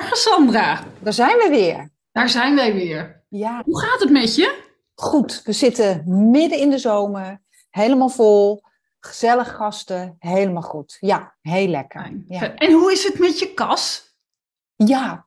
Goedemorgen 0.00 0.30
Sandra. 0.30 0.84
Daar 1.00 1.12
zijn 1.12 1.36
we 1.38 1.48
weer. 1.48 1.90
Daar 2.12 2.28
zijn 2.28 2.54
wij 2.54 2.72
weer. 2.74 3.24
Ja. 3.28 3.62
Hoe 3.64 3.80
gaat 3.80 4.00
het 4.00 4.10
met 4.10 4.34
je? 4.34 4.62
Goed, 4.94 5.42
we 5.44 5.52
zitten 5.52 6.04
midden 6.30 6.58
in 6.58 6.70
de 6.70 6.78
zomer, 6.78 7.42
helemaal 7.70 8.08
vol, 8.08 8.62
gezellig 9.00 9.54
gasten, 9.54 10.16
helemaal 10.18 10.62
goed. 10.62 10.96
Ja, 11.00 11.36
heel 11.40 11.68
lekker. 11.68 12.22
Ja, 12.28 12.54
En 12.54 12.72
hoe 12.72 12.92
is 12.92 13.04
het 13.04 13.18
met 13.18 13.38
je 13.38 13.54
kas? 13.54 14.14
ja. 14.76 15.26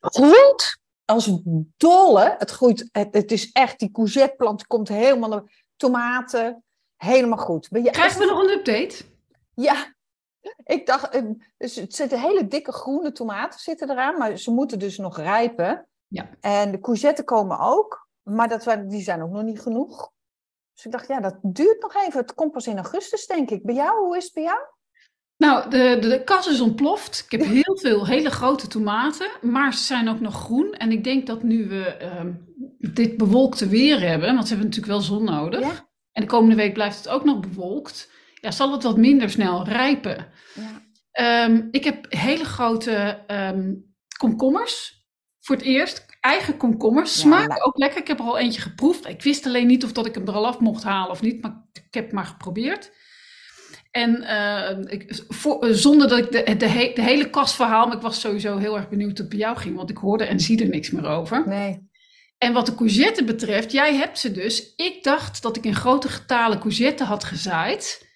groeit 0.00 0.78
als 1.04 1.30
dolle. 1.76 2.34
Het 2.38 2.50
groeit, 2.50 2.88
het, 2.92 3.14
het 3.14 3.32
is 3.32 3.52
echt, 3.52 3.78
die 3.78 3.90
courgetteplant 3.90 4.66
komt 4.66 4.88
helemaal 4.88 5.28
naar 5.28 5.64
tomaten, 5.76 6.64
helemaal 6.96 7.38
goed. 7.38 7.68
Ben 7.70 7.82
je 7.82 7.90
Krijgen 7.90 8.18
we 8.18 8.24
nog 8.26 8.42
een 8.42 8.50
update? 8.50 9.04
Ja, 9.54 9.93
ik 10.64 10.86
dacht, 10.86 11.08
eh, 11.08 11.22
dus 11.56 11.76
het 11.76 11.94
zitten 11.94 12.20
hele 12.20 12.46
dikke 12.46 12.72
groene 12.72 13.12
tomaten 13.12 13.60
zitten 13.60 13.90
eraan, 13.90 14.18
maar 14.18 14.36
ze 14.36 14.50
moeten 14.50 14.78
dus 14.78 14.98
nog 14.98 15.16
rijpen. 15.16 15.86
Ja. 16.06 16.30
En 16.40 16.70
de 16.70 16.80
courgetten 16.80 17.24
komen 17.24 17.58
ook, 17.58 18.08
maar 18.22 18.48
dat, 18.48 18.76
die 18.86 19.02
zijn 19.02 19.22
ook 19.22 19.30
nog 19.30 19.42
niet 19.42 19.60
genoeg. 19.60 20.12
Dus 20.74 20.84
ik 20.84 20.92
dacht, 20.92 21.08
ja, 21.08 21.20
dat 21.20 21.38
duurt 21.42 21.82
nog 21.82 21.94
even. 21.94 22.20
Het 22.20 22.34
komt 22.34 22.52
pas 22.52 22.66
in 22.66 22.76
augustus, 22.76 23.26
denk 23.26 23.50
ik. 23.50 23.62
Bij 23.62 23.74
jou, 23.74 24.04
hoe 24.04 24.16
is 24.16 24.24
het 24.24 24.34
bij 24.34 24.42
jou? 24.42 24.58
Nou, 25.36 25.70
de, 25.70 25.98
de, 26.00 26.08
de 26.08 26.24
kas 26.24 26.46
is 26.46 26.60
ontploft. 26.60 27.22
Ik 27.24 27.30
heb 27.30 27.48
heel 27.48 27.78
veel 27.78 28.06
hele 28.06 28.30
grote 28.30 28.66
tomaten, 28.66 29.30
maar 29.40 29.74
ze 29.74 29.82
zijn 29.82 30.08
ook 30.08 30.20
nog 30.20 30.34
groen. 30.34 30.72
En 30.72 30.92
ik 30.92 31.04
denk 31.04 31.26
dat 31.26 31.42
nu 31.42 31.68
we 31.68 31.84
ehm, 31.84 32.32
dit 32.78 33.16
bewolkte 33.16 33.68
weer 33.68 34.00
hebben, 34.00 34.34
want 34.34 34.48
ze 34.48 34.54
hebben 34.54 34.70
natuurlijk 34.70 34.92
wel 34.92 35.02
zon 35.02 35.24
nodig. 35.24 35.60
Ja. 35.60 35.88
En 36.12 36.22
de 36.22 36.28
komende 36.28 36.56
week 36.56 36.72
blijft 36.72 36.96
het 36.96 37.08
ook 37.08 37.24
nog 37.24 37.40
bewolkt. 37.40 38.10
Ja, 38.44 38.50
zal 38.50 38.72
het 38.72 38.82
wat 38.82 38.96
minder 38.96 39.30
snel 39.30 39.64
rijpen. 39.64 40.26
Ja. 40.54 40.82
Ehm, 41.10 41.62
ik 41.70 41.84
heb 41.84 42.06
hele 42.08 42.44
grote 42.44 43.22
ehm, 43.26 43.72
komkommers. 44.18 45.02
Voor 45.40 45.56
het 45.56 45.64
eerst. 45.64 46.06
Eigen 46.20 46.56
komkommers. 46.56 47.14
Ja, 47.14 47.20
Smaakt 47.20 47.48
lekker. 47.48 47.66
ook 47.66 47.78
lekker. 47.78 48.00
Ik 48.00 48.06
heb 48.08 48.18
er 48.18 48.24
al 48.24 48.38
eentje 48.38 48.60
geproefd. 48.60 49.08
Ik 49.08 49.22
wist 49.22 49.46
alleen 49.46 49.66
niet 49.66 49.84
of 49.84 49.92
dat 49.92 50.06
ik 50.06 50.14
hem 50.14 50.26
er 50.28 50.34
al 50.34 50.46
af 50.46 50.58
mocht 50.58 50.82
halen 50.82 51.10
of 51.10 51.22
niet. 51.22 51.42
Maar 51.42 51.64
ik 51.72 51.94
heb 51.94 52.04
het 52.04 52.12
maar 52.12 52.24
geprobeerd. 52.26 52.92
En 53.90 54.22
eh, 54.22 54.78
ik, 54.92 55.22
voor, 55.28 55.62
eh, 55.66 55.72
zonder 55.74 56.08
dat 56.08 56.18
ik 56.18 56.32
de, 56.32 56.56
de, 56.56 56.66
he- 56.66 56.92
de 56.94 57.02
hele 57.02 57.30
kastverhaal... 57.30 57.86
Maar 57.86 57.96
ik 57.96 58.02
was 58.02 58.20
sowieso 58.20 58.56
heel 58.56 58.76
erg 58.76 58.88
benieuwd 58.88 59.10
hoe 59.10 59.18
het 59.20 59.28
bij 59.28 59.38
jou 59.38 59.56
ging. 59.56 59.76
Want 59.76 59.90
ik 59.90 59.96
hoorde 59.96 60.24
en 60.24 60.40
zie 60.40 60.62
er 60.62 60.68
niks 60.68 60.90
meer 60.90 61.06
over. 61.06 61.48
Nee. 61.48 61.88
En 62.38 62.52
wat 62.52 62.66
de 62.66 62.74
courgette 62.74 63.24
betreft, 63.24 63.72
jij 63.72 63.94
hebt 63.94 64.18
ze 64.18 64.32
dus. 64.32 64.74
Ik 64.76 65.02
dacht 65.02 65.42
dat 65.42 65.56
ik 65.56 65.64
in 65.64 65.74
grote 65.74 66.08
getalen 66.08 66.58
courgette 66.58 67.04
had 67.04 67.24
gezaaid. 67.24 68.12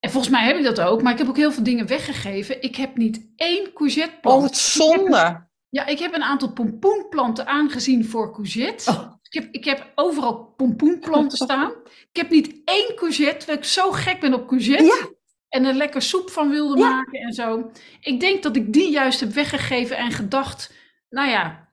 En 0.00 0.10
volgens 0.10 0.32
mij 0.32 0.44
heb 0.44 0.56
ik 0.56 0.64
dat 0.64 0.80
ook, 0.80 1.02
maar 1.02 1.12
ik 1.12 1.18
heb 1.18 1.28
ook 1.28 1.36
heel 1.36 1.52
veel 1.52 1.62
dingen 1.62 1.86
weggegeven. 1.86 2.62
Ik 2.62 2.76
heb 2.76 2.96
niet 2.96 3.32
één 3.36 3.72
courgetteplant. 3.72 4.36
Oh, 4.36 4.42
wat 4.42 4.56
zonde. 4.56 5.48
Ja, 5.68 5.86
ik 5.86 5.98
heb 5.98 6.14
een 6.14 6.22
aantal 6.22 6.52
pompoenplanten 6.52 7.46
aangezien 7.46 8.04
voor 8.04 8.32
courgette. 8.32 8.90
Oh. 8.90 9.12
Ik, 9.22 9.42
heb, 9.42 9.48
ik 9.54 9.64
heb 9.64 9.92
overal 9.94 10.54
pompoenplanten 10.56 11.38
staan. 11.38 11.72
Ik 11.84 12.16
heb 12.16 12.30
niet 12.30 12.60
één 12.64 12.94
courgette, 12.94 13.36
terwijl 13.36 13.58
ik 13.58 13.64
zo 13.64 13.90
gek 13.92 14.20
ben 14.20 14.34
op 14.34 14.46
courgette. 14.48 14.84
Ja. 14.84 15.08
En 15.48 15.64
er 15.64 15.74
lekker 15.74 16.02
soep 16.02 16.30
van 16.30 16.50
wilde 16.50 16.78
Ja. 16.78 16.88
maken 16.90 17.20
en 17.20 17.32
zo. 17.32 17.70
Ik 18.00 18.20
denk 18.20 18.42
dat 18.42 18.56
ik 18.56 18.72
die 18.72 18.90
juist 18.90 19.20
heb 19.20 19.32
weggegeven 19.32 19.96
en 19.96 20.10
gedacht, 20.10 20.72
nou 21.08 21.28
ja, 21.28 21.68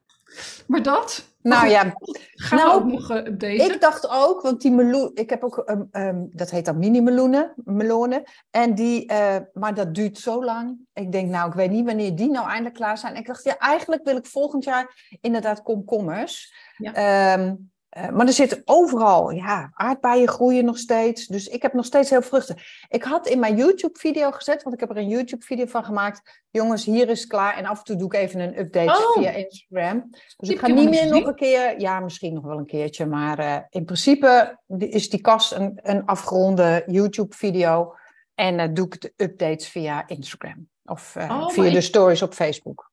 maar 0.68 0.82
dat. 0.84 1.37
Nou 1.48 1.62
goed, 1.62 1.72
ja, 1.72 1.94
Gaan 2.34 2.60
Nou, 2.60 2.70
we 2.70 2.76
ook 2.86 2.92
nog 2.92 3.10
eh, 3.10 3.18
updaten? 3.18 3.74
ik 3.74 3.82
dacht 3.82 4.10
ook, 4.10 4.42
want 4.42 4.62
die 4.62 4.72
meloen, 4.72 5.12
ik 5.14 5.30
heb 5.30 5.44
ook, 5.44 5.58
ehm, 5.58 5.84
ehm, 5.92 6.26
dat 6.32 6.50
heet 6.50 6.66
dan 6.66 6.78
mini-meloenen, 6.78 7.54
melonen. 7.56 8.24
En 8.50 8.76
die, 8.76 9.06
eh, 9.08 9.38
maar 9.54 9.74
dat 9.74 9.96
duurt 9.96 10.18
zo 10.18 10.44
lang. 10.44 10.78
Ik 10.94 11.12
denk, 11.12 11.30
nou, 11.30 11.48
ik 11.50 11.54
weet 11.56 11.72
niet 11.72 11.86
wanneer 11.86 12.16
die 12.16 12.30
nou 12.30 12.48
eindelijk 12.48 12.76
klaar 12.76 12.98
zijn. 12.98 13.16
Ik 13.16 13.28
dacht, 13.28 13.44
ja, 13.44 13.58
eigenlijk 13.58 14.04
wil 14.04 14.16
ik 14.16 14.26
volgend 14.26 14.64
jaar 14.64 15.18
inderdaad 15.22 15.62
komkommers. 15.62 16.54
Ja. 16.78 16.94
Ehm, 16.94 17.54
eh, 17.90 18.10
maar 18.10 18.28
er 18.28 18.34
zitten 18.34 18.62
overal, 18.66 19.30
ja, 19.30 19.72
aardbeien 19.74 20.28
groeien 20.28 20.66
nog 20.66 20.78
steeds. 20.78 21.28
Dus 21.28 21.48
ik 21.48 21.62
heb 21.62 21.74
nog 21.74 21.86
steeds 21.86 22.10
heel 22.10 22.22
veel 22.22 22.30
vruchten. 22.30 22.66
Ik 22.90 23.04
had 23.04 23.28
in 23.28 23.40
mijn 23.40 23.56
YouTube-video 23.56 24.32
gezet, 24.32 24.64
want 24.64 24.76
ik 24.76 24.82
heb 24.82 24.90
er 24.90 24.98
een 24.98 25.08
YouTube-video 25.08 25.66
van 25.66 25.84
gemaakt. 25.84 26.44
Jongens, 26.50 26.86
hier 26.86 27.10
is 27.10 27.20
het 27.20 27.30
klaar. 27.30 27.58
En 27.58 27.66
af 27.66 27.78
en 27.78 27.84
toe 27.84 27.96
doe 27.96 28.14
ik 28.14 28.20
even 28.20 28.40
een 28.40 28.60
update 28.60 28.92
Oh. 28.92 29.18
via 29.18 29.32
Instagram. 29.32 30.10
Dus 30.38 30.50
ik 30.50 30.60
ga 30.60 30.68
niet 30.68 30.90
meer 30.90 31.08
nog 31.08 31.26
een 31.26 31.36
keer, 31.36 31.80
ja, 31.80 32.00
misschien 32.00 32.34
nog 32.34 32.44
wel 32.44 32.58
een 32.58 32.66
keertje. 32.66 33.06
Maar 33.06 33.40
eh, 33.40 33.58
in 33.70 33.86
principe 33.86 34.60
is 34.78 35.10
die 35.10 35.22
kast 35.22 35.52
een, 35.52 35.80
een 35.84 36.06
afgeronde 36.06 36.84
YouTube-video. 36.86 37.96
En 38.36 38.60
eh, 38.60 38.68
doe 38.74 38.86
ik 38.86 39.02
de 39.02 39.14
updates 39.16 39.68
via 39.68 40.08
Instagram. 40.08 40.70
Of 40.86 41.16
Oh, 41.18 41.50
via 41.50 41.72
de 41.72 41.82
stories 41.82 42.22
op 42.22 42.34
Facebook. 42.34 42.87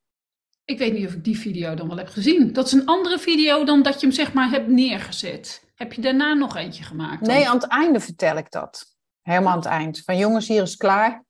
Ik 0.64 0.78
weet 0.78 0.92
niet 0.92 1.06
of 1.06 1.12
ik 1.12 1.25
die 1.25 1.38
video 1.38 1.75
dan 1.75 1.88
wel 1.88 1.97
heb 1.97 2.08
gezien. 2.08 2.52
Dat 2.52 2.66
is 2.66 2.72
een 2.72 2.86
andere 2.86 3.19
video 3.19 3.64
dan 3.64 3.82
dat 3.82 4.00
je 4.00 4.06
hem 4.06 4.14
zeg 4.14 4.32
maar 4.32 4.50
hebt 4.50 4.69
neergezet. 4.69 5.64
Heb 5.75 5.92
je 5.92 6.00
daarna 6.02 6.34
nog 6.34 6.56
eentje 6.56 6.84
gemaakt? 6.84 7.25
dan? 7.25 7.34
Nee, 7.34 7.48
aan 7.48 7.54
het 7.56 7.66
einde 7.69 8.00
vertel 8.00 8.36
ik 8.36 8.50
dat. 8.50 8.86
Helemaal 9.22 9.53
aan 9.53 9.58
het 9.58 9.66
eind. 9.66 10.03
Van 10.04 10.16
jongens, 10.16 10.48
hier 10.48 10.62
is 10.62 10.76
klaar. 10.76 11.24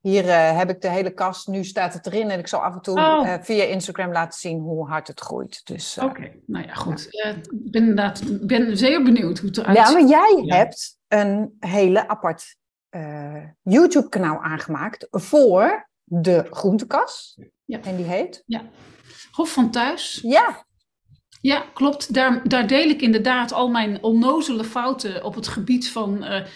Hier 0.00 0.28
eh, 0.28 0.56
heb 0.56 0.70
ik 0.70 0.80
de 0.80 0.88
hele 0.90 1.10
kast. 1.14 1.48
Nu 1.48 1.64
staat 1.64 1.94
het 1.94 2.06
erin. 2.06 2.30
En 2.30 2.38
ik 2.38 2.46
zal 2.46 2.60
af 2.60 2.74
en 2.74 2.80
toe 2.80 2.98
Oh. 2.98 3.28
eh, 3.28 3.42
via 3.42 3.64
Instagram 3.64 4.12
laten 4.12 4.38
zien 4.38 4.58
hoe 4.58 4.88
hard 4.88 5.06
het 5.08 5.20
groeit. 5.20 5.60
Dus, 5.64 5.96
eh, 5.96 6.04
Oké, 6.04 6.32
nou 6.46 6.66
ja, 6.66 6.74
goed. 6.74 7.08
Eh, 7.10 7.30
Ik 7.36 7.70
ben 7.70 7.80
inderdaad 7.80 8.46
ben 8.46 8.76
zeer 8.76 9.02
benieuwd 9.02 9.38
hoe 9.38 9.48
het 9.48 9.58
eruit 9.58 9.76
Ja, 9.76 9.84
ziet. 9.86 9.94
maar 9.98 10.08
jij 10.08 10.42
Ja. 10.44 10.56
hebt 10.56 10.98
een 11.08 11.56
hele 11.60 12.08
apart 12.08 12.56
eh, 12.88 13.42
YouTube-kanaal 13.62 14.42
aangemaakt 14.42 15.06
voor 15.10 15.88
de 16.04 16.46
groentekas. 16.50 17.38
Ja. 17.64 17.80
En 17.82 17.96
die 17.96 18.06
heet? 18.06 18.44
Hof 19.32 19.52
van 19.52 19.70
Thuis. 19.70 20.18
Ja. 20.22 20.64
Ja, 21.40 21.64
klopt. 21.74 22.14
Daar, 22.14 22.48
daar 22.48 22.66
deel 22.66 22.88
ik 22.88 23.02
inderdaad 23.02 23.52
al 23.52 23.68
mijn 23.68 24.02
onnozele 24.02 24.64
fouten 24.64 25.24
op 25.24 25.34
het 25.34 25.48
gebied 25.48 25.90
van 25.90 26.24
eh, 26.24 26.36
eh, 26.36 26.46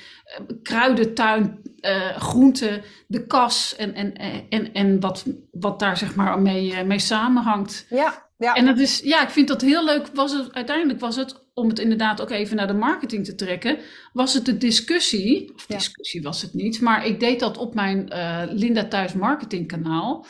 kruidentuin, 0.62 1.60
eh 1.80 2.16
groenten, 2.16 2.82
de 3.06 3.26
kas 3.26 3.76
en, 3.76 3.94
en, 3.94 4.14
en, 4.48 4.72
en 4.72 5.00
wat, 5.00 5.24
wat 5.50 5.78
daar 5.78 5.96
zeg 5.96 6.14
maar 6.14 6.40
mee, 6.40 6.84
mee 6.84 6.98
samenhangt. 6.98 7.86
Ja. 7.90 8.28
ja. 8.38 8.54
En 8.54 8.66
dat 8.66 8.78
is, 8.78 9.00
ja, 9.00 9.22
ik 9.22 9.30
vind 9.30 9.48
dat 9.48 9.60
heel 9.60 9.84
leuk. 9.84 10.06
Was 10.14 10.32
het, 10.32 10.52
uiteindelijk 10.52 11.00
was 11.00 11.16
het, 11.16 11.46
om 11.54 11.68
het 11.68 11.78
inderdaad 11.78 12.20
ook 12.20 12.30
even 12.30 12.56
naar 12.56 12.66
de 12.66 12.72
marketing 12.72 13.24
te 13.24 13.34
trekken, 13.34 13.78
was 14.12 14.34
het 14.34 14.44
de 14.44 14.58
discussie, 14.58 15.54
of 15.54 15.64
Ja. 15.68 15.76
discussie 15.76 16.22
was 16.22 16.42
het 16.42 16.54
niet, 16.54 16.80
maar 16.80 17.06
ik 17.06 17.20
deed 17.20 17.40
dat 17.40 17.58
op 17.58 17.74
mijn 17.74 18.10
Linda 18.50 18.84
Thuis 18.84 19.12
marketingkanaal. 19.12 20.26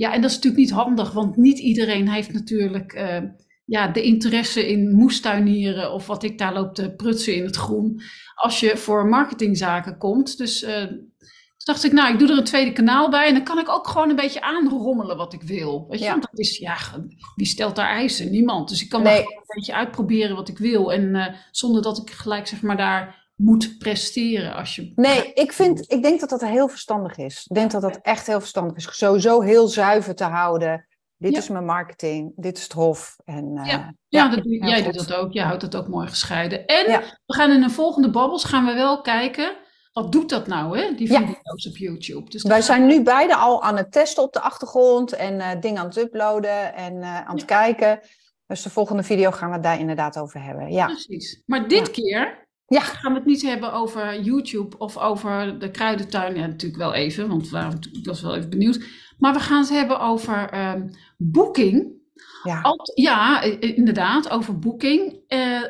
Ja, 0.00 0.12
en 0.12 0.20
dat 0.20 0.30
is 0.30 0.36
natuurlijk 0.36 0.62
niet 0.62 0.72
handig, 0.72 1.12
want 1.12 1.36
niet 1.36 1.58
iedereen 1.58 2.08
heeft 2.08 2.32
natuurlijk 2.32 2.92
eh, 2.92 3.18
ja, 3.64 3.88
de 3.88 4.02
interesse 4.02 4.68
in 4.68 4.90
moestuinieren 4.94 5.92
of 5.92 6.06
wat 6.06 6.22
ik 6.22 6.38
daar 6.38 6.52
loop 6.52 6.74
te 6.74 6.90
prutsen 6.96 7.34
in 7.34 7.44
het 7.44 7.56
groen, 7.56 8.00
als 8.34 8.60
je 8.60 8.76
voor 8.76 9.06
marketingzaken 9.06 9.98
komt. 9.98 10.38
Dus 10.38 10.62
eh, 10.62 10.82
toen 10.84 11.10
dacht 11.64 11.84
ik, 11.84 11.92
nou, 11.92 12.12
ik 12.12 12.18
doe 12.18 12.28
er 12.30 12.38
een 12.38 12.44
tweede 12.44 12.72
kanaal 12.72 13.10
bij 13.10 13.26
en 13.26 13.34
dan 13.34 13.42
kan 13.44 13.58
ik 13.58 13.68
ook 13.68 13.88
gewoon 13.88 14.10
een 14.10 14.16
beetje 14.16 14.40
aanrommelen 14.42 15.16
wat 15.16 15.32
ik 15.32 15.42
wil. 15.42 15.86
Weet 15.88 15.98
je, 15.98 16.04
Ja. 16.04 16.10
want 16.10 16.22
dat 16.30 16.38
is, 16.38 16.58
ja, 16.58 16.76
wie 17.34 17.46
stelt 17.46 17.76
daar 17.76 17.88
eisen? 17.90 18.30
Niemand. 18.30 18.68
Dus 18.68 18.82
ik 18.82 18.88
kan 18.88 19.02
Nee. 19.02 19.16
gewoon 19.16 19.32
een 19.32 19.54
beetje 19.54 19.74
uitproberen 19.74 20.36
wat 20.36 20.48
ik 20.48 20.58
wil 20.58 20.92
en 20.92 21.14
eh, 21.14 21.34
zonder 21.50 21.82
dat 21.82 21.98
ik 21.98 22.10
gelijk, 22.10 22.46
zeg 22.46 22.62
maar, 22.62 22.76
daar 22.76 23.19
moet 23.44 23.78
presteren 23.78 24.54
als 24.54 24.74
je... 24.76 24.92
Nee, 24.94 25.32
ik, 25.32 25.52
vind, 25.52 25.92
ik 25.92 26.02
denk 26.02 26.20
dat 26.20 26.28
dat 26.28 26.40
heel 26.40 26.68
verstandig 26.68 27.16
is. 27.16 27.46
Ik 27.48 27.54
denk 27.54 27.70
dat 27.70 27.82
dat 27.82 27.98
echt 28.02 28.26
heel 28.26 28.40
verstandig 28.40 28.76
is. 28.76 28.88
Sowieso 28.98 29.40
heel 29.40 29.68
zuiver 29.68 30.14
te 30.14 30.24
houden. 30.24 30.86
Dit 31.16 31.32
Ja. 31.32 31.38
is 31.38 31.48
mijn 31.48 31.64
marketing, 31.64 32.32
dit 32.36 32.56
is 32.56 32.62
het 32.62 32.72
hof. 32.72 33.16
En, 33.24 33.56
eh, 33.56 33.66
Ja, 33.66 33.94
Ja, 34.08 34.28
dat 34.28 34.42
doe- 34.42 34.52
heel 34.52 34.68
jij 34.68 34.84
goed. 34.84 34.94
doet 34.94 35.08
dat 35.08 35.16
ook. 35.18 35.32
Je 35.32 35.42
houdt 35.42 35.60
dat 35.60 35.76
ook 35.76 35.88
mooi 35.88 36.08
gescheiden. 36.08 36.66
En 36.66 36.90
Ja. 36.90 37.00
we 37.26 37.34
gaan 37.34 37.50
in 37.50 37.60
de 37.60 37.70
volgende 37.70 38.10
babbels 38.10 38.44
gaan 38.44 38.66
we 38.66 38.72
wel 38.74 39.00
kijken, 39.00 39.56
wat 39.92 40.12
doet 40.12 40.28
dat 40.28 40.46
nou, 40.46 40.78
hè? 40.78 40.94
Die 40.94 41.12
Ja. 41.12 41.18
video's 41.18 41.66
op 41.68 41.76
YouTube. 41.76 42.30
Dus 42.30 42.42
Wij 42.42 42.62
zijn 42.62 42.86
nu 42.86 43.02
beide 43.02 43.34
al 43.36 43.62
aan 43.62 43.76
het 43.76 43.92
testen 43.92 44.22
op 44.22 44.32
de 44.32 44.40
achtergrond 44.40 45.12
en 45.12 45.40
eh, 45.40 45.60
dingen 45.60 45.80
aan 45.80 45.86
het 45.86 45.96
uploaden 45.96 46.74
en 46.74 47.02
eh, 47.02 47.26
aan 47.26 47.36
het 47.36 47.44
kijken. 47.44 48.00
Dus 48.46 48.62
de 48.62 48.70
volgende 48.70 49.02
video 49.02 49.30
gaan 49.30 49.48
we 49.48 49.54
het 49.54 49.62
daar 49.62 49.78
inderdaad 49.78 50.18
over 50.18 50.42
hebben. 50.42 50.72
Ja, 50.72 50.86
Precies. 50.86 51.42
Maar 51.46 51.68
dit 51.68 51.86
Ja. 51.86 51.92
keer 51.92 52.48
ja. 52.74 52.80
gaan 52.80 53.12
we 53.12 53.18
het 53.18 53.26
niet 53.26 53.42
hebben 53.42 53.72
over 53.72 54.20
YouTube 54.20 54.78
of 54.78 54.98
over 54.98 55.58
de 55.58 55.70
kruidentuin. 55.70 56.36
Ja, 56.36 56.46
natuurlijk 56.46 56.82
wel 56.82 56.94
even, 56.94 57.28
want 57.28 57.50
we 57.50 57.68
ik 57.92 58.06
was 58.06 58.20
wel 58.20 58.36
even 58.36 58.50
benieuwd. 58.50 58.84
Maar 59.18 59.32
we 59.32 59.40
gaan 59.40 59.60
het 59.60 59.70
hebben 59.70 60.00
over 60.00 60.48
ehm 60.50 60.88
boeking. 61.16 61.92
ja. 62.42 62.60
Alt- 62.60 62.92
ja, 62.94 63.42
inderdaad, 63.60 64.30
over 64.30 64.58
boeking. 64.58 65.20
Eh, 65.26 65.62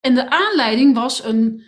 en 0.00 0.14
de 0.14 0.30
aanleiding 0.30 0.94
was 0.94 1.24
een, 1.24 1.62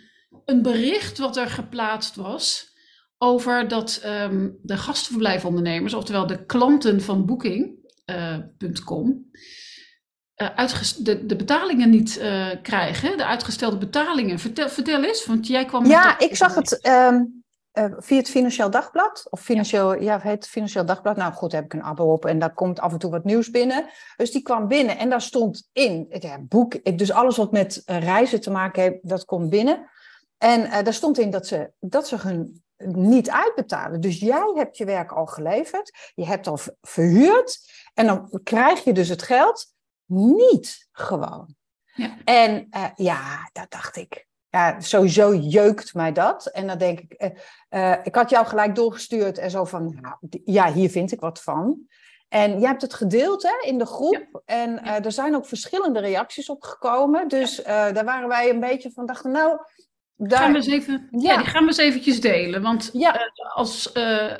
een 0.45 0.61
bericht 0.61 1.17
wat 1.17 1.37
er 1.37 1.47
geplaatst 1.47 2.15
was 2.15 2.75
over 3.17 3.67
dat 3.67 3.99
ehm, 4.03 4.49
de 4.61 4.77
gastverblijfondernemers, 4.77 5.93
oftewel 5.93 6.27
de 6.27 6.45
klanten 6.45 7.01
van 7.01 7.25
Booking.com, 7.25 7.85
eh, 8.05 9.39
de, 10.37 11.25
de 11.25 11.35
betalingen 11.35 11.89
niet 11.89 12.17
eh, 12.17 12.47
krijgen, 12.61 13.17
de 13.17 13.25
uitgestelde 13.25 13.77
betalingen. 13.77 14.39
Vertel, 14.39 14.69
vertel 14.69 15.03
eens, 15.03 15.25
want 15.25 15.47
jij 15.47 15.65
kwam. 15.65 15.85
ja 15.85 16.19
ik 16.19 16.35
zag 16.35 16.55
het. 16.55 16.81
ehm, 16.81 17.23
via 17.97 18.17
het 18.17 18.29
Financieel 18.29 18.69
Dagblad. 18.69 19.27
Of 19.29 19.41
Financieel, 19.41 20.01
ja, 20.01 20.19
heet 20.19 20.33
het 20.33 20.47
Financieel 20.47 20.85
Dagblad. 20.85 21.15
Nou 21.15 21.33
goed, 21.33 21.51
daar 21.51 21.61
heb 21.61 21.73
ik 21.73 21.79
een 21.79 21.85
abo 21.85 22.11
op 22.11 22.25
en 22.25 22.39
daar 22.39 22.53
komt 22.53 22.79
af 22.79 22.91
en 22.91 22.97
toe 22.97 23.11
wat 23.11 23.23
nieuws 23.23 23.49
binnen. 23.51 23.85
Dus 24.15 24.31
die 24.31 24.41
kwam 24.41 24.67
binnen 24.67 24.97
en 24.97 25.09
daar 25.09 25.21
stond 25.21 25.69
in, 25.73 26.05
ja, 26.09 26.39
boek, 26.39 26.97
dus 26.97 27.11
alles 27.11 27.37
wat 27.37 27.51
met 27.51 27.81
reizen 27.85 28.41
te 28.41 28.51
maken 28.51 28.81
heeft, 28.81 28.97
dat 29.01 29.25
komt 29.25 29.49
binnen. 29.49 29.89
En 30.37 30.83
daar 30.83 30.93
stond 30.93 31.19
in 31.19 31.31
dat 31.31 31.47
ze, 31.47 31.71
dat 31.79 32.07
ze 32.07 32.15
hun 32.15 32.63
niet 32.85 33.29
uitbetalen. 33.29 34.01
Dus 34.01 34.19
jij 34.19 34.51
hebt 34.55 34.77
je 34.77 34.85
werk 34.85 35.11
al 35.11 35.25
geleverd, 35.25 36.11
je 36.15 36.25
hebt 36.25 36.47
al 36.47 36.59
verhuurd 36.81 37.59
en 37.93 38.05
dan 38.05 38.39
krijg 38.43 38.83
je 38.83 38.93
dus 38.93 39.09
het 39.09 39.21
geld 39.21 39.75
niet 40.07 40.87
gewoon. 40.91 41.55
Ja. 41.93 42.17
En 42.23 42.67
uh, 42.71 42.85
ja, 42.95 43.49
dat 43.53 43.71
dacht 43.71 43.95
ik. 43.95 44.27
Ja, 44.49 44.79
sowieso 44.79 45.35
jeukt 45.35 45.93
mij 45.93 46.11
dat. 46.11 46.45
En 46.45 46.67
dan 46.67 46.77
denk 46.77 46.99
ik, 46.99 47.41
uh, 47.69 47.95
ik 48.03 48.15
had 48.15 48.29
jou 48.29 48.45
gelijk 48.45 48.75
doorgestuurd 48.75 49.37
en 49.37 49.51
zo 49.51 49.65
van, 49.65 49.97
nou, 50.01 50.15
ja, 50.45 50.73
hier 50.73 50.89
vind 50.89 51.11
ik 51.11 51.19
wat 51.19 51.41
van. 51.41 51.79
En 52.27 52.59
jij 52.59 52.69
hebt 52.69 52.81
het 52.81 52.93
gedeeld 52.93 53.43
hè, 53.43 53.67
in 53.67 53.77
de 53.77 53.85
groep. 53.85 54.41
En 54.45 54.83
er 54.83 55.11
zijn 55.11 55.35
ook 55.35 55.45
verschillende 55.45 55.99
reacties 55.99 56.49
op 56.49 56.63
gekomen. 56.63 57.27
Dus 57.27 57.63
daar 57.63 58.05
waren 58.05 58.27
wij 58.27 58.49
een 58.49 58.59
beetje 58.59 58.91
van, 58.91 59.05
dachten, 59.05 59.31
nou, 59.31 59.59
daar... 60.17 60.39
Gaan 60.39 60.51
we 60.51 60.57
eens 60.57 60.67
even, 60.67 61.07
ja. 61.11 61.37
die 61.37 61.45
gaan 61.45 61.61
we 61.61 61.67
eens 61.67 61.77
eventjes 61.77 62.21
delen. 62.21 62.61
Want 62.61 62.89
ja. 62.93 63.15
uh, 63.15 63.55
als, 63.55 63.91
uh, 63.93 64.31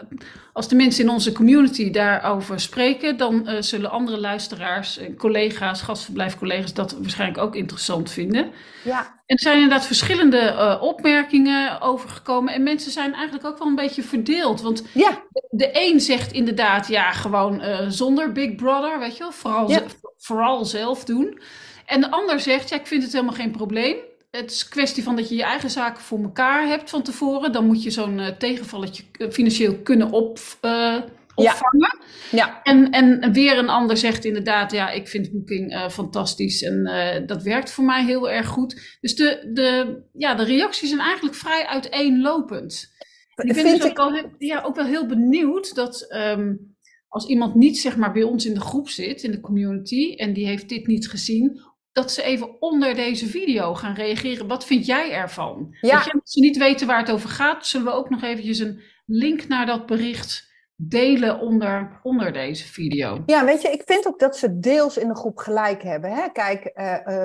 als 0.53 0.67
de 0.67 0.75
mensen 0.75 1.03
in 1.03 1.09
onze 1.09 1.31
community 1.31 1.91
daarover 1.91 2.59
spreken, 2.59 3.17
dan 3.17 3.49
uh, 3.49 3.61
zullen 3.61 3.91
andere 3.91 4.19
luisteraars, 4.19 4.99
collega's, 5.17 5.81
gastverblijfcollega's 5.81 6.73
dat 6.73 6.91
waarschijnlijk 6.91 7.39
ook 7.39 7.55
interessant 7.55 8.11
vinden. 8.11 8.51
Ja. 8.83 8.99
En 9.25 9.35
er 9.35 9.39
zijn 9.41 9.55
inderdaad 9.55 9.85
verschillende 9.85 10.77
opmerkingen 10.81 11.81
overgekomen. 11.81 12.53
En 12.53 12.63
mensen 12.63 12.91
zijn 12.91 13.13
eigenlijk 13.13 13.45
ook 13.45 13.57
wel 13.57 13.67
een 13.67 13.75
beetje 13.75 14.03
verdeeld. 14.03 14.61
Want 14.61 14.83
ja. 14.93 15.23
de 15.49 15.69
een 15.73 15.99
zegt 15.99 16.31
inderdaad, 16.31 16.87
ja, 16.87 17.11
gewoon 17.11 17.61
zonder 17.87 18.31
Big 18.31 18.55
Brother, 18.55 18.99
weet 18.99 19.17
je 19.17 19.23
wel, 19.23 19.31
vooral, 19.31 19.71
vooral 20.17 20.65
zelf 20.65 21.05
doen. 21.05 21.39
En 21.85 22.01
de 22.01 22.11
ander 22.11 22.39
zegt, 22.39 22.69
ja, 22.69 22.75
ik 22.75 22.87
vind 22.87 23.03
het 23.03 23.11
helemaal 23.11 23.33
geen 23.33 23.51
probleem 23.51 23.95
het 24.29 24.51
is 24.51 24.61
een 24.61 24.69
kwestie 24.69 25.03
van 25.03 25.15
dat 25.15 25.29
je 25.29 25.35
je 25.35 25.43
eigen 25.43 25.69
zaken 25.69 26.03
voor 26.03 26.23
elkaar 26.23 26.67
hebt 26.67 26.89
van 26.89 27.03
tevoren. 27.03 27.51
Dan 27.51 27.65
moet 27.65 27.83
je 27.83 27.89
zo'n 27.89 28.19
uh, 28.19 28.27
tegenvalletje 28.27 29.03
eh, 29.11 29.29
financieel 29.29 29.81
kunnen 29.81 30.11
op, 30.11 30.39
uh, 30.61 31.01
opvangen. 31.35 31.97
Ja. 32.31 32.37
ja. 32.37 32.63
En, 32.63 32.91
en 32.91 33.33
weer 33.33 33.57
een 33.57 33.69
ander 33.69 33.97
zegt 33.97 34.25
inderdaad, 34.25 34.71
ja, 34.71 34.89
ik 34.89 35.07
vind 35.07 35.31
Booking 35.31 35.73
uh, 35.73 35.89
fantastisch 35.89 36.63
en 36.63 36.83
dat 37.25 37.43
werkt 37.43 37.71
voor 37.71 37.83
mij 37.83 38.05
heel 38.05 38.29
erg 38.29 38.47
goed. 38.47 38.97
Dus 39.01 39.15
de, 39.15 39.49
de, 39.53 40.01
ja, 40.13 40.35
de 40.35 40.43
reacties 40.43 40.89
zijn 40.89 41.01
eigenlijk 41.01 41.35
vrij 41.35 41.65
uiteenlopend. 41.65 42.95
ik 43.35 43.53
ben 43.53 43.63
dus 43.63 43.83
ook, 43.83 43.99
al, 43.99 44.31
ja, 44.37 44.61
ook 44.61 44.75
wel 44.75 44.85
heel 44.85 45.05
benieuwd 45.05 45.75
dat 45.75 46.05
um, 46.09 46.75
als 47.07 47.25
iemand 47.25 47.55
niet 47.55 47.77
zeg 47.77 47.97
maar 47.97 48.13
bij 48.13 48.23
ons 48.23 48.45
in 48.45 48.53
de 48.53 48.59
groep 48.59 48.89
zit, 48.89 49.23
in 49.23 49.31
de 49.31 49.39
community, 49.39 50.13
en 50.15 50.33
die 50.33 50.47
heeft 50.47 50.69
dit 50.69 50.87
niet 50.87 51.09
gezien, 51.09 51.61
dat 51.97 52.11
ze 52.11 52.23
even 52.23 52.61
onder 52.61 52.95
deze 52.95 53.27
video 53.27 53.73
gaan 53.73 53.93
reageren. 53.93 54.47
Wat 54.47 54.65
vind 54.65 54.85
jij 54.85 55.11
ervan? 55.11 55.75
Ja. 55.81 55.97
als 55.97 56.31
ze 56.31 56.39
niet 56.39 56.57
weten 56.57 56.87
waar 56.87 56.99
het 56.99 57.11
over 57.11 57.29
gaat, 57.29 57.65
zullen 57.65 57.85
we 57.85 57.93
ook 57.93 58.09
nog 58.09 58.23
eventjes 58.23 58.59
een 58.59 58.81
link 59.05 59.47
naar 59.47 59.65
dat 59.65 59.85
bericht 59.85 60.53
delen 60.75 61.39
onder, 61.39 61.99
onder 62.03 62.33
deze 62.33 62.67
video. 62.67 63.23
Ja, 63.25 63.45
weet 63.45 63.61
je, 63.61 63.69
ik 63.69 63.81
vind 63.85 64.07
ook 64.07 64.19
dat 64.19 64.37
ze 64.37 64.59
deels 64.59 64.97
in 64.97 65.07
de 65.07 65.15
groep 65.15 65.37
gelijk 65.37 65.83
hebben. 65.83 66.11
Hè? 66.11 66.29
Kijk, 66.31 66.71
uh, 66.75 66.97
uh, 67.05 67.23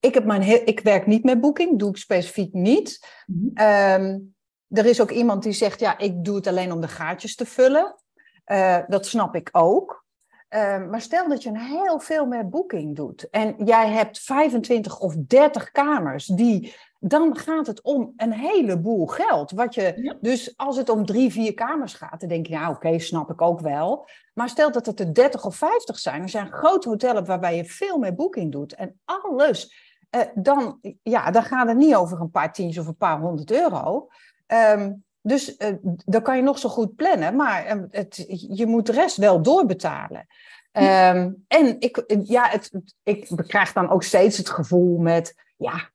ik, 0.00 0.14
heb 0.14 0.24
mijn 0.24 0.42
heel, 0.42 0.62
ik 0.64 0.80
werk 0.80 1.06
niet 1.06 1.24
met 1.24 1.40
boeking, 1.40 1.78
doe 1.78 1.90
ik 1.90 1.96
specifiek 1.96 2.52
niet. 2.52 3.06
Mm 3.26 3.50
-hmm. 3.54 4.34
er 4.68 4.86
is 4.86 5.00
ook 5.00 5.10
iemand 5.10 5.42
die 5.42 5.52
zegt, 5.52 5.80
ja, 5.80 5.98
ik 5.98 6.24
doe 6.24 6.36
het 6.36 6.46
alleen 6.46 6.72
om 6.72 6.80
de 6.80 6.88
gaatjes 6.88 7.34
te 7.34 7.46
vullen. 7.46 7.94
Uh, 8.46 8.78
dat 8.88 9.06
snap 9.06 9.34
ik 9.34 9.48
ook. 9.52 10.03
Ehm, 10.54 10.90
maar 10.90 11.00
stel 11.00 11.28
dat 11.28 11.42
je 11.42 11.48
een 11.48 11.56
heel 11.56 12.00
veel 12.00 12.26
met 12.26 12.50
boeking 12.50 12.96
doet 12.96 13.30
en 13.30 13.54
jij 13.64 13.90
hebt 13.90 14.20
25 14.20 14.98
of 14.98 15.14
30 15.16 15.70
kamers, 15.70 16.26
die, 16.26 16.74
dan 16.98 17.36
gaat 17.36 17.66
het 17.66 17.82
om 17.82 18.12
een 18.16 18.32
heleboel 18.32 19.06
geld. 19.06 19.50
Wat 19.50 19.74
je, 19.74 20.16
Dus 20.20 20.56
als 20.56 20.76
het 20.76 20.88
om 20.88 21.06
drie, 21.06 21.32
vier 21.32 21.54
kamers 21.54 21.94
gaat, 21.94 22.20
dan 22.20 22.28
denk 22.28 22.46
je, 22.46 22.52
ja 22.52 22.70
oké, 22.70 22.98
snap 22.98 23.30
ik 23.30 23.40
ook 23.40 23.60
wel. 23.60 24.08
Maar 24.34 24.48
stel 24.48 24.72
dat 24.72 24.86
het 24.86 25.00
er 25.00 25.14
30 25.14 25.44
of 25.44 25.56
50 25.56 25.98
zijn, 25.98 26.22
er 26.22 26.28
zijn 26.28 26.52
grote 26.52 26.88
hotels 26.88 27.26
waarbij 27.26 27.56
je 27.56 27.64
veel 27.64 27.98
met 27.98 28.16
boeking 28.16 28.52
doet 28.52 28.74
en 28.74 29.00
alles, 29.04 29.74
uh, 30.10 30.20
dan, 30.34 30.78
ja, 31.02 31.30
dan 31.30 31.42
gaat 31.42 31.68
het 31.68 31.76
niet 31.76 31.94
over 31.94 32.20
een 32.20 32.30
paar 32.30 32.52
tientjes 32.52 32.82
of 32.82 32.88
een 32.88 32.96
paar 32.96 33.20
honderd 33.20 33.50
euro. 33.50 34.08
Um, 34.46 35.03
dus 35.26 35.56
uh, 35.58 35.74
dan 36.04 36.22
kan 36.22 36.36
je 36.36 36.42
nog 36.42 36.58
zo 36.58 36.68
goed 36.68 36.94
plannen, 36.94 37.36
maar 37.36 37.76
uh, 37.76 37.82
het, 37.90 38.24
je 38.48 38.66
moet 38.66 38.86
de 38.86 38.92
rest 38.92 39.16
wel 39.16 39.42
doorbetalen. 39.42 40.26
Um, 40.72 41.44
en 41.48 41.80
ik, 41.80 42.04
ja, 42.24 42.48
het, 42.48 42.70
ik 43.02 43.28
krijg 43.46 43.72
dan 43.72 43.90
ook 43.90 44.02
steeds 44.02 44.36
het 44.36 44.48
gevoel 44.48 44.98
met, 44.98 45.34
ja, 45.56 45.90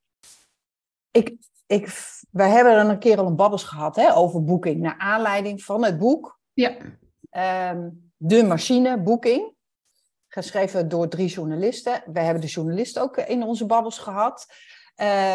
ik, 1.11 1.37
ik, 1.65 1.89
wij 2.31 2.49
hebben 2.49 2.73
er 2.73 2.89
een 2.89 2.99
keer 2.99 3.17
al 3.17 3.25
een 3.25 3.35
babbels 3.35 3.63
gehad 3.63 3.95
hè, 3.95 4.15
over 4.15 4.43
boeking, 4.43 4.79
naar 4.79 4.97
aanleiding 4.97 5.63
van 5.63 5.83
het 5.83 5.97
boek. 5.97 6.39
Ja. 6.53 6.75
Um, 7.71 8.11
de 8.17 8.43
machine 8.43 9.01
boeking, 9.01 9.53
geschreven 10.27 10.89
door 10.89 11.07
drie 11.07 11.27
journalisten. 11.27 12.03
We 12.13 12.19
hebben 12.19 12.41
de 12.41 12.47
journalisten 12.47 13.01
ook 13.01 13.17
in 13.17 13.43
onze 13.43 13.65
babbels 13.65 13.97
gehad. 13.97 14.45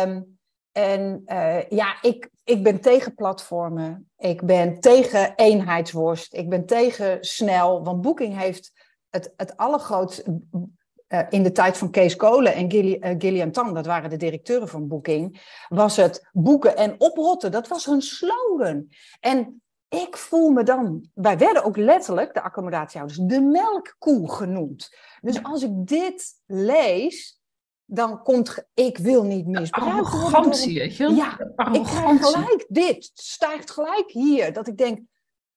Um, 0.03 0.39
en 0.75 1.23
uh, 1.27 1.69
ja, 1.69 2.03
ik, 2.03 2.31
ik 2.45 2.63
ben 2.63 2.81
tegen 2.81 3.15
platformen. 3.15 4.11
Ik 4.19 4.43
ben 4.43 4.81
tegen 4.81 5.35
eenheidsworst. 5.37 6.35
Ik 6.35 6.49
ben 6.49 6.67
tegen 6.67 7.25
snel. 7.25 7.85
Want 7.85 8.01
Booking 8.01 8.39
heeft 8.39 8.73
het, 9.11 9.33
het 9.37 9.57
allergrootste. 9.57 10.41
Uh, 11.09 11.21
in 11.31 11.43
de 11.43 11.53
tijd 11.53 11.77
van 11.77 11.91
Kees 11.91 12.17
Kolen 12.17 12.55
en 12.55 12.71
Gilly, 12.71 12.99
uh, 13.01 13.15
Gillian 13.19 13.51
Tan, 13.51 13.75
dat 13.75 13.87
waren 13.87 14.11
de 14.11 14.17
directeuren 14.17 14.69
van 14.69 14.89
Booking, 14.89 15.41
was 15.69 15.97
het 15.97 16.29
boeken 16.33 16.77
en 16.77 16.95
oprotten. 16.99 17.53
Dat 17.53 17.69
was 17.69 17.85
hun 17.85 18.03
slogan. 18.03 18.89
En 19.21 19.63
ik 19.89 20.17
voel 20.17 20.51
me 20.51 20.63
dan, 20.63 21.09
wij 21.15 21.39
werden 21.39 21.65
ook 21.65 21.77
letterlijk, 21.77 22.35
de 22.35 22.43
accommodatiehouders, 22.43 23.19
de 23.19 23.41
melkkoe 23.41 24.33
genoemd. 24.33 24.97
Dus 25.21 25.43
als 25.43 25.63
ik 25.63 25.71
dit 25.73 26.41
lees, 26.47 27.41
dan 27.87 28.23
komt, 28.23 28.65
ik 28.75 28.99
wil 28.99 29.23
niet 29.23 29.47
misbruiken. 29.47 29.99
Arrogantie, 29.99 30.79
weet 30.79 30.97
je 30.97 31.15
Ja, 31.15 31.39
ik 31.73 31.83
krijg 31.83 32.21
gelijk 32.21 32.65
dit, 32.69 33.11
stijgt 33.15 33.71
gelijk 33.71 34.11
hier. 34.11 34.53
Dat 34.53 34.69
ik 34.69 34.77
denk, 34.77 35.01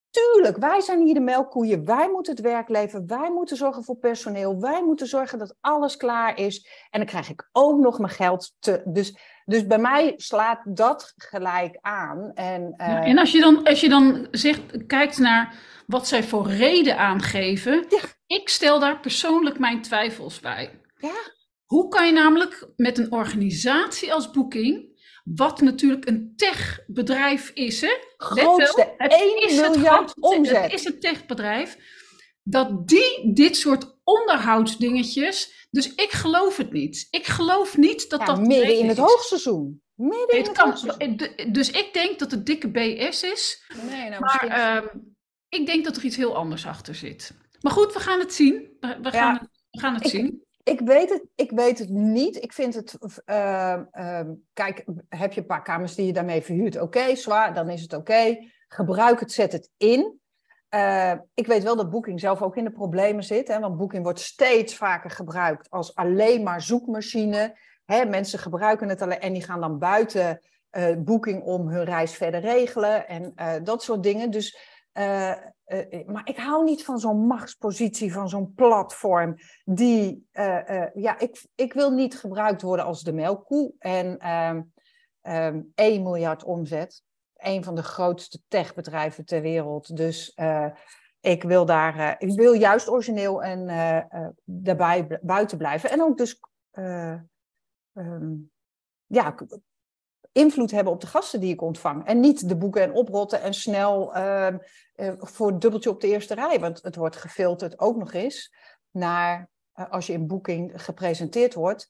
tuurlijk, 0.09 0.57
wij 0.57 0.81
zijn 0.81 1.01
hier 1.01 1.13
de 1.13 1.19
melkkoeien. 1.19 1.85
Wij 1.85 2.09
moeten 2.09 2.35
het 2.35 2.41
werk 2.43 2.69
leveren. 2.69 3.07
Wij 3.07 3.31
moeten 3.31 3.57
zorgen 3.57 3.83
voor 3.83 3.97
personeel. 3.97 4.59
Wij 4.59 4.83
moeten 4.83 5.07
zorgen 5.07 5.39
dat 5.39 5.55
alles 5.61 5.97
klaar 5.97 6.37
is. 6.37 6.67
En 6.89 6.99
dan 6.99 7.09
krijg 7.09 7.29
ik 7.29 7.49
ook 7.51 7.79
nog 7.79 7.99
mijn 7.99 8.13
geld 8.13 8.55
te... 8.59 8.81
Dus, 8.85 9.17
dus 9.45 9.67
bij 9.67 9.79
mij 9.79 10.13
slaat 10.15 10.61
dat 10.63 11.13
gelijk 11.15 11.77
aan. 11.81 12.31
En, 12.33 12.61
uh... 12.61 12.87
ja, 12.87 13.03
en 13.03 13.17
als, 13.17 13.31
je 13.31 13.39
dan, 13.39 13.63
als 13.63 13.81
je 13.81 13.89
dan 13.89 14.27
zegt, 14.31 14.85
kijkt 14.87 15.17
naar 15.17 15.55
wat 15.87 16.07
zij 16.07 16.23
voor 16.23 16.47
reden 16.47 16.97
aangeven... 16.97 17.85
Ja. 17.89 17.99
Ik 18.27 18.49
stel 18.49 18.79
daar 18.79 18.99
persoonlijk 18.99 19.59
mijn 19.59 19.81
twijfels 19.81 20.39
bij. 20.39 20.81
Ja. 20.97 21.35
Hoe 21.67 21.87
kan 21.87 22.05
je 22.05 22.11
namelijk 22.11 22.67
met 22.75 22.97
een 22.97 23.11
organisatie 23.11 24.13
als 24.13 24.31
Booking, 24.31 24.95
wat 25.23 25.61
natuurlijk 25.61 26.07
een 26.07 26.33
techbedrijf 26.35 27.51
is, 27.53 27.81
hè? 27.81 27.97
Grootste, 28.17 28.93
wel, 28.97 29.07
1 29.07 29.55
miljard 29.55 30.13
omzet. 30.19 30.61
Het 30.61 30.73
is 30.73 30.85
een 30.85 30.99
techbedrijf. 30.99 31.77
Dat 32.43 32.87
die 32.87 33.33
dit 33.33 33.55
soort 33.55 33.99
onderhoudsdingetjes. 34.03 35.67
Dus 35.71 35.95
ik 35.95 36.11
geloof 36.11 36.57
het 36.57 36.71
niet. 36.71 37.07
Ik 37.09 37.25
geloof 37.25 37.77
niet 37.77 38.09
dat 38.09 38.25
dat. 38.25 38.39
Midden 38.39 38.77
in 38.77 38.87
het 38.87 38.97
hoogseizoen. 38.97 39.81
Midden 39.93 40.37
in 40.37 40.43
het, 40.43 40.51
kan, 40.51 40.69
hoogseizoen. 40.69 41.51
Dus 41.51 41.71
ik 41.71 41.89
denk 41.93 42.19
dat 42.19 42.31
het 42.31 42.45
dikke 42.45 42.69
BS 42.71 43.23
is. 43.23 43.71
Nee, 43.89 44.09
nou, 44.09 44.21
maar 44.21 44.45
uh, 44.47 44.89
ik 45.49 45.65
denk 45.65 45.83
dat 45.85 45.97
er 45.97 46.03
iets 46.03 46.15
heel 46.15 46.35
anders 46.35 46.65
achter 46.65 46.95
zit. 46.95 47.31
Maar 47.61 47.71
goed, 47.71 47.93
we 47.93 47.99
gaan 47.99 48.19
het 48.19 48.33
zien. 48.33 48.77
We, 48.79 49.11
gaan, 49.11 49.33
het, 49.33 49.49
we 49.69 49.79
gaan 49.79 49.93
het 49.93 50.07
zien. 50.07 50.45
Ik 50.67 50.79
weet 50.79 51.09
het, 51.09 51.23
ik 51.35 51.51
weet 51.51 51.79
het 51.79 51.89
niet. 51.89 52.43
Ik 52.43 52.53
vind 52.53 52.73
het. 52.73 52.97
Uh, 53.25 53.79
uh, 53.91 54.19
kijk, 54.53 54.85
heb 55.09 55.33
je 55.33 55.39
een 55.39 55.47
paar 55.47 55.61
kamers 55.61 55.95
die 55.95 56.05
je 56.05 56.13
daarmee 56.13 56.41
verhuurt? 56.41 56.79
Oké, 56.79 57.15
zwaar, 57.15 57.53
dan 57.53 57.69
is 57.69 57.81
het 57.81 57.93
oké. 57.93 58.37
Gebruik 58.67 59.19
het, 59.19 59.31
zet 59.31 59.51
het 59.51 59.69
in. 59.77 60.19
Uh, 60.75 61.13
ik 61.33 61.47
weet 61.47 61.63
wel 61.63 61.75
dat 61.75 61.89
Booking 61.89 62.19
zelf 62.19 62.41
ook 62.41 62.57
in 62.57 62.63
de 62.63 62.71
problemen 62.71 63.23
zit. 63.23 63.47
Hè, 63.47 63.59
want 63.59 63.77
Booking 63.77 64.03
wordt 64.03 64.19
steeds 64.19 64.75
vaker 64.75 65.09
gebruikt 65.09 65.69
als 65.69 65.95
alleen 65.95 66.43
maar 66.43 66.61
zoekmachine. 66.61 67.57
Hè, 67.85 68.05
mensen 68.05 68.39
gebruiken 68.39 68.89
het 68.89 69.01
alleen 69.01 69.19
en 69.19 69.33
die 69.33 69.43
gaan 69.43 69.61
dan 69.61 69.79
buiten 69.79 70.39
uh, 70.71 70.95
Booking 70.97 71.43
om 71.43 71.67
hun 71.67 71.83
reis 71.83 72.13
verder 72.13 72.39
regelen 72.39 73.07
en 73.07 73.33
uh, 73.35 73.53
dat 73.63 73.83
soort 73.83 74.03
dingen. 74.03 74.31
Dus 74.31 74.57
uh, 74.97 75.35
uh, 75.67 76.07
maar 76.07 76.27
ik 76.27 76.37
hou 76.37 76.63
niet 76.63 76.85
van 76.85 76.99
zo'n 76.99 77.27
machtspositie, 77.27 78.13
van 78.13 78.29
zo'n 78.29 78.53
platform. 78.53 79.35
Die, 79.63 80.27
ja, 80.93 81.19
ik, 81.19 81.45
ik 81.55 81.73
wil 81.73 81.91
niet 81.91 82.19
gebruikt 82.19 82.61
worden 82.61 82.85
als 82.85 83.03
de 83.03 83.13
melkkoe. 83.13 83.73
En 83.79 84.17
1 84.17 84.73
ehm, 85.75 86.03
miljard 86.03 86.43
omzet. 86.43 87.03
een 87.35 87.63
van 87.63 87.75
de 87.75 87.83
grootste 87.83 88.39
techbedrijven 88.47 89.25
ter 89.25 89.41
wereld. 89.41 89.95
Dus 89.95 90.37
ik 91.19 91.43
wil 91.43 91.65
daar, 91.65 92.15
ik 92.19 92.35
wil 92.35 92.53
juist 92.53 92.89
origineel 92.89 93.43
en 93.43 93.65
daarbij 94.43 95.19
buiten 95.21 95.57
blijven. 95.57 95.89
En 95.89 96.01
ook 96.01 96.17
dus 96.17 96.39
ehm, 96.71 98.35
ja, 99.05 99.35
invloed 100.37 100.71
hebben 100.71 100.93
op 100.93 101.01
de 101.01 101.07
gasten 101.07 101.39
die 101.39 101.53
ik 101.53 101.61
ontvang. 101.61 102.05
En 102.05 102.19
niet 102.19 102.49
de 102.49 102.57
boeken 102.57 102.81
en 102.81 102.93
oprotten 102.93 103.41
en 103.41 103.53
snel 103.53 104.17
uh, 104.17 104.47
uh, 104.95 105.11
voor 105.17 105.47
het 105.47 105.61
dubbeltje 105.61 105.89
op 105.89 106.01
de 106.01 106.07
eerste 106.07 106.33
rij. 106.33 106.59
Want 106.59 106.81
het 106.81 106.95
wordt 106.95 107.15
gefilterd 107.15 107.79
ook 107.79 107.97
nog 107.97 108.13
eens 108.13 108.53
naar, 108.91 109.49
uh, 109.75 109.89
als 109.91 110.07
je 110.07 110.13
in 110.13 110.27
boeking 110.27 110.83
gepresenteerd 110.83 111.53
wordt, 111.53 111.89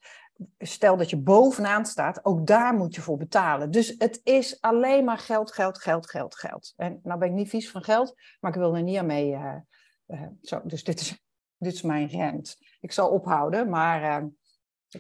stel 0.60 0.98
dat 0.98 1.10
je 1.10 1.18
bovenaan 1.18 1.86
staat, 1.86 2.26
ook 2.26 2.48
daar 2.48 2.74
moet 2.74 2.96
je 2.96 3.02
voor 3.02 3.18
betalen. 3.18 3.72
Dus 3.72 3.96
het 3.98 4.22
is 4.24 4.62
alleen 4.62 5.06
maar 5.06 5.18
geld, 5.18 5.54
geld, 5.54 5.82
geld, 5.82 6.10
geld, 6.10 6.36
geld. 6.36 6.74
En 6.76 7.00
nou 7.04 7.20
ben 7.20 7.28
ik 7.28 7.34
niet 7.34 7.50
vies 7.50 7.72
van 7.72 7.84
geld, 7.84 8.14
maar 8.40 8.52
ik 8.52 8.58
wil 8.58 8.76
er 8.76 8.84
niet 8.84 8.98
aan 8.98 9.06
mee. 9.06 9.32
Uh, 10.08 10.22
zo, 10.42 10.62
dus 10.64 10.84
dit 10.84 11.00
is, 11.00 11.24
dit 11.58 11.74
is 11.74 11.82
mijn 11.82 12.08
rent. 12.08 12.58
Ik 12.80 12.92
zal 12.92 13.10
ophouden, 13.10 13.70
maar 13.70 14.30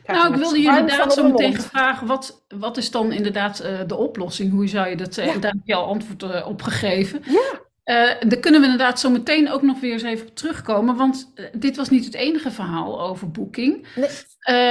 nou, 0.05 0.33
ik 0.33 0.39
wilde 0.39 0.61
je 0.61 0.67
inderdaad 0.67 1.13
zo 1.13 1.29
meteen 1.29 1.61
vragen, 1.61 2.07
wat, 2.07 2.43
wat 2.47 2.77
is 2.77 2.91
dan 2.91 3.11
inderdaad 3.11 3.63
uh, 3.65 3.79
de 3.87 3.95
oplossing? 3.95 4.51
Hoe 4.51 4.67
zou 4.67 4.87
je 4.89 4.95
dat, 4.95 5.17
uh, 5.17 5.25
daar 5.25 5.51
heb 5.51 5.61
je 5.63 5.75
al 5.75 5.85
antwoord 5.85 6.23
uh, 6.23 6.47
op 6.47 6.61
gegeven. 6.61 7.23
Ja. 7.25 8.17
daar 8.19 8.39
kunnen 8.39 8.61
we 8.61 8.67
inderdaad 8.67 8.99
zo 8.99 9.09
meteen 9.09 9.51
ook 9.51 9.61
nog 9.61 9.79
weer 9.79 9.91
eens 9.91 10.03
even 10.03 10.27
op 10.27 10.35
terugkomen, 10.35 10.95
want 10.95 11.33
dit 11.53 11.75
was 11.75 11.89
niet 11.89 12.05
het 12.05 12.13
enige 12.13 12.51
verhaal 12.51 13.01
over 13.01 13.31
boeking. 13.31 13.87
Nee. 13.95 14.09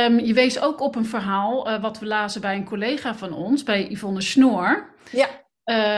Um, 0.04 0.18
je 0.18 0.32
wees 0.32 0.61
ook 0.61 0.80
op 0.80 0.96
een 0.96 1.06
verhaal 1.06 1.80
wat 1.80 1.99
we 1.99 2.06
lazen 2.06 2.40
bij 2.40 2.56
een 2.56 2.64
collega 2.64 3.14
van 3.14 3.32
ons, 3.32 3.62
bij 3.62 3.87
Yvonne 3.90 4.20
Snoor. 4.20 4.94
Ja. 5.11 5.28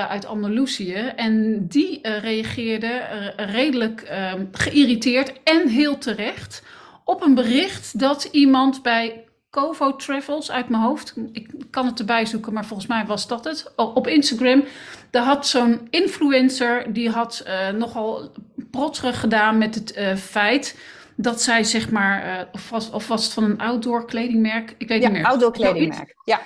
uit 0.09 0.27
Andalusië. 0.27 1.13
En 1.17 1.67
die 1.67 2.09
reageerde 2.09 3.03
redelijk 3.37 4.01
ehm, 4.01 4.47
geïrriteerd 4.53 5.33
en 5.43 5.69
heel 5.69 5.99
terecht 5.99 6.63
op 7.09 7.23
een 7.23 7.35
bericht 7.35 7.99
dat 7.99 8.25
iemand 8.25 8.83
bij 8.83 9.25
Covo 9.51 9.97
Travels 9.97 10.51
uit 10.51 10.69
mijn 10.69 10.83
hoofd, 10.83 11.15
ik 11.33 11.51
kan 11.71 11.87
het 11.87 11.99
erbij 11.99 12.27
zoeken, 12.27 12.53
maar 12.53 12.65
volgens 12.65 12.89
mij 12.89 13.07
was 13.07 13.27
dat 13.27 13.45
het, 13.45 13.73
op 13.77 14.07
Instagram, 14.07 14.65
daar 15.11 15.23
had 15.23 15.47
zo'n 15.47 15.87
influencer, 15.91 16.93
die 16.93 17.11
had 17.11 17.45
uh, 17.47 17.69
nogal 17.69 18.31
protserig 18.71 19.21
gedaan 19.21 19.59
met 19.59 19.75
het 19.75 19.97
uh, 19.97 20.15
feit 20.15 20.79
dat 21.17 21.43
zij 21.43 21.65
zeg 21.65 21.91
maar, 21.91 22.27
uh, 22.27 22.45
of, 22.53 22.71
was, 22.71 22.91
of 22.91 23.09
was 23.09 23.25
het 23.25 23.33
van 23.33 23.45
een 23.45 23.59
outdoor 23.59 24.07
kledingmerk? 24.07 24.75
Ik 24.79 24.89
weet 24.89 25.03
ja, 25.03 25.09
niet 25.09 25.17
meer. 25.17 25.27
outdoor 25.27 25.53
kledingmerk, 25.53 26.15
ja. 26.25 26.41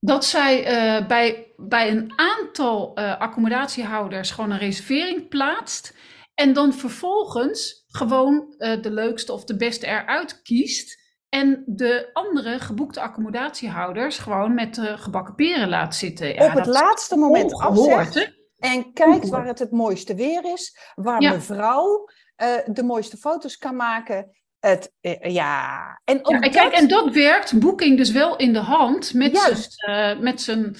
Dat 0.00 0.24
zij 0.24 0.64
bij, 1.08 1.46
bij 1.56 1.90
een 1.90 2.12
aantal 2.16 2.96
accommodatiehouders 2.96 4.30
gewoon 4.30 4.50
een 4.50 4.58
reservering 4.58 5.28
plaatst 5.28 5.94
en 6.34 6.52
dan 6.52 6.74
vervolgens 6.74 7.84
gewoon 7.96 8.54
uh, 8.58 8.82
de 8.82 8.90
leukste 8.90 9.32
of 9.32 9.44
de 9.44 9.56
beste 9.56 9.86
eruit 9.86 10.42
kiest. 10.42 11.04
En 11.28 11.62
de 11.66 12.10
andere 12.12 12.58
geboekte 12.58 13.00
accommodatiehouders 13.00 14.18
gewoon 14.18 14.54
met 14.54 14.74
de 14.74 14.98
gebakken 14.98 15.34
peren 15.34 15.68
laat 15.68 15.94
zitten. 15.94 16.34
Ja, 16.34 16.46
Op 16.46 16.52
het 16.52 16.66
laatste 16.66 17.16
moment 17.16 17.54
afzegt. 17.54 18.34
En 18.58 18.92
kijkt 18.92 19.28
waar 19.28 19.46
het 19.46 19.58
het 19.58 19.70
mooiste 19.70 20.14
weer 20.14 20.52
is. 20.52 20.78
Waar 20.94 21.20
ja. 21.20 21.32
mevrouw 21.32 22.08
uh, 22.42 22.54
de 22.66 22.82
mooiste 22.82 23.16
foto's 23.16 23.58
kan 23.58 23.76
maken. 23.76 24.30
Het, 24.58 24.92
uh, 25.00 25.12
ja, 25.20 26.00
en, 26.04 26.16
ja, 26.16 26.22
en, 26.22 26.40
dat... 26.40 26.50
kijk, 26.50 26.72
en 26.72 26.88
dat 26.88 27.14
werkt 27.14 27.58
Booking 27.58 27.96
dus 27.96 28.10
wel 28.10 28.36
in 28.36 28.52
de 28.52 28.58
hand 28.58 29.14
met 29.14 29.38
zijn, 29.38 30.22
met 30.22 30.40
zijn 30.40 30.76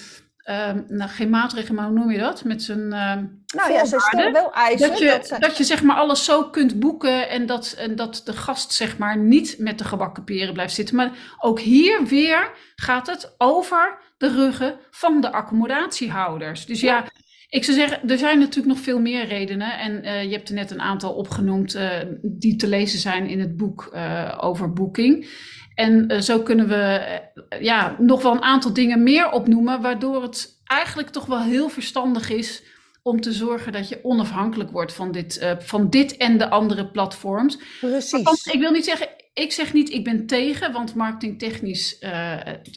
Um, 0.50 0.84
nou, 0.88 1.10
geen 1.10 1.30
maatregelen, 1.30 1.74
maar 1.74 1.86
hoe 1.86 1.98
noem 1.98 2.10
je 2.10 2.18
dat? 2.18 2.44
Met 2.44 2.62
zijn. 2.62 2.78
Uh, 2.78 3.14
nou 3.56 3.72
ja, 3.72 3.84
ze 3.84 4.00
stellen 4.00 4.32
wel 4.32 4.52
eisen. 4.52 4.88
Dat 4.88 4.98
je, 4.98 5.06
dat, 5.06 5.26
ze... 5.26 5.38
dat 5.38 5.56
je 5.56 5.64
zeg 5.64 5.82
maar 5.82 5.96
alles 5.96 6.24
zo 6.24 6.50
kunt 6.50 6.80
boeken 6.80 7.28
en 7.28 7.46
dat, 7.46 7.74
en 7.78 7.96
dat 7.96 8.22
de 8.24 8.32
gast 8.32 8.72
zeg 8.72 8.98
maar 8.98 9.18
niet 9.18 9.56
met 9.58 9.78
de 9.78 9.84
gebakken 9.84 10.24
peren 10.24 10.52
blijft 10.52 10.74
zitten. 10.74 10.96
Maar 10.96 11.12
ook 11.38 11.60
hier 11.60 12.04
weer 12.04 12.50
gaat 12.76 13.06
het 13.06 13.34
over 13.38 13.98
de 14.18 14.28
ruggen 14.28 14.78
van 14.90 15.20
de 15.20 15.32
accommodatiehouders. 15.32 16.66
Dus 16.66 16.80
ja, 16.80 17.04
ik 17.48 17.64
zou 17.64 17.76
zeggen, 17.76 18.08
er 18.08 18.18
zijn 18.18 18.38
natuurlijk 18.38 18.74
nog 18.74 18.84
veel 18.84 19.00
meer 19.00 19.26
redenen. 19.26 19.78
En 19.78 20.04
uh, 20.04 20.22
je 20.22 20.32
hebt 20.32 20.48
er 20.48 20.54
net 20.54 20.70
een 20.70 20.80
aantal 20.80 21.12
opgenoemd 21.12 21.74
uh, 21.74 21.90
die 22.22 22.56
te 22.56 22.68
lezen 22.68 22.98
zijn 22.98 23.28
in 23.28 23.40
het 23.40 23.56
boek 23.56 23.90
uh, 23.94 24.38
over 24.40 24.72
boeking. 24.72 25.28
En 25.76 26.12
uh, 26.12 26.20
zo 26.20 26.42
kunnen 26.42 26.68
we 26.68 27.18
uh, 27.52 27.62
ja, 27.62 27.96
nog 27.98 28.22
wel 28.22 28.32
een 28.32 28.42
aantal 28.42 28.72
dingen 28.72 29.02
meer 29.02 29.30
opnoemen, 29.30 29.80
waardoor 29.80 30.22
het 30.22 30.60
eigenlijk 30.64 31.08
toch 31.08 31.26
wel 31.26 31.42
heel 31.42 31.68
verstandig 31.68 32.30
is 32.30 32.62
om 33.02 33.20
te 33.20 33.32
zorgen 33.32 33.72
dat 33.72 33.88
je 33.88 34.04
onafhankelijk 34.04 34.70
wordt 34.70 34.92
van 34.92 35.12
dit, 35.12 35.42
uh, 35.42 35.52
van 35.58 35.90
dit 35.90 36.16
en 36.16 36.38
de 36.38 36.50
andere 36.50 36.90
platforms. 36.90 37.58
Precies. 37.80 38.22
Want 38.22 38.46
ik 38.52 38.60
wil 38.60 38.70
niet 38.70 38.84
zeggen, 38.84 39.08
ik 39.34 39.52
zeg 39.52 39.72
niet 39.72 39.92
ik 39.92 40.04
ben 40.04 40.26
tegen, 40.26 40.72
want 40.72 40.94
marketingtechnisch, 40.94 41.98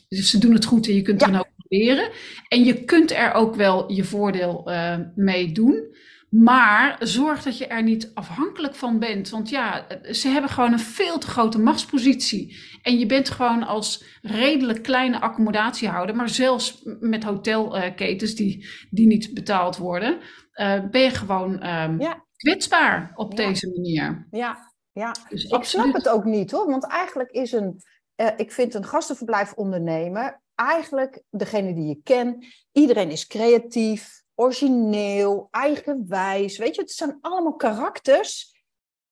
ze 0.10 0.38
doen 0.39 0.53
het 0.53 0.65
goed 0.65 0.88
en 0.88 0.96
je 0.96 1.01
kunt 1.01 1.22
ja. 1.22 1.27
er 1.27 1.39
ook 1.39 1.48
leren. 1.68 2.10
En 2.48 2.63
je 2.63 2.84
kunt 2.84 3.12
er 3.12 3.34
ook 3.34 3.56
wel 3.56 3.91
je 3.91 4.03
voordeel 4.03 4.72
mee 5.15 5.51
doen. 5.51 5.96
Maar 6.29 6.95
zorg 7.00 7.43
dat 7.43 7.57
je 7.57 7.67
er 7.67 7.83
niet 7.83 8.12
afhankelijk 8.13 8.75
van 8.75 9.00
bent. 9.00 9.29
Want 9.29 9.50
ja, 9.50 9.88
ze 10.12 10.27
hebben 10.27 10.50
gewoon 10.50 10.71
een 10.71 10.79
veel 10.79 11.17
te 11.17 11.27
grote 11.27 11.59
machtspositie. 11.59 12.57
En 12.81 13.00
je 13.00 13.05
bent 13.05 13.29
gewoon 13.29 13.63
als 13.63 14.03
redelijk 14.21 14.83
kleine 14.83 15.19
accommodatiehouder, 15.19 16.15
maar 16.15 16.29
zelfs 16.29 16.81
met 17.00 17.24
hotelketens 17.24 18.36
die, 18.36 18.67
die 18.89 19.07
niet 19.07 19.33
betaald 19.33 19.77
worden, 19.77 20.19
uh, 20.53 20.89
ben 20.89 21.01
je 21.01 21.09
gewoon 21.09 21.67
um, 21.67 22.01
ja. 22.01 22.25
kwetsbaar 22.36 23.12
op 23.15 23.31
ja. 23.31 23.45
deze 23.45 23.69
manier. 23.75 24.27
Ja, 24.31 24.74
ja. 24.91 25.15
Dus 25.29 25.43
ik 25.43 25.51
absoluut. 25.51 25.86
snap 25.86 25.95
het 25.95 26.09
ook 26.09 26.24
niet 26.24 26.51
hoor. 26.51 26.69
Want 26.69 26.88
eigenlijk 26.88 27.31
is 27.31 27.51
een, 27.51 27.81
uh, 28.15 28.27
ik 28.38 28.51
vind 28.51 28.74
een 28.74 28.86
gastenverblijf 28.86 29.53
ondernemen 29.53 30.41
eigenlijk 30.55 31.21
degene 31.29 31.74
die 31.74 31.88
je 31.88 32.00
kent. 32.03 32.45
Iedereen 32.71 33.12
is 33.12 33.27
creatief 33.27 34.21
origineel, 34.39 35.48
eigenwijs. 35.51 36.58
Weet 36.58 36.75
je, 36.75 36.81
het 36.81 36.91
zijn 36.91 37.17
allemaal 37.22 37.55
karakters. 37.55 38.58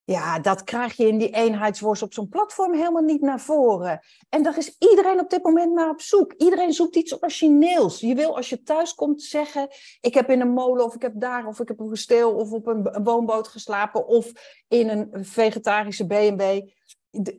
Ja, 0.04 0.40
dat 0.40 0.64
krijg 0.64 0.98
je 0.98 1.08
in 1.08 1.18
die 1.18 1.30
eenheidsworst 1.30 2.02
op 2.02 2.14
zo'n 2.14 2.30
platform 2.30 2.74
helemaal 2.74 3.02
niet 3.02 3.22
naar 3.22 3.40
voren. 3.40 4.00
En 4.30 4.44
daar 4.44 4.58
is 4.58 4.76
iedereen 4.80 5.20
op 5.20 5.30
dit 5.30 5.44
moment 5.44 5.74
naar 5.74 5.90
op 5.90 6.02
zoek. 6.02 6.34
Iedereen 6.34 6.74
zoekt 6.74 6.96
iets 6.96 7.22
origineels. 7.22 8.00
Je 8.00 8.16
wil 8.16 8.36
als 8.36 8.50
je 8.50 8.64
thuis 8.64 8.94
komt 8.94 9.22
zeggen: 9.22 9.68
Ik 10.02 10.14
heb 10.14 10.30
in 10.30 10.42
een 10.42 10.54
molen, 10.54 10.86
of 10.86 10.96
ik 10.96 11.02
heb 11.02 11.14
daar, 11.16 11.48
of 11.48 11.60
ik 11.60 11.68
heb 11.68 11.80
een 11.80 11.90
kasteel, 11.90 12.36
of 12.36 12.52
op 12.52 12.68
een, 12.68 13.04
woonboot 13.04 13.48
geslapen, 13.48 14.08
of 14.08 14.32
in 14.68 14.90
een 14.90 15.26
vegetarische 15.26 16.06
B&B 16.06 16.42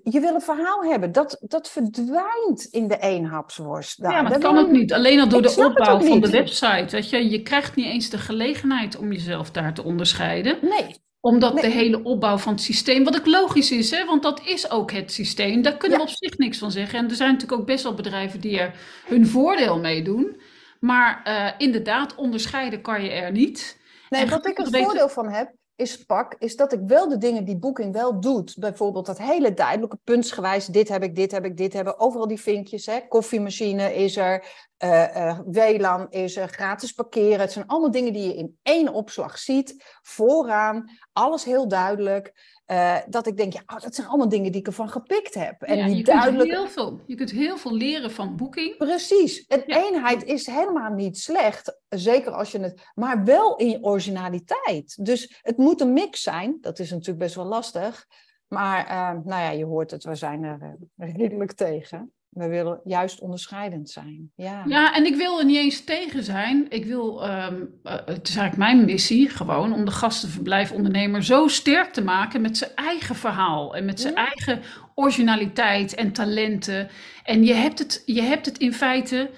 je 0.02 0.20
wil 0.20 0.34
een 0.34 0.40
verhaal 0.40 0.84
hebben. 0.84 1.12
Dat, 1.12 1.36
dat 1.40 1.68
verdwijnt 1.70 2.64
in 2.70 2.88
de 2.88 2.98
eenhapsworst. 2.98 4.02
Daar. 4.02 4.12
Ja, 4.12 4.22
maar 4.22 4.32
dat 4.32 4.42
kan 4.42 4.58
ook 4.58 4.70
niet. 4.70 4.92
Alleen 4.92 5.20
al 5.20 5.28
door 5.28 5.42
de 5.42 5.54
opbouw 5.56 6.00
van 6.00 6.20
de 6.20 6.30
website. 6.30 6.86
Weet 6.90 7.10
je, 7.10 7.30
je 7.30 7.42
krijgt 7.42 7.74
niet 7.74 7.86
eens 7.86 8.10
de 8.10 8.18
gelegenheid 8.18 8.96
om 8.96 9.12
jezelf 9.12 9.50
daar 9.50 9.74
te 9.74 9.84
onderscheiden. 9.84 10.58
Nee. 10.60 10.94
Omdat 11.20 11.54
nee. 11.54 11.62
de 11.62 11.70
hele 11.70 12.02
opbouw 12.02 12.38
van 12.38 12.52
het 12.52 12.62
systeem, 12.62 13.04
wat 13.04 13.18
ook 13.18 13.26
logisch 13.26 13.70
is, 13.70 13.90
hè, 13.90 14.04
want 14.04 14.22
dat 14.22 14.40
is 14.44 14.70
ook 14.70 14.92
het 14.92 15.12
systeem. 15.12 15.62
Daar 15.62 15.76
kunnen 15.76 15.98
ja. 15.98 16.04
we 16.04 16.10
op 16.10 16.16
zich 16.16 16.38
niks 16.38 16.58
van 16.58 16.70
zeggen. 16.70 16.98
En 16.98 17.08
er 17.08 17.16
zijn 17.16 17.32
natuurlijk 17.32 17.60
ook 17.60 17.66
best 17.66 17.82
wel 17.82 17.94
bedrijven 17.94 18.40
die 18.40 18.60
er 18.60 18.74
hun 19.06 19.26
voordeel 19.26 19.78
mee 19.78 20.02
doen. 20.02 20.40
Maar 20.80 21.22
uh, 21.24 21.50
inderdaad, 21.58 22.14
onderscheiden 22.14 22.82
kan 22.82 23.02
je 23.02 23.10
er 23.10 23.32
niet. 23.32 23.78
Nee, 24.08 24.22
en 24.22 24.28
wat 24.28 24.46
ik 24.46 24.58
er 24.58 24.82
voordeel 24.82 25.08
van 25.08 25.28
heb, 25.28 25.52
is 25.78 26.04
pak, 26.04 26.34
is 26.38 26.56
dat 26.56 26.72
ik 26.72 26.80
wel 26.86 27.08
de 27.08 27.18
dingen 27.18 27.44
die 27.44 27.56
Booking 27.56 27.92
wel 27.92 28.20
doet. 28.20 28.56
Bijvoorbeeld 28.58 29.06
dat 29.06 29.18
hele 29.18 29.54
duidelijke 29.54 29.98
puntsgewijs, 30.04 30.66
dit 30.66 30.88
heb 30.88 31.02
ik, 31.02 31.14
dit 31.14 31.30
heb 31.30 31.44
ik, 31.44 31.56
dit 31.56 31.72
hebben. 31.72 32.00
Overal 32.00 32.26
die 32.26 32.40
vinkjes, 32.40 32.86
hè. 32.86 33.00
koffiemachine 33.08 33.94
is 33.94 34.16
er, 34.16 34.44
uh, 34.84 35.16
uh, 35.16 35.38
WLAN 35.46 36.06
is 36.10 36.36
er, 36.36 36.48
gratis 36.48 36.92
parkeren. 36.92 37.40
Het 37.40 37.52
zijn 37.52 37.66
allemaal 37.66 37.90
dingen 37.90 38.12
die 38.12 38.26
je 38.28 38.34
in 38.34 38.58
één 38.62 38.92
opslag 38.92 39.38
ziet, 39.38 39.84
vooraan, 40.02 40.90
alles 41.12 41.44
heel 41.44 41.68
duidelijk. 41.68 42.32
Uh, 42.70 42.96
dat 43.08 43.26
ik 43.26 43.36
denk, 43.36 43.52
ja, 43.52 43.62
oh, 43.66 43.80
dat 43.80 43.94
zijn 43.94 44.06
allemaal 44.06 44.28
dingen 44.28 44.52
die 44.52 44.60
ik 44.60 44.66
ervan 44.66 44.88
gepikt 44.88 45.34
heb. 45.34 45.62
En 45.62 45.76
ja, 45.76 45.86
die 45.86 45.96
je, 45.96 46.04
duidelijk... 46.04 46.38
kunt 46.38 46.52
heel 46.52 46.68
veel, 46.68 47.00
je 47.06 47.14
kunt 47.14 47.30
heel 47.30 47.56
veel 47.56 47.74
leren 47.74 48.10
van 48.10 48.36
Booking. 48.36 48.76
Precies. 48.76 49.46
En 49.46 49.62
ja. 49.66 49.84
eenheid 49.86 50.24
is 50.24 50.46
helemaal 50.46 50.92
niet 50.92 51.18
slecht. 51.18 51.80
Zeker 51.88 52.32
als 52.32 52.52
je 52.52 52.60
het... 52.60 52.90
Maar 52.94 53.24
wel 53.24 53.56
in 53.56 53.84
originaliteit. 53.84 55.04
Dus 55.04 55.38
het 55.42 55.56
moet 55.56 55.80
een 55.80 55.92
mix 55.92 56.22
zijn. 56.22 56.58
Dat 56.60 56.78
is 56.78 56.90
natuurlijk 56.90 57.18
best 57.18 57.34
wel 57.34 57.44
lastig. 57.44 58.06
Maar 58.48 58.86
uh, 58.86 59.24
nou 59.24 59.42
ja, 59.42 59.50
je 59.50 59.64
hoort 59.64 59.90
het, 59.90 60.04
we 60.04 60.14
zijn 60.14 60.42
er 60.42 60.76
uh, 60.96 61.14
redelijk 61.16 61.52
tegen. 61.52 62.12
We 62.28 62.48
willen 62.48 62.80
juist 62.84 63.20
onderscheidend 63.20 63.90
zijn. 63.90 64.30
Ja, 64.34 64.64
ja 64.66 64.94
en 64.94 65.06
ik 65.06 65.16
wil 65.16 65.38
er 65.38 65.44
niet 65.44 65.56
eens 65.56 65.84
tegen 65.84 66.24
zijn. 66.24 66.66
Ik 66.68 66.84
wil, 66.84 67.30
um, 67.30 67.80
uh, 67.84 67.92
het 67.92 68.28
is 68.28 68.36
eigenlijk 68.36 68.56
mijn 68.56 68.84
missie, 68.84 69.28
gewoon 69.28 69.72
om 69.72 69.84
de 69.84 69.90
gastenverblijfondernemer 69.90 71.24
zo 71.24 71.48
sterk 71.48 71.92
te 71.92 72.02
maken 72.02 72.40
met 72.40 72.56
zijn 72.56 72.70
eigen 72.74 73.14
verhaal 73.14 73.76
en 73.76 73.84
met 73.84 74.00
zijn 74.00 74.14
ja. 74.14 74.26
eigen 74.26 74.62
originaliteit 74.94 75.94
en 75.94 76.12
talenten. 76.12 76.88
En 77.24 77.44
je 77.44 77.54
hebt 77.54 77.78
het, 77.78 78.02
je 78.06 78.22
hebt 78.22 78.46
het 78.46 78.58
in 78.58 78.74
feite 78.74 79.30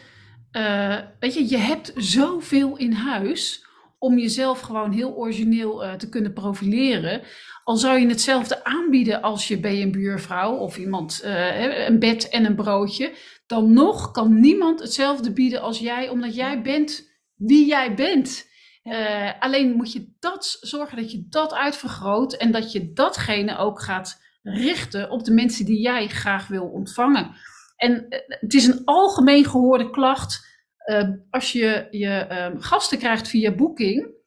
eh, 0.51 0.97
weet 1.19 1.35
je, 1.35 1.49
je 1.49 1.57
hebt 1.57 1.93
zoveel 1.97 2.77
in 2.77 2.93
huis 2.93 3.67
om 4.01 4.19
jezelf 4.19 4.61
gewoon 4.61 4.93
heel 4.93 5.15
origineel 5.15 5.85
uh, 5.85 5.93
te 5.93 6.09
kunnen 6.09 6.33
profileren. 6.33 7.23
Al 7.65 7.77
zou 7.77 7.99
je 7.99 8.07
hetzelfde 8.07 8.65
aanbieden 8.65 9.23
als 9.23 9.49
je 9.49 9.61
bij 9.61 9.83
een 9.83 9.93
buurvrouw 9.93 10.57
of 10.57 10.79
iemand 10.79 11.23
uh, 11.25 11.87
een 11.87 11.99
bed 11.99 12.29
en 12.29 12.45
een 12.45 12.55
broodje, 12.55 13.13
dan 13.47 13.73
nog 13.73 14.11
kan 14.11 14.41
niemand 14.41 14.81
hetzelfde 14.81 15.33
bieden 15.33 15.61
als 15.61 15.79
jij, 15.79 16.09
omdat 16.09 16.35
jij 16.35 16.63
bent 16.63 17.09
wie 17.35 17.67
jij 17.67 17.95
bent. 17.95 18.49
Uh, 18.85 19.31
alleen 19.41 19.77
moet 19.77 19.93
je 19.93 20.15
dat 20.19 20.57
zorgen 20.61 20.97
dat 20.97 21.11
je 21.11 21.27
dat 21.29 21.55
uitvergroot 21.55 22.33
en 22.33 22.53
dat 22.53 22.73
je 22.73 22.93
datgene 22.93 23.57
ook 23.57 23.83
gaat 23.83 24.21
richten 24.43 25.11
op 25.11 25.25
de 25.25 25.33
mensen 25.33 25.65
die 25.65 25.81
jij 25.81 26.09
graag 26.09 26.49
wil 26.49 26.65
ontvangen. 26.65 27.31
En 27.77 28.07
het 28.27 28.55
is 28.55 28.67
een 28.67 28.83
algemeen 28.85 29.45
gehoorde 29.45 29.91
klacht 29.91 30.50
uh, 30.91 31.09
als 31.31 31.53
je 31.53 31.87
je 31.91 32.27
uh, 32.31 32.63
gasten 32.63 32.99
krijgt 32.99 33.29
via 33.29 33.55
boeking. 33.55 34.19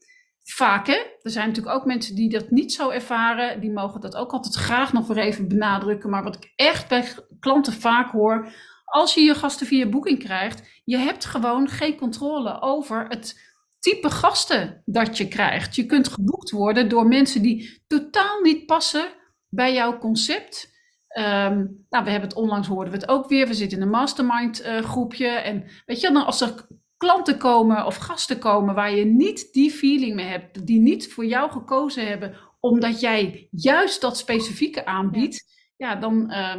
Vaak 0.44 0.88
hè, 0.88 1.02
er 1.22 1.32
zijn 1.32 1.48
natuurlijk 1.48 1.76
ook 1.76 1.86
mensen 1.86 2.16
die 2.16 2.30
dat 2.30 2.52
niet 2.52 2.74
zo 2.74 2.90
ervaren. 2.90 3.62
Die 3.62 3.72
mogen 3.72 4.02
dat 4.02 4.16
ook 4.16 4.32
altijd 4.32 4.56
graag 4.56 4.94
nog 4.94 5.08
weer 5.08 5.18
even 5.18 5.48
benadrukken. 5.48 6.10
Maar 6.10 6.24
wat 6.24 6.36
ik 6.36 6.54
echt 6.56 6.88
bij 6.88 7.06
klanten 7.40 7.74
vaak 7.74 8.12
hoor. 8.12 8.54
Als 8.86 9.14
je 9.14 9.22
je 9.22 9.36
gasten 9.36 9.68
via 9.68 9.90
boeking 9.90 10.20
krijgt, 10.20 10.82
je 10.84 10.98
hebt 10.98 11.26
gewoon 11.26 11.70
geen 11.70 11.96
controle 11.96 12.62
over 12.62 13.08
het 13.08 13.52
type 13.80 14.10
gasten 14.10 14.82
dat 14.86 15.18
je 15.18 15.28
krijgt. 15.28 15.76
Je 15.76 15.86
kunt 15.86 16.08
geboekt 16.08 16.52
worden 16.52 16.90
door 16.90 17.08
mensen 17.08 17.42
die 17.42 17.82
totaal 17.88 18.42
niet 18.42 18.66
passen 18.66 19.10
bij 19.50 19.74
jouw 19.74 19.98
concept. 19.98 20.73
Um, 21.20 21.86
nou, 21.90 22.04
we 22.04 22.10
hebben 22.10 22.30
het 22.30 22.38
onlangs 22.38 22.68
hoorden 22.68 22.94
we 22.94 23.00
het 23.00 23.10
ook 23.10 23.28
weer. 23.28 23.48
We 23.48 23.54
zitten 23.54 23.78
in 23.78 23.84
een 23.84 23.90
mastermind 23.90 24.66
uh, 24.66 24.82
groepje. 24.82 25.28
En 25.28 25.64
weet 25.86 26.02
je, 26.02 26.12
dan 26.12 26.26
als 26.26 26.42
er 26.42 26.68
klanten 26.98 27.38
komen 27.38 27.86
of 27.86 27.96
gasten 27.96 28.40
komen 28.40 28.76
waar 28.76 28.96
je 28.96 29.06
niet 29.06 29.54
die 29.54 29.72
feeling 29.72 30.16
mee 30.16 30.26
hebt, 30.26 30.68
die 30.68 30.80
niet 30.80 31.14
voor 31.14 31.26
jou 31.26 31.52
gekozen 31.52 32.08
hebben, 32.08 32.36
omdat 32.60 33.00
jij 33.00 33.48
juist 33.52 34.02
dat 34.02 34.18
specifieke 34.18 34.86
aanbiedt, 34.86 35.44
ja, 35.76 35.90
ja 35.92 35.96
dan, 35.96 36.32
uh, 36.32 36.56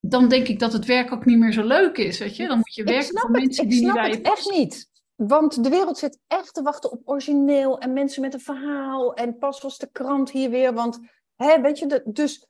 dan 0.00 0.28
denk 0.28 0.48
ik 0.48 0.58
dat 0.58 0.72
het 0.72 0.84
werk 0.84 1.12
ook 1.12 1.24
niet 1.24 1.38
meer 1.38 1.52
zo 1.52 1.66
leuk 1.66 1.96
is. 1.96 2.18
Weet 2.18 2.36
je? 2.36 2.46
Dan 2.46 2.56
moet 2.56 2.74
je 2.74 2.84
werken 2.84 3.18
voor 3.18 3.30
het, 3.30 3.38
mensen 3.38 3.64
ik 3.64 3.70
die 3.70 3.78
snap 3.78 3.94
niet 3.94 4.02
bij 4.02 4.10
het 4.10 4.26
je 4.26 4.32
echt 4.32 4.50
niet. 4.50 4.90
Want 5.14 5.64
de 5.64 5.70
wereld 5.70 5.98
zit 5.98 6.18
echt 6.26 6.54
te 6.54 6.62
wachten 6.62 6.90
op 6.90 7.02
origineel 7.04 7.78
en 7.78 7.92
mensen 7.92 8.22
met 8.22 8.34
een 8.34 8.40
verhaal. 8.40 9.14
En 9.14 9.38
pas 9.38 9.60
was 9.60 9.78
de 9.78 9.88
krant 9.92 10.30
hier 10.30 10.50
weer. 10.50 10.74
Want, 10.74 11.00
hè, 11.36 11.60
weet 11.60 11.78
je, 11.78 11.86
de, 11.86 12.02
dus, 12.04 12.48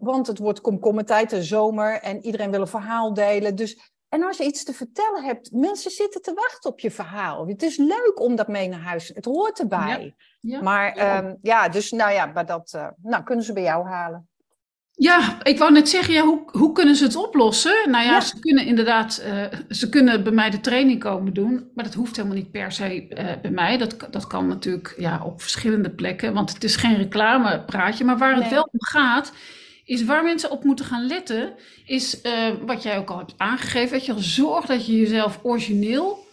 want 0.00 0.26
het 0.26 0.38
wordt 0.38 0.60
komkommertijd, 0.60 1.30
de 1.30 1.42
zomer. 1.42 2.00
En 2.00 2.24
iedereen 2.24 2.50
wil 2.50 2.60
een 2.60 2.66
verhaal 2.66 3.14
delen. 3.14 3.54
Dus, 3.54 3.92
en 4.08 4.22
als 4.22 4.36
je 4.36 4.44
iets 4.44 4.64
te 4.64 4.72
vertellen 4.72 5.24
hebt, 5.24 5.52
mensen 5.52 5.90
zitten 5.90 6.22
te 6.22 6.34
wachten 6.34 6.70
op 6.70 6.80
je 6.80 6.90
verhaal. 6.90 7.46
Het 7.46 7.62
is 7.62 7.76
leuk 7.76 8.20
om 8.20 8.36
dat 8.36 8.48
mee 8.48 8.68
naar 8.68 8.80
huis. 8.80 9.08
Het 9.14 9.24
hoort 9.24 9.58
erbij. 9.58 10.14
Ja, 10.40 10.62
Maar 10.62 10.96
ja. 10.96 11.20
ja, 11.22 11.36
ja 11.42 11.68
dus 11.68 11.90
nou 11.90 12.12
ja, 12.12 12.26
maar 12.26 12.46
dat 12.46 12.72
uh, 12.76 12.88
nou, 13.02 13.22
kunnen 13.22 13.44
ze 13.44 13.52
bij 13.52 13.62
jou 13.62 13.86
halen. 13.86 14.27
Ja, 15.00 15.38
ik 15.42 15.58
wou 15.58 15.72
net 15.72 15.88
zeggen, 15.88 16.14
ja, 16.14 16.22
hoe, 16.24 16.42
hoe 16.50 16.72
kunnen 16.72 16.96
ze 16.96 17.04
het 17.04 17.16
oplossen? 17.16 17.90
Nou 17.90 18.04
ja, 18.04 18.10
Ja. 18.12 18.20
ze 18.20 18.38
kunnen 18.40 18.66
inderdaad, 18.66 19.22
uh, 19.26 19.58
ze 19.68 19.88
kunnen 19.88 20.22
bij 20.22 20.32
mij 20.32 20.50
de 20.50 20.60
training 20.60 21.00
komen 21.00 21.32
doen, 21.34 21.70
maar 21.74 21.84
dat 21.84 21.94
hoeft 21.94 22.16
helemaal 22.16 22.36
niet 22.36 22.50
per 22.50 22.72
se 22.72 23.06
uh, 23.08 23.24
bij 23.42 23.50
mij. 23.50 23.78
Dat, 23.78 24.06
dat 24.10 24.26
kan 24.26 24.46
natuurlijk 24.46 24.94
ja, 24.96 25.22
op 25.24 25.40
verschillende 25.42 25.90
plekken, 25.90 26.32
want 26.34 26.52
het 26.52 26.64
is 26.64 26.76
geen 26.76 26.96
reclamepraatje. 26.96 28.04
Maar 28.04 28.18
waar 28.18 28.34
het 28.36 28.48
wel 28.50 28.62
om 28.72 28.82
gaat, 28.82 29.32
is 29.88 30.04
waar 30.04 30.24
mensen 30.24 30.50
op 30.50 30.64
moeten 30.64 30.84
gaan 30.84 31.06
letten, 31.06 31.54
is 31.86 32.20
uh, 32.22 32.32
wat 32.66 32.82
jij 32.82 32.98
ook 32.98 33.10
al 33.10 33.18
hebt 33.18 33.34
aangegeven. 33.36 33.90
Weet 33.90 34.06
je, 34.06 34.14
zorg 34.18 34.66
dat 34.66 34.86
je 34.86 34.96
jezelf 34.96 35.38
origineel 35.42 36.26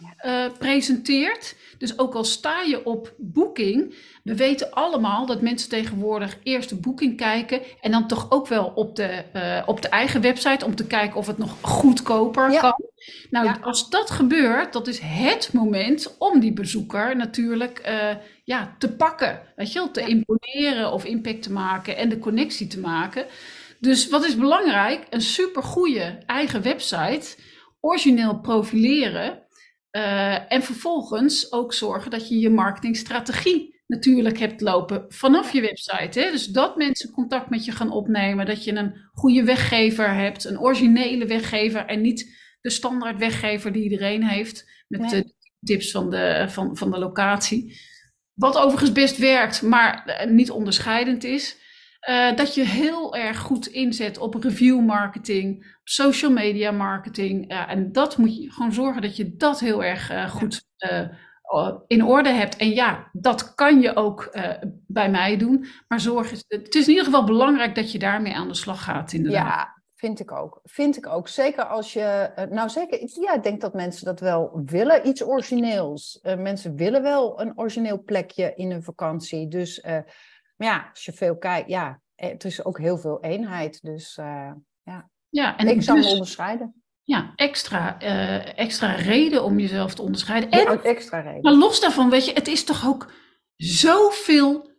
presenteert. 0.58 1.56
Dus 1.78 1.98
ook 1.98 2.14
al 2.14 2.24
sta 2.24 2.62
je 2.62 2.84
op 2.86 3.14
boeking, 3.18 3.94
we 4.22 4.36
weten 4.36 4.70
allemaal 4.70 5.26
dat 5.26 5.40
mensen 5.40 5.68
tegenwoordig 5.68 6.38
eerst 6.42 6.68
de 6.68 6.76
boeking 6.76 7.16
kijken 7.16 7.60
en 7.80 7.90
dan 7.90 8.06
toch 8.06 8.30
ook 8.30 8.46
wel 8.48 8.72
op 8.74 8.96
de, 8.96 9.22
uh, 9.36 9.62
op 9.66 9.82
de 9.82 9.88
eigen 9.88 10.20
website 10.20 10.64
om 10.64 10.74
te 10.74 10.86
kijken 10.86 11.16
of 11.16 11.26
het 11.26 11.38
nog 11.38 11.56
goedkoper 11.60 12.52
Ja. 12.52 12.60
kan. 12.60 12.84
Nou, 13.30 13.46
Ja. 13.46 13.58
als 13.62 13.90
dat 13.90 14.10
gebeurt, 14.10 14.72
dat 14.72 14.86
is 14.86 14.98
het 15.02 15.50
moment 15.52 16.14
om 16.18 16.40
die 16.40 16.52
bezoeker 16.52 17.16
natuurlijk 17.16 17.82
uh, 17.88 18.10
ja, 18.44 18.74
te 18.78 18.92
pakken. 18.92 19.40
Weet 19.56 19.72
je 19.72 19.78
wel, 19.78 19.90
te 19.90 20.00
Ja. 20.00 20.06
imponeren 20.06 20.92
of 20.92 21.04
impact 21.04 21.42
te 21.42 21.52
maken 21.52 21.96
en 21.96 22.08
de 22.08 22.18
connectie 22.18 22.66
te 22.66 22.80
maken. 22.80 23.24
Dus 23.80 24.08
wat 24.08 24.24
is 24.24 24.36
belangrijk? 24.36 25.06
Een 25.10 25.20
supergoeie 25.20 26.18
eigen 26.26 26.62
website, 26.62 27.36
origineel 27.80 28.40
profileren. 28.40 29.44
Uh, 29.90 30.52
en 30.52 30.62
vervolgens 30.62 31.52
ook 31.52 31.72
zorgen 31.74 32.10
dat 32.10 32.28
je 32.28 32.38
je 32.38 32.50
marketingstrategie 32.50 33.80
natuurlijk 33.86 34.38
hebt 34.38 34.60
lopen 34.60 35.04
vanaf 35.08 35.52
je 35.52 35.60
website. 35.60 36.20
Hè? 36.20 36.30
Dus 36.30 36.46
dat 36.46 36.76
mensen 36.76 37.10
contact 37.10 37.50
met 37.50 37.64
je 37.64 37.72
gaan 37.72 37.90
opnemen, 37.90 38.46
dat 38.46 38.64
je 38.64 38.72
een 38.72 38.94
goede 39.12 39.44
weggever 39.44 40.14
hebt, 40.14 40.44
een 40.44 40.60
originele 40.60 41.26
weggever 41.26 41.86
en 41.86 42.00
niet 42.00 42.36
de 42.60 42.70
standaard 42.70 43.18
weggever 43.18 43.72
die 43.72 43.82
iedereen 43.82 44.24
heeft 44.24 44.70
met 44.88 45.00
Nee. 45.00 45.10
de 45.10 45.34
tips 45.62 45.90
van 45.90 46.10
de, 46.10 46.46
van, 46.48 46.76
van 46.76 46.90
de 46.90 46.98
locatie. 46.98 47.80
Wat 48.34 48.58
overigens 48.58 48.92
best 48.92 49.16
werkt, 49.16 49.62
maar 49.62 50.20
uh, 50.26 50.30
niet 50.32 50.50
onderscheidend 50.50 51.24
is. 51.24 51.56
Uh, 52.08 52.36
dat 52.36 52.54
je 52.54 52.64
heel 52.64 53.16
erg 53.16 53.38
goed 53.38 53.66
inzet 53.66 54.18
op 54.18 54.34
review 54.34 54.84
marketing, 54.84 55.76
social 55.84 56.30
media 56.30 56.70
marketing. 56.70 57.52
Uh, 57.52 57.70
en 57.70 57.92
dat 57.92 58.16
moet 58.16 58.36
je 58.36 58.50
gewoon 58.50 58.72
zorgen 58.72 59.02
dat 59.02 59.16
je 59.16 59.36
dat 59.36 59.60
heel 59.60 59.84
erg 59.84 60.12
uh, 60.12 60.30
goed 60.30 60.64
in 61.86 62.04
orde 62.04 62.28
hebt. 62.28 62.56
En 62.56 62.70
ja, 62.70 63.08
dat 63.12 63.54
kan 63.54 63.80
je 63.80 63.96
ook 63.96 64.36
bij 64.86 65.10
mij 65.10 65.36
doen. 65.36 65.66
Maar 65.88 66.00
zorg, 66.00 66.30
het 66.48 66.74
is 66.74 66.84
in 66.84 66.88
ieder 66.88 67.04
geval 67.04 67.24
belangrijk 67.24 67.74
dat 67.74 67.92
je 67.92 67.98
daarmee 67.98 68.34
aan 68.34 68.48
de 68.48 68.54
slag 68.54 68.84
gaat. 68.84 69.12
Inderdaad. 69.12 69.46
Ja, 69.46 69.76
vind 69.96 70.20
ik 70.20 70.32
ook. 70.32 70.60
Vind 70.62 70.96
ik 70.96 71.06
ook. 71.06 71.28
Zeker 71.28 71.64
als 71.64 71.92
je, 71.92 72.00
eh, 72.00 72.46
nou 72.46 72.68
zeker, 72.68 73.08
ja, 73.20 73.34
ik 73.34 73.42
denk 73.42 73.60
dat 73.60 73.74
mensen 73.74 74.04
dat 74.04 74.20
wel 74.20 74.62
willen, 74.64 75.08
iets 75.08 75.24
origineels. 75.24 76.20
Uh, 76.22 76.36
mensen 76.36 76.76
willen 76.76 77.02
wel 77.02 77.40
een 77.40 77.58
origineel 77.58 78.02
plekje 78.02 78.52
in 78.54 78.70
hun 78.70 78.82
vakantie. 78.82 79.48
Dus 79.48 79.84
uh, 79.84 79.98
maar 80.56 80.68
ja, 80.68 80.88
als 80.90 81.04
je 81.04 81.12
veel 81.12 81.38
kijkt, 81.38 81.68
ja, 81.68 82.00
het 82.14 82.44
is 82.44 82.64
ook 82.64 82.78
heel 82.78 82.98
veel 82.98 83.20
eenheid. 83.20 83.82
Dus 83.82 84.16
uh, 84.20 84.52
ja. 84.82 85.10
ja, 85.28 85.56
en 85.56 85.68
ik 85.68 85.82
zou 85.82 85.96
dus, 85.96 86.06
me 86.06 86.12
onderscheiden. 86.12 86.82
Ja, 87.02 87.32
extra, 87.36 88.02
uh, 88.02 88.58
extra 88.58 88.94
reden 88.94 89.44
om 89.44 89.58
jezelf 89.58 89.94
te 89.94 90.02
onderscheiden. 90.02 90.50
En, 90.50 90.66
En, 90.66 90.82
extra 90.82 91.20
reden. 91.20 91.42
maar 91.42 91.52
los 91.52 91.80
daarvan, 91.80 92.10
weet 92.10 92.24
je, 92.24 92.32
het 92.32 92.48
is 92.48 92.64
toch 92.64 92.86
ook 92.86 93.12
zoveel 93.56 94.70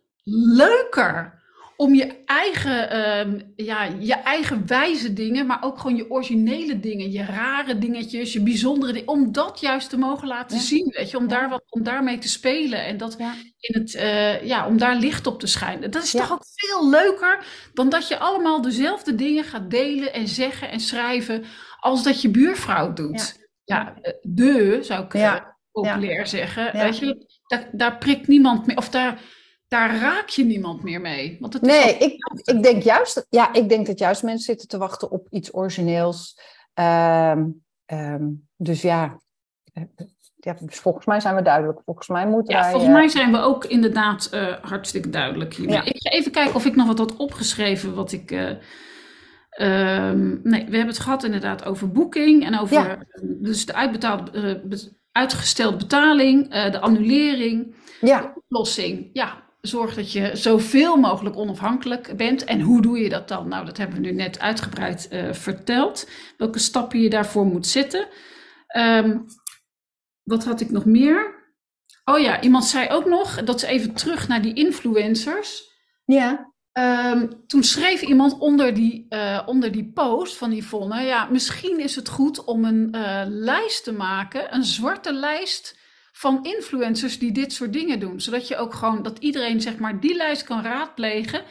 leuker 0.56 1.37
om 1.80 1.94
je 1.94 2.22
eigen, 2.24 3.08
um, 3.18 3.52
ja, 3.56 3.84
je 3.98 4.14
eigen 4.14 4.66
wijze 4.66 5.12
dingen, 5.12 5.46
maar 5.46 5.62
ook 5.62 5.78
gewoon 5.78 5.96
je 5.96 6.10
originele 6.10 6.80
dingen, 6.80 7.12
je 7.12 7.24
rare 7.24 7.78
dingetjes, 7.78 8.32
je 8.32 8.40
bijzondere 8.42 8.92
dingen, 8.92 9.08
om 9.08 9.32
dat 9.32 9.60
juist 9.60 9.90
te 9.90 9.98
mogen 9.98 10.28
laten 10.28 10.56
Ja. 10.56 10.62
zien, 10.62 10.92
weet 10.96 11.10
je, 11.10 11.16
om, 11.16 11.22
Ja. 11.22 11.28
daar 11.28 11.48
wat, 11.48 11.62
om 11.68 11.82
daarmee 11.82 12.18
te 12.18 12.28
spelen 12.28 12.84
en 12.84 12.96
dat 12.96 13.14
Ja. 13.18 13.34
in 13.58 13.80
het, 13.80 13.94
uh, 13.94 14.44
ja, 14.44 14.66
om 14.66 14.78
daar 14.78 14.96
licht 14.96 15.26
op 15.26 15.40
te 15.40 15.46
schijnen. 15.46 15.90
Dat 15.90 16.02
is 16.02 16.10
toch 16.10 16.32
ook 16.32 16.44
veel 16.54 16.90
leuker 16.90 17.44
dan 17.74 17.88
dat 17.88 18.08
je 18.08 18.18
allemaal 18.18 18.60
dezelfde 18.62 19.14
dingen 19.14 19.44
gaat 19.44 19.70
delen 19.70 20.12
en 20.12 20.28
zeggen 20.28 20.70
en 20.70 20.80
schrijven 20.80 21.44
als 21.80 22.02
dat 22.02 22.22
je 22.22 22.28
buurvrouw 22.28 22.92
doet. 22.92 23.36
Ja, 23.64 23.94
ja 24.02 24.12
de, 24.22 24.78
zou 24.82 25.04
ik 25.04 25.14
uh, 25.14 25.34
populair 25.70 26.26
zeggen, 26.26 26.72
weet 26.72 26.98
je, 26.98 27.26
daar, 27.46 27.68
daar 27.72 27.98
prikt 27.98 28.26
niemand 28.26 28.66
meer, 28.66 28.76
of 28.76 28.88
daar 28.88 29.20
daar 29.68 29.96
raak 29.98 30.28
je 30.28 30.44
niemand 30.44 30.82
meer 30.82 31.00
mee. 31.00 31.36
Want 31.40 31.52
het 31.52 31.62
Nee, 31.62 31.94
ik, 31.98 32.12
ik 32.44 32.62
denk 32.62 32.82
juist, 32.82 33.26
ja, 33.30 33.52
ik 33.52 33.68
denk 33.68 33.86
dat 33.86 33.98
juist 33.98 34.22
mensen 34.22 34.44
zitten 34.44 34.68
te 34.68 34.78
wachten 34.78 35.10
op 35.10 35.26
iets 35.30 35.54
origineels. 35.54 36.40
Ehm, 36.74 37.44
ehm, 37.84 38.26
dus 38.56 38.82
ja, 38.82 39.18
eh, 39.72 39.82
ja, 40.36 40.56
dus 40.60 40.78
volgens 40.78 41.06
mij 41.06 41.20
zijn 41.20 41.34
we 41.34 41.42
duidelijk. 41.42 41.80
Volgens 41.84 42.08
mij 42.08 42.26
moeten 42.26 42.54
Ja, 42.54 42.60
wij. 42.60 42.70
volgens 42.70 42.92
eh, 42.92 42.98
mij 42.98 43.08
zijn 43.08 43.32
we 43.32 43.38
ook 43.38 43.64
inderdaad 43.64 44.26
eh, 44.26 44.54
hartstikke 44.62 45.10
duidelijk 45.10 45.54
hiermee. 45.54 45.76
Ja. 45.76 45.84
Ik 45.84 45.96
ga 46.02 46.10
even 46.10 46.32
kijken 46.32 46.54
of 46.54 46.64
ik 46.66 46.76
nog 46.76 46.86
wat 46.86 46.98
had 46.98 47.16
opgeschreven 47.16 47.94
wat 47.94 48.12
ik... 48.12 48.30
eh, 48.30 48.50
ehm, 49.50 50.28
nee, 50.42 50.64
we 50.64 50.76
hebben 50.76 50.86
het 50.86 50.98
gehad 50.98 51.24
inderdaad 51.24 51.64
over 51.64 51.90
boeking 51.92 52.44
en 52.44 52.58
over 52.58 52.74
Ja. 52.76 52.96
eh, 52.96 53.02
dus 53.22 53.66
de 53.66 53.74
uitbetaald, 53.74 54.30
eh, 54.30 54.42
be- 54.64 54.96
uitgestelde 55.12 55.76
betaling, 55.76 56.52
eh, 56.52 56.72
de 56.72 56.80
annulering, 56.80 57.74
ja, 58.00 58.32
oplossing. 58.36 59.10
Ja, 59.12 59.46
zorg 59.60 59.94
dat 59.94 60.12
je 60.12 60.30
zoveel 60.34 60.96
mogelijk 60.96 61.36
onafhankelijk 61.36 62.16
bent. 62.16 62.44
En 62.44 62.60
hoe 62.60 62.82
doe 62.82 62.98
je 62.98 63.08
dat 63.08 63.28
dan? 63.28 63.48
Nou, 63.48 63.64
dat 63.64 63.76
hebben 63.76 63.96
we 63.96 64.06
nu 64.06 64.12
net 64.12 64.38
uitgebreid 64.38 65.08
eh, 65.08 65.32
verteld. 65.32 66.08
Welke 66.36 66.58
stappen 66.58 67.00
je 67.00 67.10
daarvoor 67.10 67.46
moet 67.46 67.66
zetten. 67.66 68.08
Ehm, 68.66 69.18
wat 70.22 70.44
had 70.44 70.60
ik 70.60 70.70
nog 70.70 70.84
meer? 70.84 71.36
Oh 72.04 72.18
ja, 72.18 72.40
iemand 72.40 72.64
zei 72.64 72.88
ook 72.88 73.06
nog, 73.06 73.44
dat 73.44 73.56
is 73.56 73.62
even 73.62 73.94
terug 73.94 74.28
naar 74.28 74.42
die 74.42 74.54
influencers. 74.54 75.76
ja, 76.04 76.52
Ehm, 76.78 77.26
toen 77.46 77.62
schreef 77.62 78.02
iemand 78.02 78.38
onder 78.38 78.74
die, 78.74 79.06
uh, 79.08 79.42
onder 79.46 79.72
die 79.72 79.92
post 79.92 80.36
van 80.36 80.52
Yvonne, 80.52 81.02
ja, 81.02 81.24
misschien 81.24 81.80
is 81.80 81.96
het 81.96 82.08
goed 82.08 82.44
om 82.44 82.64
een 82.64 82.88
uh, 82.94 83.22
lijst 83.26 83.84
te 83.84 83.92
maken, 83.92 84.54
een 84.54 84.64
zwarte 84.64 85.12
lijst 85.12 85.77
van 86.18 86.44
influencers 86.44 87.18
die 87.18 87.32
dit 87.32 87.52
soort 87.52 87.72
dingen 87.72 88.00
doen. 88.00 88.20
Zodat 88.20 88.48
je 88.48 88.56
ook 88.56 88.74
gewoon, 88.74 89.02
dat 89.02 89.18
iedereen 89.18 89.60
zeg 89.60 89.78
maar 89.78 90.00
die 90.00 90.14
lijst 90.14 90.42
kan 90.42 90.62
raadplegen, 90.62 91.44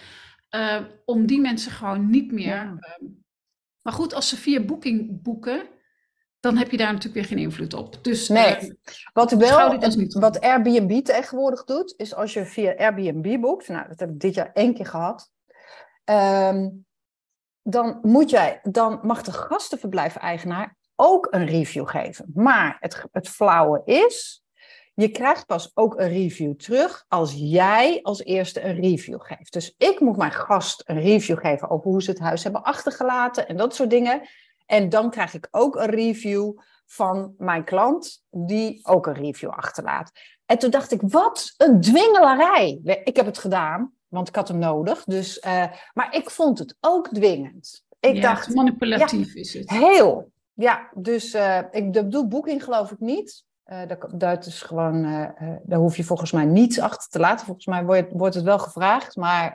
uh, 0.55 0.81
om 1.05 1.27
die 1.27 1.41
mensen 1.41 1.71
gewoon 1.71 2.09
niet 2.09 2.31
meer... 2.31 2.55
Ja. 2.55 2.79
maar 3.81 3.93
goed, 3.93 4.13
als 4.13 4.29
ze 4.29 4.37
via 4.37 4.61
Booking 4.61 5.21
boeken, 5.21 5.67
dan 6.39 6.57
heb 6.57 6.71
je 6.71 6.77
daar 6.77 6.93
natuurlijk 6.93 7.15
weer 7.15 7.25
geen 7.25 7.45
invloed 7.45 7.73
op. 7.73 8.03
Dus, 8.03 8.27
nee, 8.29 8.79
wat, 9.13 9.31
wel, 9.31 9.79
wat 10.09 10.41
Airbnb 10.41 11.03
tegenwoordig 11.03 11.63
doet, 11.63 11.93
is 11.97 12.15
als 12.15 12.33
je 12.33 12.45
via 12.45 12.75
Airbnb 12.75 13.41
boekt, 13.41 13.67
nou 13.67 13.87
dat 13.87 13.99
heb 13.99 14.09
ik 14.09 14.19
dit 14.19 14.33
jaar 14.33 14.51
één 14.53 14.73
keer 14.73 14.85
gehad, 14.85 15.31
um, 16.05 16.85
dan, 17.61 17.99
moet 18.01 18.29
jij, 18.29 18.59
dan 18.63 18.99
mag 19.01 19.21
de 19.21 19.31
gastenverblijf-eigenaar 19.31 20.75
ook 20.95 21.27
een 21.29 21.45
review 21.45 21.87
geven. 21.87 22.31
Maar 22.33 22.77
het, 22.79 23.03
het 23.11 23.29
flauwe 23.29 23.81
is, 23.85 24.45
je 24.97 25.09
krijgt 25.09 25.45
pas 25.45 25.71
ook 25.73 25.99
een 25.99 26.09
review 26.09 26.53
terug 26.53 27.05
als 27.07 27.33
jij 27.35 27.99
als 28.01 28.23
eerste 28.23 28.63
een 28.63 28.75
review 28.75 29.21
geeft. 29.21 29.53
Dus 29.53 29.75
ik 29.77 29.99
moet 29.99 30.17
mijn 30.17 30.31
gast 30.31 30.81
een 30.85 31.01
review 31.01 31.37
geven 31.37 31.69
over 31.69 31.91
hoe 31.91 32.01
ze 32.01 32.09
het 32.09 32.19
huis 32.19 32.43
hebben 32.43 32.63
achtergelaten 32.63 33.47
en 33.47 33.57
dat 33.57 33.75
soort 33.75 33.89
dingen. 33.89 34.27
En 34.65 34.89
dan 34.89 35.09
krijg 35.09 35.33
ik 35.33 35.47
ook 35.51 35.75
een 35.75 35.89
review 35.89 36.57
van 36.85 37.33
mijn 37.37 37.63
klant, 37.63 38.23
die 38.29 38.79
ook 38.87 39.07
een 39.07 39.13
review 39.13 39.49
achterlaat. 39.49 40.11
En 40.45 40.57
toen 40.57 40.71
dacht 40.71 40.91
ik, 40.91 41.01
wat 41.01 41.53
een 41.57 41.81
dwingelarij. 41.81 42.79
Ik 43.03 43.15
heb 43.15 43.25
het 43.25 43.37
gedaan, 43.37 43.93
want 44.07 44.27
ik 44.27 44.35
had 44.35 44.47
hem 44.47 44.59
nodig. 44.59 45.03
Dus, 45.03 45.37
uh, 45.37 45.65
maar 45.93 46.15
ik 46.15 46.29
vond 46.29 46.59
het 46.59 46.77
ook 46.79 47.07
dwingend. 47.07 47.85
Ik 47.99 48.15
ja, 48.15 48.21
dacht, 48.21 48.53
manipulatief 48.53 49.35
is 49.35 49.53
het. 49.53 49.69
Heel. 49.69 50.31
Ja, 50.53 50.89
dus 50.95 51.33
uh, 51.33 51.59
ik 51.71 52.11
doe 52.11 52.27
boeking 52.27 52.63
geloof 52.63 52.91
ik 52.91 52.99
niet. 52.99 53.45
Uh, 53.71 53.79
dat, 53.87 54.07
dat, 54.13 54.45
is 54.45 54.61
gewoon, 54.61 55.01
daar 55.63 55.79
hoef 55.79 55.97
je 55.97 56.03
volgens 56.03 56.31
mij 56.31 56.45
niets 56.45 56.79
achter 56.79 57.09
te 57.09 57.19
laten. 57.19 57.45
Volgens 57.45 57.65
mij 57.65 57.85
wordt, 57.85 58.11
wordt 58.11 58.35
het 58.35 58.43
wel 58.43 58.59
gevraagd, 58.59 59.15
maar 59.15 59.53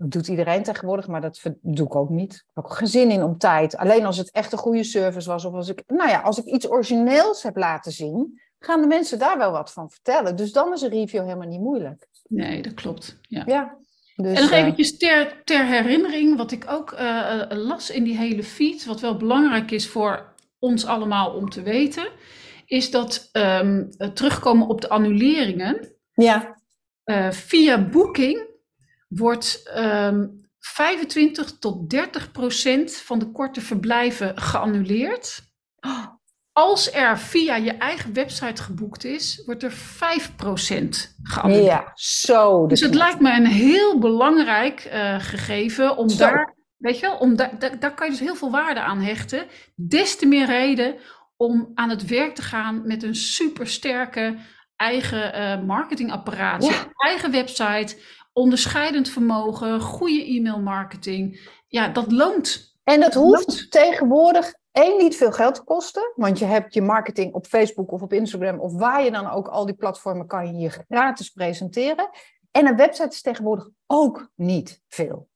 dat 0.00 0.10
doet 0.10 0.28
iedereen 0.28 0.62
tegenwoordig, 0.62 1.06
maar 1.06 1.20
dat 1.20 1.42
doe 1.60 1.86
ik 1.86 1.94
ook 1.94 2.08
niet. 2.08 2.34
Ik 2.34 2.50
heb 2.54 2.64
ook 2.64 2.74
geen 2.74 2.88
zin 2.88 3.10
in 3.10 3.22
om 3.22 3.38
tijd. 3.38 3.76
Alleen 3.76 4.06
als 4.06 4.16
het 4.16 4.30
echt 4.30 4.52
een 4.52 4.58
goede 4.58 4.84
service 4.84 5.28
was, 5.28 5.44
of 5.44 5.54
als 5.54 5.68
ik, 5.68 5.82
nou 5.86 6.10
ja, 6.10 6.20
als 6.20 6.38
ik 6.38 6.44
iets 6.44 6.70
origineels 6.70 7.42
heb 7.42 7.56
laten 7.56 7.92
zien, 7.92 8.40
gaan 8.58 8.80
de 8.80 8.86
mensen 8.86 9.18
daar 9.18 9.38
wel 9.38 9.52
wat 9.52 9.72
van 9.72 9.90
vertellen. 9.90 10.36
Dus 10.36 10.52
dan 10.52 10.72
is 10.72 10.82
een 10.82 10.90
review 10.90 11.22
helemaal 11.22 11.48
niet 11.48 11.60
moeilijk. 11.60 12.08
Nee, 12.28 12.62
dat 12.62 12.74
klopt. 12.74 13.18
Ja. 13.20 13.42
ja 13.46 13.76
dus, 14.16 14.36
en 14.36 14.42
nog 14.42 14.52
eventjes 14.52 14.96
ter, 14.96 15.42
ter 15.44 15.66
herinnering, 15.66 16.36
wat 16.36 16.52
ik 16.52 16.64
ook 16.68 16.94
las 17.48 17.90
in 17.90 18.04
die 18.04 18.16
hele 18.16 18.44
feed, 18.44 18.84
wat 18.84 19.00
wel 19.00 19.16
belangrijk 19.16 19.70
is 19.70 19.88
voor 19.88 20.34
ons 20.58 20.86
allemaal 20.86 21.30
om 21.30 21.50
te 21.50 21.62
weten, 21.62 22.08
is 22.70 22.90
dat 22.90 23.28
um, 23.32 23.90
terugkomen 24.14 24.66
op 24.66 24.80
de 24.80 24.88
annuleringen. 24.88 25.94
Ja. 26.12 26.58
Uh, 27.04 27.30
via 27.30 27.88
Booking 27.88 28.46
wordt 29.08 29.70
um, 29.76 29.82
ehm, 29.84 30.26
25 30.58 31.58
tot 31.58 31.90
30 31.90 32.32
procent 32.32 32.96
van 32.96 33.18
de 33.18 33.30
korte 33.30 33.60
verblijven 33.60 34.38
geannuleerd. 34.38 35.40
Als 36.52 36.92
er 36.92 37.18
via 37.18 37.56
je 37.56 37.72
eigen 37.72 38.12
website 38.12 38.62
geboekt 38.62 39.04
is, 39.04 39.42
wordt 39.46 39.62
er 39.62 39.72
5 39.72 40.36
procent 40.36 41.16
geannuleerd. 41.22 41.66
Ja, 41.66 41.92
zo. 41.94 42.66
Dus 42.66 42.80
het 42.80 42.94
lijkt 42.94 43.20
me 43.20 43.36
een 43.36 43.46
heel 43.46 43.98
belangrijk 43.98 44.90
uh, 44.92 45.20
gegeven 45.20 45.96
om 45.96 46.08
zo. 46.08 46.18
daar, 46.18 46.54
weet 46.76 46.98
je 46.98 47.06
wel, 47.06 47.16
om 47.16 47.36
da 47.36 47.50
da 47.58 47.68
daar 47.68 47.94
kan 47.94 48.06
je 48.06 48.12
dus 48.12 48.20
heel 48.20 48.36
veel 48.36 48.50
waarde 48.50 48.80
aan 48.80 49.00
hechten. 49.00 49.46
Des 49.74 50.16
te 50.16 50.26
meer 50.26 50.46
reden 50.46 50.94
om 51.40 51.70
aan 51.74 51.90
het 51.90 52.06
werk 52.06 52.34
te 52.34 52.42
gaan 52.42 52.86
met 52.86 53.02
een 53.02 53.14
supersterke 53.14 54.36
eigen 54.76 55.34
uh, 55.34 55.66
marketingapparaat, 55.66 56.64
ja. 56.64 56.92
eigen 56.96 57.30
website 57.30 57.96
onderscheidend 58.32 59.08
vermogen, 59.08 59.80
goede 59.80 60.24
e-mailmarketing. 60.24 61.50
Ja, 61.66 61.88
dat 61.88 62.12
loont. 62.12 62.78
En 62.84 63.00
dat 63.00 63.14
hoeft 63.14 63.48
loont. 63.48 63.70
tegenwoordig 63.70 64.54
één 64.72 64.98
niet 64.98 65.16
veel 65.16 65.32
geld 65.32 65.54
te 65.54 65.64
kosten, 65.64 66.12
want 66.14 66.38
je 66.38 66.44
hebt 66.44 66.74
je 66.74 66.82
marketing 66.82 67.34
op 67.34 67.46
Facebook 67.46 67.92
of 67.92 68.02
op 68.02 68.12
Instagram 68.12 68.60
of 68.60 68.72
waar 68.74 69.04
je 69.04 69.10
dan 69.10 69.30
ook 69.30 69.48
al 69.48 69.66
die 69.66 69.74
platformen 69.74 70.26
kan 70.26 70.46
je 70.46 70.52
hier 70.52 70.84
gratis 70.88 71.28
presenteren. 71.28 72.10
En 72.50 72.66
een 72.66 72.76
website 72.76 73.08
is 73.08 73.22
tegenwoordig 73.22 73.68
ook 73.86 74.30
niet 74.34 74.82
veel. 74.88 75.29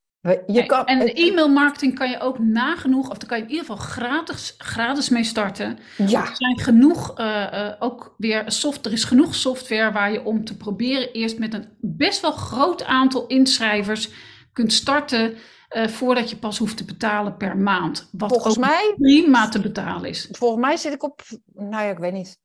Je 0.47 0.67
kan, 0.67 0.85
en 0.85 1.15
e-mailmarketing 1.15 1.95
kan 1.95 2.11
je 2.11 2.21
ook 2.21 2.39
nagenoeg, 2.39 3.11
of 3.11 3.19
daar 3.19 3.29
kan 3.29 3.39
je 3.39 3.45
in 3.45 3.51
ieder 3.51 3.67
geval 3.67 3.85
gratis, 3.85 4.55
gratis 4.59 5.09
mee 5.09 5.25
starten. 5.25 5.79
Ja. 5.97 6.21
Er 6.21 6.37
zijn 6.37 6.59
genoeg, 6.59 7.21
uh, 7.21 7.47
uh, 7.53 7.73
ook 7.79 8.15
weer 8.17 8.43
soft, 8.47 8.87
er 8.87 8.93
is 8.93 9.05
genoeg 9.05 9.35
software 9.35 9.93
waar 9.93 10.13
je 10.13 10.25
om 10.25 10.45
te 10.45 10.57
proberen 10.57 11.13
eerst 11.13 11.39
met 11.39 11.55
een 11.55 11.69
best 11.81 12.21
wel 12.21 12.33
groot 12.33 12.85
aantal 12.85 13.27
inschrijvers 13.27 14.11
kunt 14.53 14.73
starten. 14.73 15.35
Uh, 15.77 15.87
voordat 15.87 16.31
je 16.31 16.37
pas 16.37 16.59
hoeft 16.59 16.77
te 16.77 16.85
betalen 16.85 17.37
per 17.37 17.57
maand. 17.57 18.09
Wat 18.13 18.31
volgens 18.31 18.57
ook 18.59 18.65
mij, 18.65 18.95
prima 18.97 19.49
te 19.49 19.61
betalen 19.61 20.09
is. 20.09 20.29
Volgens 20.31 20.61
mij 20.61 20.77
zit 20.77 20.93
ik 20.93 21.03
op, 21.03 21.23
nou 21.55 21.85
ja, 21.85 21.91
ik 21.91 21.99
weet 21.99 22.13
niet. 22.13 22.43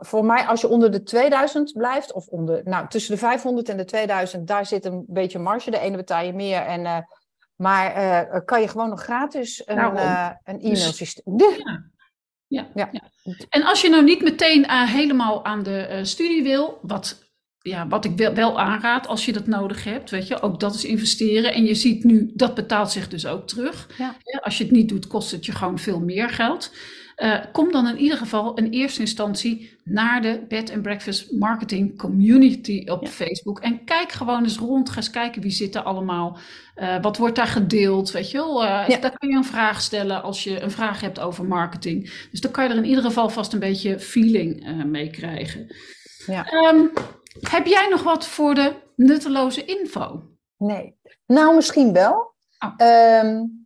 Voor 0.00 0.24
mij, 0.24 0.46
als 0.46 0.60
je 0.60 0.68
onder 0.68 0.90
de 0.90 1.02
2000 1.02 1.72
blijft, 1.72 2.12
of 2.12 2.26
onder, 2.26 2.60
nou, 2.64 2.88
tussen 2.88 3.12
de 3.12 3.18
500 3.18 3.68
en 3.68 3.76
de 3.76 3.84
2000, 3.84 4.46
daar 4.46 4.66
zit 4.66 4.84
een 4.84 5.04
beetje 5.06 5.38
marge. 5.38 5.70
De 5.70 5.78
ene 5.78 5.96
betaal 5.96 6.24
je 6.24 6.32
meer. 6.32 6.60
En, 6.60 6.80
uh, 6.80 6.98
maar 7.56 7.96
uh, 7.96 8.40
kan 8.44 8.60
je 8.60 8.68
gewoon 8.68 8.88
nog 8.88 9.02
gratis 9.02 9.62
een, 9.66 9.76
nou, 9.76 9.96
uh, 9.96 10.30
een 10.44 10.60
e-mailsysteem. 10.60 11.36
Dus, 11.36 11.56
ja. 11.56 11.94
Ja, 12.48 12.66
ja. 12.74 12.88
ja, 12.92 13.34
En 13.48 13.62
als 13.62 13.80
je 13.80 13.88
nou 13.88 14.04
niet 14.04 14.22
meteen 14.22 14.70
helemaal 14.70 15.44
aan 15.44 15.62
de 15.62 16.00
studie 16.02 16.42
wil, 16.42 16.78
wat 16.82 17.26
ja, 17.66 17.88
wat 17.88 18.04
ik 18.04 18.16
wel, 18.16 18.34
wel 18.34 18.60
aanraad 18.60 19.06
als 19.06 19.24
je 19.24 19.32
dat 19.32 19.46
nodig 19.46 19.84
hebt, 19.84 20.10
weet 20.10 20.26
je, 20.26 20.40
ook 20.40 20.60
dat 20.60 20.74
is 20.74 20.84
investeren. 20.84 21.52
En 21.52 21.64
je 21.64 21.74
ziet 21.74 22.04
nu, 22.04 22.30
dat 22.34 22.54
betaalt 22.54 22.90
zich 22.90 23.08
dus 23.08 23.26
ook 23.26 23.46
terug. 23.46 23.88
Ja. 23.98 24.16
Als 24.40 24.58
je 24.58 24.64
het 24.64 24.72
niet 24.72 24.88
doet, 24.88 25.06
kost 25.06 25.30
het 25.30 25.46
je 25.46 25.52
gewoon 25.52 25.78
veel 25.78 26.00
meer 26.00 26.28
geld. 26.28 26.72
Uh, 27.22 27.38
kom 27.52 27.72
dan 27.72 27.88
in 27.88 27.98
ieder 27.98 28.18
geval 28.18 28.54
in 28.54 28.70
eerste 28.70 29.00
instantie 29.00 29.78
naar 29.84 30.22
de 30.22 30.44
Bed 30.48 30.72
and 30.72 30.82
Breakfast 30.82 31.32
Marketing 31.32 31.98
Community 31.98 32.82
op 32.88 33.02
ja. 33.02 33.08
Facebook. 33.08 33.60
En 33.60 33.84
kijk 33.84 34.12
gewoon 34.12 34.42
eens 34.42 34.58
rond. 34.58 34.90
Ga 34.90 34.96
eens 34.96 35.10
kijken 35.10 35.42
wie 35.42 35.50
zit 35.50 35.74
er 35.74 35.82
allemaal. 35.82 36.38
Uh, 36.76 37.02
wat 37.02 37.16
wordt 37.16 37.36
daar 37.36 37.46
gedeeld? 37.46 38.10
Weet 38.10 38.30
je 38.30 38.36
wel? 38.36 38.64
Uh, 38.64 38.88
ja. 38.88 38.98
Daar 38.98 39.18
kun 39.18 39.28
je 39.28 39.36
een 39.36 39.44
vraag 39.44 39.80
stellen 39.80 40.22
als 40.22 40.44
je 40.44 40.60
een 40.60 40.70
vraag 40.70 41.00
hebt 41.00 41.20
over 41.20 41.44
marketing. 41.44 42.28
Dus 42.30 42.40
dan 42.40 42.50
kan 42.50 42.64
je 42.64 42.70
er 42.70 42.76
in 42.76 42.84
ieder 42.84 43.04
geval 43.04 43.28
vast 43.28 43.52
een 43.52 43.58
beetje 43.58 44.00
feeling 44.00 44.84
mee 44.84 45.10
krijgen. 45.10 45.74
Ja. 46.26 46.52
Um, 46.52 46.90
heb 47.40 47.66
jij 47.66 47.88
nog 47.90 48.02
wat 48.02 48.26
voor 48.26 48.54
de 48.54 48.74
nutteloze 48.96 49.64
info? 49.64 50.22
Nee. 50.58 50.96
Nou, 51.26 51.54
misschien 51.54 51.92
wel. 51.92 52.34
Oh. 52.58 52.86
Um, 53.24 53.65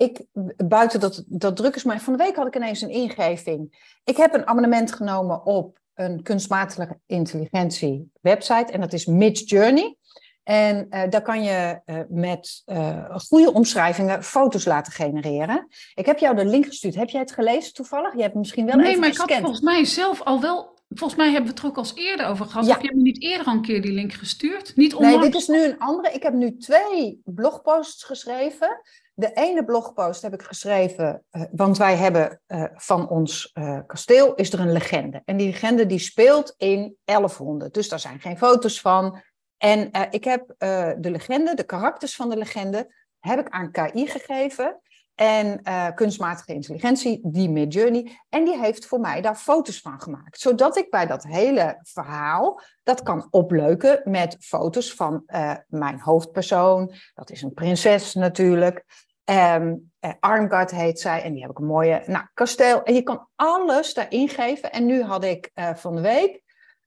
ik, 0.00 0.24
buiten 0.66 1.00
dat, 1.00 1.24
dat 1.26 1.56
druk 1.56 1.74
is, 1.74 1.84
maar 1.84 2.00
van 2.00 2.16
de 2.16 2.24
week 2.24 2.36
had 2.36 2.46
ik 2.46 2.56
ineens 2.56 2.80
een 2.80 2.90
ingeving. 2.90 3.94
Ik 4.04 4.16
heb 4.16 4.34
een 4.34 4.46
abonnement 4.46 4.92
genomen 4.92 5.44
op 5.44 5.78
een 5.94 6.22
kunstmatige 6.22 6.98
intelligentie 7.06 8.10
website 8.20 8.72
en 8.72 8.80
dat 8.80 8.92
is 8.92 9.06
Midjourney. 9.06 9.96
En 10.42 10.86
uh, 10.90 11.02
daar 11.08 11.22
kan 11.22 11.42
je 11.42 11.80
uh, 11.86 11.98
met 12.08 12.62
uh, 12.66 13.16
goede 13.16 13.52
omschrijvingen 13.52 14.22
foto's 14.22 14.64
laten 14.64 14.92
genereren. 14.92 15.66
Ik 15.94 16.06
heb 16.06 16.18
jou 16.18 16.36
de 16.36 16.44
link 16.44 16.66
gestuurd. 16.66 16.94
Heb 16.94 17.08
jij 17.08 17.20
het 17.20 17.32
gelezen 17.32 17.74
toevallig? 17.74 18.14
Je 18.14 18.22
hebt 18.22 18.34
misschien 18.34 18.66
wel 18.66 18.76
nee, 18.76 18.86
even 18.86 19.00
maar 19.00 19.08
gescand. 19.08 19.30
ik 19.30 19.36
had 19.36 19.44
volgens 19.44 19.64
mij 19.64 19.84
zelf 19.84 20.22
al 20.22 20.40
wel 20.40 20.78
Volgens 20.94 21.18
mij 21.18 21.30
hebben 21.30 21.44
we 21.44 21.50
het 21.50 21.58
er 21.58 21.66
ook 21.66 21.76
al 21.76 21.82
eens 21.82 21.94
eerder 21.94 22.26
over 22.26 22.46
gehad. 22.46 22.66
Ja. 22.66 22.72
Heb 22.72 22.82
je 22.82 22.94
me 22.94 23.02
niet 23.02 23.22
eerder 23.22 23.46
al 23.46 23.52
een 23.52 23.62
keer 23.62 23.82
die 23.82 23.92
link 23.92 24.12
gestuurd? 24.12 24.76
Niet 24.76 24.98
nee, 24.98 25.20
dit 25.20 25.34
is 25.34 25.46
nu 25.46 25.64
een 25.64 25.78
andere. 25.78 26.14
Ik 26.14 26.22
heb 26.22 26.32
nu 26.32 26.56
twee 26.56 27.20
blogposts 27.24 28.04
geschreven. 28.04 28.80
De 29.20 29.32
ene 29.32 29.64
blogpost 29.64 30.22
heb 30.22 30.34
ik 30.34 30.42
geschreven, 30.42 31.24
uh, 31.32 31.42
want 31.52 31.78
wij 31.78 31.96
hebben 31.96 32.40
uh, 32.48 32.64
van 32.74 33.08
ons 33.08 33.50
uh, 33.54 33.78
kasteel 33.86 34.34
is 34.34 34.52
er 34.52 34.60
een 34.60 34.72
legende. 34.72 35.22
En 35.24 35.36
die 35.36 35.46
legende 35.46 35.86
die 35.86 35.98
speelt 35.98 36.54
in 36.56 36.96
1100. 37.04 37.74
Dus 37.74 37.88
daar 37.88 37.98
zijn 37.98 38.20
geen 38.20 38.38
foto's 38.38 38.80
van. 38.80 39.22
En 39.56 39.90
ik 40.10 40.24
heb 40.24 40.54
de 40.98 41.10
legende, 41.10 41.54
de 41.54 41.64
karakters 41.64 42.16
van 42.16 42.30
de 42.30 42.36
legende, 42.36 42.94
heb 43.18 43.38
ik 43.38 43.48
aan 43.48 43.70
KI 43.70 44.06
gegeven. 44.06 44.80
En 45.14 45.62
kunstmatige 45.94 46.52
intelligentie, 46.52 47.20
die 47.22 47.50
Midjourney. 47.50 48.18
En 48.28 48.44
die 48.44 48.58
heeft 48.58 48.86
voor 48.86 49.00
mij 49.00 49.20
daar 49.20 49.36
foto's 49.36 49.80
van 49.80 50.00
gemaakt. 50.00 50.40
Zodat 50.40 50.76
ik 50.76 50.90
bij 50.90 51.06
dat 51.06 51.22
hele 51.22 51.78
verhaal 51.82 52.60
dat 52.82 53.02
kan 53.02 53.26
opleuken 53.30 54.00
met 54.04 54.36
foto's 54.40 54.94
van 54.94 55.22
mijn 55.66 56.00
hoofdpersoon. 56.00 56.92
Dat 57.14 57.30
is 57.30 57.42
een 57.42 57.54
prinses 57.54 58.14
natuurlijk. 58.14 58.84
Um, 59.24 59.92
Armgard 60.20 60.70
heet 60.70 61.00
zij. 61.00 61.22
En 61.22 61.32
die 61.32 61.42
heb 61.42 61.50
ik 61.50 61.58
een 61.58 61.66
mooie 61.66 62.02
nou, 62.06 62.24
kasteel. 62.34 62.82
En 62.82 62.94
je 62.94 63.02
kan 63.02 63.28
alles 63.36 63.94
daarin 63.94 64.28
geven. 64.28 64.72
En 64.72 64.86
nu 64.86 65.02
had 65.02 65.24
ik 65.24 65.50
van 65.74 65.94
de 65.94 66.00
week 66.00 66.42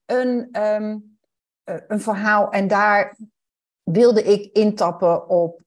een, 0.06 0.48
um, 0.62 1.18
een 1.64 2.00
verhaal. 2.00 2.50
En 2.50 2.68
daar 2.68 3.16
wilde 3.82 4.22
ik 4.22 4.52
intappen 4.52 5.28
op 5.28 5.62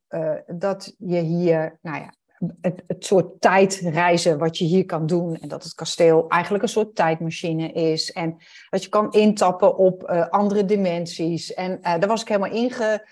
dat 0.47 0.95
je 0.97 1.19
hier, 1.19 1.79
nou 1.81 1.97
ja, 1.97 2.13
het, 2.61 2.83
het 2.87 3.05
soort 3.05 3.41
tijdreizen 3.41 4.37
wat 4.37 4.57
je 4.57 4.65
hier 4.65 4.85
kan 4.85 5.05
doen. 5.05 5.35
En 5.35 5.47
dat 5.47 5.63
het 5.63 5.73
kasteel 5.73 6.27
eigenlijk 6.27 6.63
een 6.63 6.69
soort 6.69 6.95
tijdmachine 6.95 7.71
is. 7.71 8.11
En 8.11 8.37
dat 8.69 8.83
je 8.83 8.89
kan 8.89 9.11
intappen 9.11 9.77
op 9.77 10.03
andere 10.29 10.65
dimensies. 10.65 11.53
En 11.53 11.81
daar 11.81 12.07
was 12.07 12.21
ik 12.21 12.27
helemaal 12.27 12.51
inge, 12.51 13.07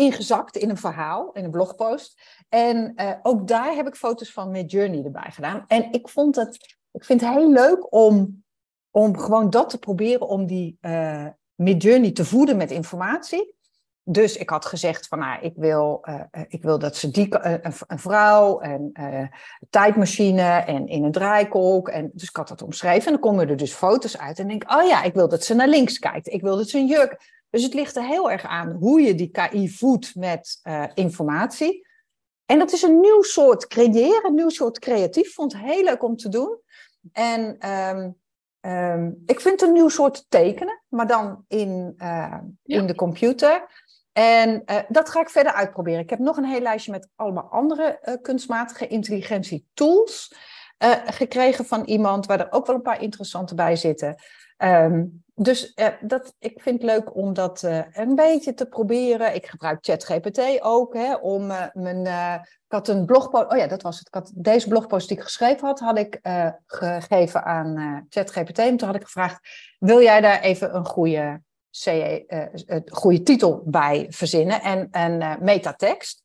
ingezakt 0.00 0.56
in 0.56 0.70
een 0.70 0.76
verhaal, 0.76 1.32
in 1.32 1.44
een 1.44 1.50
blogpost. 1.50 2.22
En 2.48 2.94
ook 3.22 3.48
daar 3.48 3.74
heb 3.74 3.86
ik 3.86 3.94
foto's 3.94 4.32
van 4.32 4.50
Midjourney 4.50 5.04
erbij 5.04 5.30
gedaan. 5.30 5.64
En 5.66 5.92
ik 5.92 6.08
vond 6.08 6.36
het, 6.36 6.76
ik 6.92 7.04
vind 7.04 7.20
het 7.20 7.30
heel 7.30 7.50
leuk 7.50 7.92
om, 7.94 8.44
om 8.90 9.18
gewoon 9.18 9.50
dat 9.50 9.70
te 9.70 9.78
proberen, 9.78 10.28
om 10.28 10.46
die 10.46 10.78
uh, 10.80 11.26
Midjourney 11.54 12.12
te 12.12 12.24
voeden 12.24 12.56
met 12.56 12.70
informatie. 12.70 13.54
Dus 14.02 14.36
ik 14.36 14.50
had 14.50 14.66
gezegd 14.66 15.08
van, 15.08 15.18
nou, 15.18 15.42
ik 15.42 15.52
wil, 15.56 16.06
uh, 16.08 16.42
ik 16.48 16.62
wil 16.62 16.78
dat 16.78 16.96
ze 16.96 17.10
die, 17.10 17.28
een, 17.30 17.98
vrouw 17.98 18.60
en 18.60 18.90
uh, 19.00 19.26
tijdmachine 19.70 20.42
en 20.42 20.86
in 20.86 21.04
een 21.04 21.12
draaikolk. 21.12 21.88
En, 21.88 22.10
dus 22.12 22.28
ik 22.28 22.36
had 22.36 22.48
dat 22.48 22.62
omschreven 22.62 23.06
en 23.06 23.12
dan 23.12 23.20
komen 23.20 23.48
er 23.48 23.56
dus 23.56 23.72
foto's 23.72 24.18
uit. 24.18 24.38
En 24.38 24.48
denk 24.48 24.72
oh 24.72 24.86
ja, 24.86 25.02
ik 25.02 25.14
wil 25.14 25.28
dat 25.28 25.44
ze 25.44 25.54
naar 25.54 25.68
links 25.68 25.98
kijkt. 25.98 26.32
Ik 26.32 26.42
wil 26.42 26.56
dat 26.56 26.68
ze 26.68 26.78
een 26.78 26.86
jurk... 26.86 27.38
Dus 27.50 27.62
het 27.62 27.74
ligt 27.74 27.96
er 27.96 28.04
heel 28.04 28.30
erg 28.30 28.44
aan 28.44 28.70
hoe 28.70 29.00
je 29.00 29.14
die 29.14 29.30
KI 29.30 29.68
voedt 29.68 30.14
met 30.14 30.60
informatie. 30.94 31.88
En 32.46 32.58
dat 32.58 32.72
is 32.72 32.82
een 32.82 33.00
nieuw 33.00 33.22
soort 33.22 33.66
creëren, 33.66 34.24
een 34.24 34.34
nieuw 34.34 34.48
soort 34.48 34.78
creatief. 34.78 35.34
Vond 35.34 35.52
het 35.52 35.62
heel 35.62 35.84
leuk 35.84 36.02
om 36.02 36.16
te 36.16 36.28
doen. 36.28 36.58
En 37.12 37.70
um, 37.70 38.16
um, 38.70 39.22
ik 39.26 39.40
vind 39.40 39.62
een 39.62 39.72
nieuw 39.72 39.88
soort 39.88 40.24
tekenen, 40.28 40.82
maar 40.88 41.06
dan 41.06 41.44
in, 41.48 41.94
uh, 41.96 42.38
in 42.64 42.86
de 42.86 42.94
computer. 42.94 43.66
En 44.12 44.62
uh, 44.66 44.76
dat 44.88 45.10
ga 45.10 45.20
ik 45.20 45.30
verder 45.30 45.52
uitproberen. 45.52 46.00
Ik 46.00 46.10
heb 46.10 46.18
nog 46.18 46.36
een 46.36 46.44
heel 46.44 46.60
lijstje 46.60 46.90
met 46.90 47.08
allemaal 47.16 47.48
andere 47.50 48.00
uh, 48.04 48.14
kunstmatige 48.22 48.86
intelligentie 48.86 49.66
tools 49.74 50.34
gekregen 51.04 51.64
van 51.64 51.84
iemand, 51.84 52.26
waar 52.26 52.40
er 52.40 52.52
ook 52.52 52.66
wel 52.66 52.76
een 52.76 52.82
paar 52.82 53.02
interessante 53.02 53.54
bij 53.54 53.76
zitten. 53.76 54.14
Um, 54.58 55.24
dus 55.42 55.72
uh, 55.76 55.88
dat, 56.00 56.34
ik 56.38 56.62
vind 56.62 56.82
het 56.82 56.90
leuk 56.90 57.14
om 57.14 57.34
dat 57.34 57.62
uh, 57.62 57.82
een 57.92 58.14
beetje 58.14 58.54
te 58.54 58.66
proberen. 58.66 59.34
Ik 59.34 59.46
gebruik 59.46 59.78
ChatGPT 59.80 60.60
ook 60.60 60.94
hè, 60.94 61.14
om 61.14 61.50
uh, 61.50 61.66
mijn. 61.72 62.06
ik 62.44 62.72
had 62.72 62.88
een 62.88 63.06
blogpost. 63.06 63.52
Oh 63.52 63.58
ja, 63.58 63.66
dat 63.66 63.82
was 63.82 63.98
het. 63.98 64.06
Ik 64.06 64.14
had 64.14 64.32
deze 64.34 64.68
blogpost 64.68 65.08
die 65.08 65.16
ik 65.16 65.22
geschreven 65.22 65.66
had, 65.66 65.80
had 65.80 65.98
ik 65.98 66.18
gegeven 66.66 67.44
aan 67.44 68.06
ChatGPT. 68.08 68.58
En 68.58 68.76
toen 68.76 68.86
had 68.86 68.96
ik 68.96 69.04
gevraagd: 69.04 69.48
wil 69.78 70.02
jij 70.02 70.20
daar 70.20 70.40
even 70.40 70.74
een 70.74 70.86
goede, 70.86 71.40
CE, 71.70 72.82
goede 72.86 73.22
titel 73.22 73.62
bij 73.64 74.06
verzinnen 74.10 74.62
en 74.62 74.88
een 74.90 75.38
metatekst? 75.40 76.22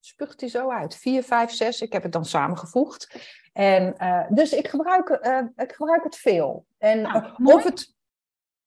Spuugt 0.00 0.40
hij 0.40 0.50
zo 0.50 0.70
uit. 0.70 0.96
4, 0.96 1.22
5, 1.22 1.50
6. 1.50 1.80
Ik 1.80 1.92
heb 1.92 2.02
het 2.02 2.12
dan 2.12 2.24
samengevoegd. 2.24 3.16
En, 3.52 3.94
dus 4.28 4.52
ik 4.52 4.68
gebruik, 4.68 5.08
ik 5.56 5.72
gebruik 5.72 6.04
het 6.04 6.16
veel. 6.16 6.64
En 6.78 7.00
nou, 7.00 7.32
of 7.44 7.64
het 7.64 7.98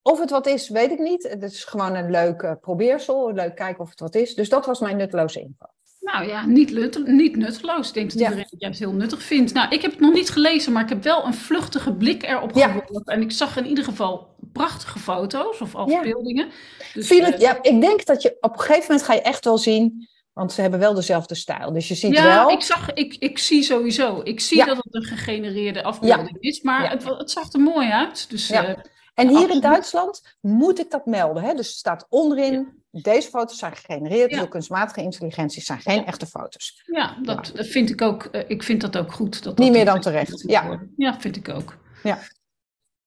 of 0.04 0.20
het 0.20 0.30
wat 0.30 0.48
is, 0.48 0.70
weet 0.70 0.92
ik 0.92 1.00
niet. 1.00 1.24
Het 1.24 1.44
is 1.44 1.64
gewoon 1.64 1.96
een 1.96 2.12
leuk 2.12 2.42
uh, 2.42 2.52
probeersel. 2.62 3.34
Leuk 3.34 3.56
kijken 3.56 3.84
of 3.84 3.90
het 3.90 4.00
wat 4.00 4.16
is. 4.16 4.36
Dus 4.36 4.50
dat 4.50 4.66
was 4.66 4.80
mijn 4.80 4.98
nutteloze 4.98 5.40
info. 5.40 5.66
Nou 6.00 6.28
ja, 6.28 6.46
niet, 6.46 7.06
niet 7.06 7.36
nutteloos. 7.36 7.88
Ik 7.88 7.94
denk 7.94 8.12
dat 8.12 8.22
iedereen 8.22 8.46
het 8.50 8.56
juist 8.58 8.80
heel 8.80 8.94
nuttig 8.94 9.24
vindt. 9.24 9.54
Nou, 9.54 9.70
ik 9.70 9.82
heb 9.82 9.92
het 9.92 10.00
nog 10.00 10.14
niet 10.14 10.30
gelezen, 10.30 10.72
maar 10.72 10.84
ik 10.84 10.90
heb 10.90 11.04
wel 11.04 11.26
een 11.26 11.34
vluchtige 11.34 11.94
blik 11.94 12.24
erop 12.24 12.56
ja. 12.56 12.68
geworpen. 12.68 13.14
En 13.14 13.22
ik 13.22 13.32
zag 13.32 13.58
in 13.58 13.66
ieder 13.66 13.84
geval 13.84 14.36
prachtige 14.54 15.00
foto's 15.00 15.62
of 15.62 15.76
afbeeldingen. 15.76 16.46
Ja. 16.46 16.54
Dus, 16.94 17.12
uh, 17.12 17.38
ja, 17.38 17.58
ik 17.62 17.82
denk 17.82 18.06
dat 18.06 18.22
je 18.22 18.38
op 18.40 18.54
een 18.54 18.60
gegeven 18.60 18.86
moment 18.88 19.04
ga 19.04 19.14
je 19.14 19.22
echt 19.22 19.46
wel 19.46 19.58
zien... 19.58 20.12
Want 20.34 20.52
ze 20.52 20.62
hebben 20.62 20.80
wel 20.80 20.94
dezelfde 20.94 21.36
stijl. 21.36 21.74
Dus 21.74 21.88
je 21.88 21.96
ziet 21.96 22.14
ja, 22.14 22.24
wel... 22.24 22.50
ik, 22.50 22.62
zag, 22.62 22.94
ik, 22.94 23.16
ik 23.20 23.38
zie 23.38 23.64
sowieso. 23.64 24.22
Ik 24.24 24.40
zie 24.40 24.66
dat 24.66 24.78
het 24.78 24.96
een 24.96 25.04
gegenereerde 25.04 25.84
afbeelding 25.84 26.38
is. 26.40 26.62
Maar 26.62 26.90
het, 26.90 27.04
het, 27.04 27.32
zag 27.32 27.54
er 27.54 27.60
mooi 27.60 27.90
uit. 27.90 28.30
Dus, 28.30 28.52
uh, 28.52 28.70
en 29.14 29.28
hier 29.28 29.50
in 29.50 29.60
Duitsland 29.60 30.38
moet 30.42 30.80
ik 30.80 30.92
dat 30.92 31.06
melden. 31.06 31.44
Hè? 31.44 31.54
Dus 31.54 31.68
er 31.68 31.74
staat 31.74 32.06
onderin, 32.10 32.84
deze 32.92 33.30
foto's 33.30 33.58
zijn 33.58 33.76
gegenereerd 33.76 34.32
door 34.32 34.48
kunstmatige 34.48 35.02
intelligentie, 35.02 35.62
zijn 35.62 35.80
geen 35.80 36.06
echte 36.06 36.26
foto's. 36.26 36.84
Ja, 36.86 37.18
dat, 37.22 37.52
dat 37.56 37.68
vind 37.68 37.90
ik 37.90 38.02
ook. 38.02 38.30
Uh, 38.32 38.42
ik 38.48 38.64
vind 38.64 38.82
dat 38.82 38.98
ook 38.98 39.12
goed. 39.12 39.44
Dat 39.44 39.58
Niet 39.58 39.72
meer 39.72 39.86
dan 39.86 40.02
terecht. 40.02 40.44
Ja. 40.48 40.80
ja, 40.98 41.20
vind 41.20 41.36
ik 41.36 41.50
ook. 41.50 41.78
Ja. 42.04 42.20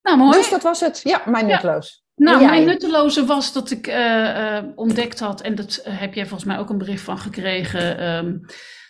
Nou, 0.02 0.18
mooi. 0.18 0.36
Dus 0.36 0.50
dat 0.50 0.62
was 0.62 0.80
het. 0.80 1.00
Ja, 1.04 1.22
mijn 1.26 1.46
nutteloos. 1.46 2.04
Nou, 2.14 2.44
mijn 2.44 2.64
nutteloze 2.64 3.24
was 3.24 3.52
dat 3.52 3.70
ik 3.70 3.86
uh, 3.86 3.94
uh, 3.94 4.62
ontdekt 4.74 5.18
had, 5.18 5.40
en 5.40 5.54
dat 5.54 5.80
heb 5.82 6.14
jij 6.14 6.26
volgens 6.26 6.48
mij 6.48 6.58
ook 6.58 6.70
een 6.70 6.78
bericht 6.78 7.02
van 7.02 7.18
gekregen, 7.18 8.04
um, 8.04 8.44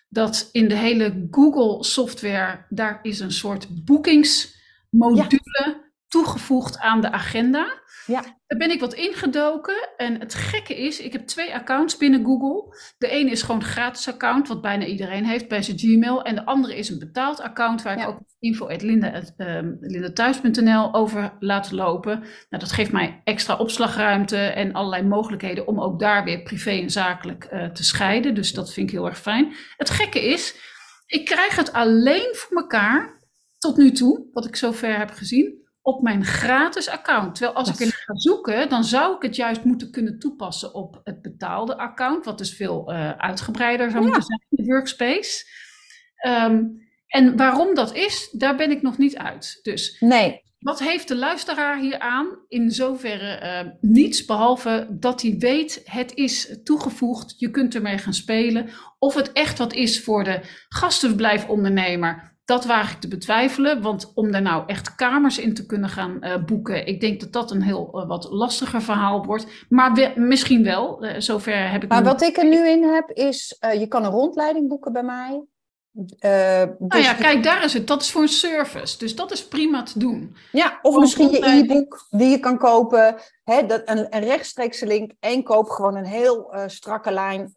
dat 0.09 0.49
in 0.53 0.69
de 0.69 0.75
hele 0.75 1.27
Google 1.31 1.85
software, 1.85 2.67
daar 2.69 2.99
is 3.03 3.21
een 3.21 3.33
soort 3.33 3.85
boekingsmodule 3.85 5.86
toegevoegd 6.09 6.79
aan 6.79 7.01
de 7.01 7.11
agenda. 7.11 7.85
Ja. 8.07 8.23
Daar 8.47 8.59
ben 8.59 8.71
ik 8.71 8.81
wat 8.81 8.95
ingedoken. 8.95 9.89
En 9.97 10.21
het 10.21 10.35
gekke 10.35 10.77
is, 10.77 11.01
ik 11.01 11.13
heb 11.13 11.27
twee 11.27 11.55
accounts 11.55 11.97
binnen 11.97 12.25
Google. 12.25 12.77
De 12.99 13.09
ene 13.09 13.31
is 13.31 13.43
gewoon 13.43 13.61
een 13.61 13.67
gratis 13.67 14.09
account, 14.09 14.49
wat 14.49 14.63
bijna 14.63 14.85
iedereen 14.85 15.25
heeft 15.25 15.49
bij 15.49 15.63
zijn 15.63 15.79
Gmail. 15.79 16.23
En 16.23 16.35
de 16.35 16.45
andere 16.45 16.77
is 16.77 16.89
een 16.89 16.99
betaald 16.99 17.41
account, 17.41 17.83
waar 17.83 17.99
ja. 17.99 18.03
ik 18.03 18.09
ook 18.09 18.21
info.lindathuis.nl 18.39 20.87
um, 20.87 20.95
over 20.95 21.37
laat 21.39 21.71
lopen. 21.71 22.21
Nou, 22.21 22.63
dat 22.63 22.73
geeft 22.73 22.93
mij 22.93 23.21
extra 23.25 23.57
opslagruimte 23.57 24.37
en 24.37 24.73
allerlei 24.73 25.03
mogelijkheden 25.03 25.67
om 25.67 25.81
ook 25.81 26.01
daar 26.01 26.25
weer 26.25 26.43
privé 26.43 26.71
en 26.71 26.91
zakelijk 26.91 27.49
uh, 27.53 27.67
te 27.67 27.85
scheiden. 27.85 28.35
Dus 28.35 28.53
dat 28.53 28.73
vind 28.73 28.89
ik 28.89 28.95
heel 28.95 29.07
erg 29.07 29.19
fijn. 29.19 29.55
Het 29.77 29.91
gekke 29.91 30.29
is, 30.29 30.57
ik 31.07 31.25
krijg 31.25 31.57
het 31.57 31.73
alleen 31.73 32.29
voor 32.33 32.57
elkaar, 32.57 33.25
tot 33.59 33.77
nu 33.77 33.93
toe, 33.93 34.29
wat 34.33 34.47
ik 34.47 34.57
zover 34.57 34.99
heb 34.99 35.11
gezien 35.11 35.65
op 35.87 36.03
mijn 36.03 36.25
gratis 36.25 36.89
account. 36.89 37.35
Terwijl 37.35 37.57
als 37.57 37.69
ik 37.69 37.81
er 37.81 38.03
ga 38.05 38.15
zoeken, 38.15 38.69
dan 38.69 38.85
zou 38.85 39.17
ik 39.17 39.23
het 39.23 39.37
juist 39.37 39.65
moeten 39.65 39.91
kunnen 39.91 40.19
toepassen 40.19 40.75
op 40.75 41.01
het 41.05 41.23
betaalde 41.23 41.77
account, 41.79 42.25
wat 42.25 42.39
dus 42.39 42.57
veel 42.57 42.93
uh, 42.93 43.11
uitgebreider 43.11 43.91
zou 43.91 44.03
ja. 44.03 44.09
moeten 44.09 44.27
zijn, 44.27 44.47
de 44.49 44.65
workspace. 44.65 45.45
Um, 46.27 46.89
en 47.07 47.37
waarom 47.37 47.75
dat 47.75 47.95
is, 47.95 48.31
daar 48.31 48.57
ben 48.57 48.71
ik 48.71 48.83
nog 48.83 48.99
niet 48.99 49.17
uit. 49.17 49.59
Dus 49.63 49.97
nee. 50.01 50.43
wat 50.59 50.79
heeft 50.79 51.09
de 51.09 51.17
luisteraar 51.17 51.79
hier 51.79 51.99
aan? 51.99 52.27
In 52.49 52.71
zoverre 52.71 53.65
uh, 53.65 53.71
niets, 53.81 54.25
behalve 54.25 54.87
dat 54.91 55.23
hij 55.23 55.37
weet, 55.39 55.83
het 55.85 56.15
is 56.15 56.59
toegevoegd, 56.65 57.35
je 57.39 57.51
kunt 57.51 57.75
ermee 57.75 57.99
gaan 57.99 58.15
spelen. 58.15 58.71
Of 58.99 59.15
het 59.15 59.33
echt 59.33 59.59
wat 59.59 59.73
is 59.73 60.05
voor 60.05 60.25
de 60.25 60.41
gastenverblijfondernemer, 60.69 62.36
dat 62.47 62.65
waag 62.65 62.93
ik 62.93 63.01
te 63.01 63.09
betwijfelen, 63.09 63.83
want 63.83 64.13
om 64.15 64.33
daar 64.33 64.43
nou 64.43 64.63
echt 64.67 64.95
kamers 64.95 65.39
in 65.39 65.55
te 65.55 65.67
kunnen 65.67 65.89
gaan 65.89 66.17
uh, 66.21 66.45
boeken, 66.45 66.87
ik 66.87 67.01
denk 67.01 67.21
dat 67.21 67.33
dat 67.33 67.51
een 67.51 67.63
heel 67.63 67.91
uh, 67.95 68.09
wat 68.09 68.29
lastiger 68.31 68.83
verhaal 68.83 69.25
wordt. 69.25 69.47
Maar 69.69 69.93
we, 69.93 70.13
misschien 70.17 70.65
wel, 70.65 71.05
uh, 71.05 71.15
zover 71.19 71.71
heb 71.71 71.83
ik. 71.83 71.89
Maar 71.89 72.05
wat 72.05 72.23
ik 72.23 72.37
er 72.37 72.49
nu 72.49 72.69
in 72.69 72.83
heb 72.83 73.11
is, 73.11 73.59
je 73.79 73.87
kan 73.87 74.05
een 74.05 74.11
rondleiding 74.11 74.69
boeken 74.69 74.93
bij 74.93 75.03
mij. 75.03 75.45
dus 75.93 76.21
nou 76.79 77.03
ja, 77.03 77.15
kijk, 77.15 77.43
daar 77.43 77.65
is 77.65 77.73
het. 77.73 77.87
Dat 77.87 78.03
is 78.03 78.11
voor 78.11 78.23
een 78.23 78.29
service, 78.29 78.99
dus 78.99 79.15
dat 79.15 79.33
is 79.33 79.49
prima 79.49 79.83
te 79.83 79.99
doen. 79.99 80.37
Ja, 80.53 80.79
of 80.83 80.99
misschien 80.99 81.31
je 81.31 81.47
e-book 81.47 82.07
die 82.11 82.29
je 82.29 82.39
kan 82.39 82.59
kopen. 82.59 83.17
Hè, 83.45 83.67
dat, 83.67 83.83
een, 83.85 84.07
een 84.17 84.25
rechtstreekse 84.25 84.87
link, 84.87 85.13
één 85.21 85.43
koop, 85.43 85.69
gewoon 85.69 85.97
een 85.97 86.05
heel 86.05 86.55
strakke 86.67 87.11
lijn, 87.11 87.53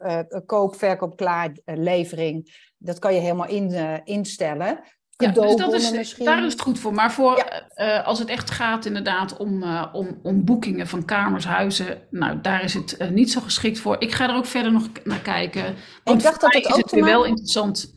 koop, 0.45 0.75
verkoop, 0.75 1.15
klaar, 1.15 1.51
levering 1.65 2.67
dat 2.79 2.99
kan 2.99 3.13
je 3.13 3.19
helemaal 3.19 3.47
in, 3.47 3.71
uh, 3.71 3.93
instellen. 4.03 4.79
Ja, 5.09 5.31
dus 5.31 5.55
dat 5.55 5.73
is, 5.73 5.91
misschien. 5.91 6.25
daar 6.25 6.45
is 6.45 6.51
het 6.51 6.61
goed 6.61 6.79
voor. 6.79 6.93
Maar 6.93 7.11
voor, 7.11 7.37
ja. 7.37 7.99
uh, 7.99 8.07
als 8.07 8.19
het 8.19 8.29
echt 8.29 8.51
gaat 8.51 8.85
inderdaad 8.85 9.37
om, 9.37 9.63
uh, 9.63 9.85
om, 9.93 10.19
om 10.23 10.45
boekingen 10.45 10.87
van 10.87 11.05
kamers, 11.05 11.45
huizen, 11.45 12.07
nou 12.09 12.41
daar 12.41 12.63
is 12.63 12.73
het 12.73 12.95
uh, 12.99 13.09
niet 13.09 13.31
zo 13.31 13.41
geschikt 13.41 13.79
voor. 13.79 13.95
Ik 14.01 14.11
ga 14.11 14.29
er 14.29 14.35
ook 14.35 14.45
verder 14.45 14.71
nog 14.71 14.87
naar 15.03 15.21
kijken. 15.21 15.75
Want 16.03 16.17
ik 16.17 16.23
dacht 16.23 16.41
dat 16.41 16.53
het 16.53 16.71
ook 16.71 16.77
het 16.77 16.91
weer 16.91 17.03
wel 17.03 17.25
interessant. 17.25 17.93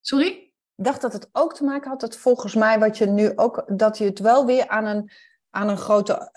Sorry? 0.00 0.26
Ik 0.76 0.84
dacht 0.84 1.00
dat 1.00 1.12
het 1.12 1.28
ook 1.32 1.54
te 1.54 1.64
maken 1.64 1.90
had 1.90 2.00
dat 2.00 2.16
volgens 2.16 2.54
mij 2.54 2.78
wat 2.78 2.98
je 2.98 3.06
nu 3.06 3.32
ook, 3.36 3.64
dat 3.66 3.98
je 3.98 4.04
het 4.04 4.18
wel 4.18 4.46
weer 4.46 4.68
aan 4.68 4.84
een, 4.84 5.10
aan 5.50 5.68
een 5.68 5.76
grote 5.76 6.30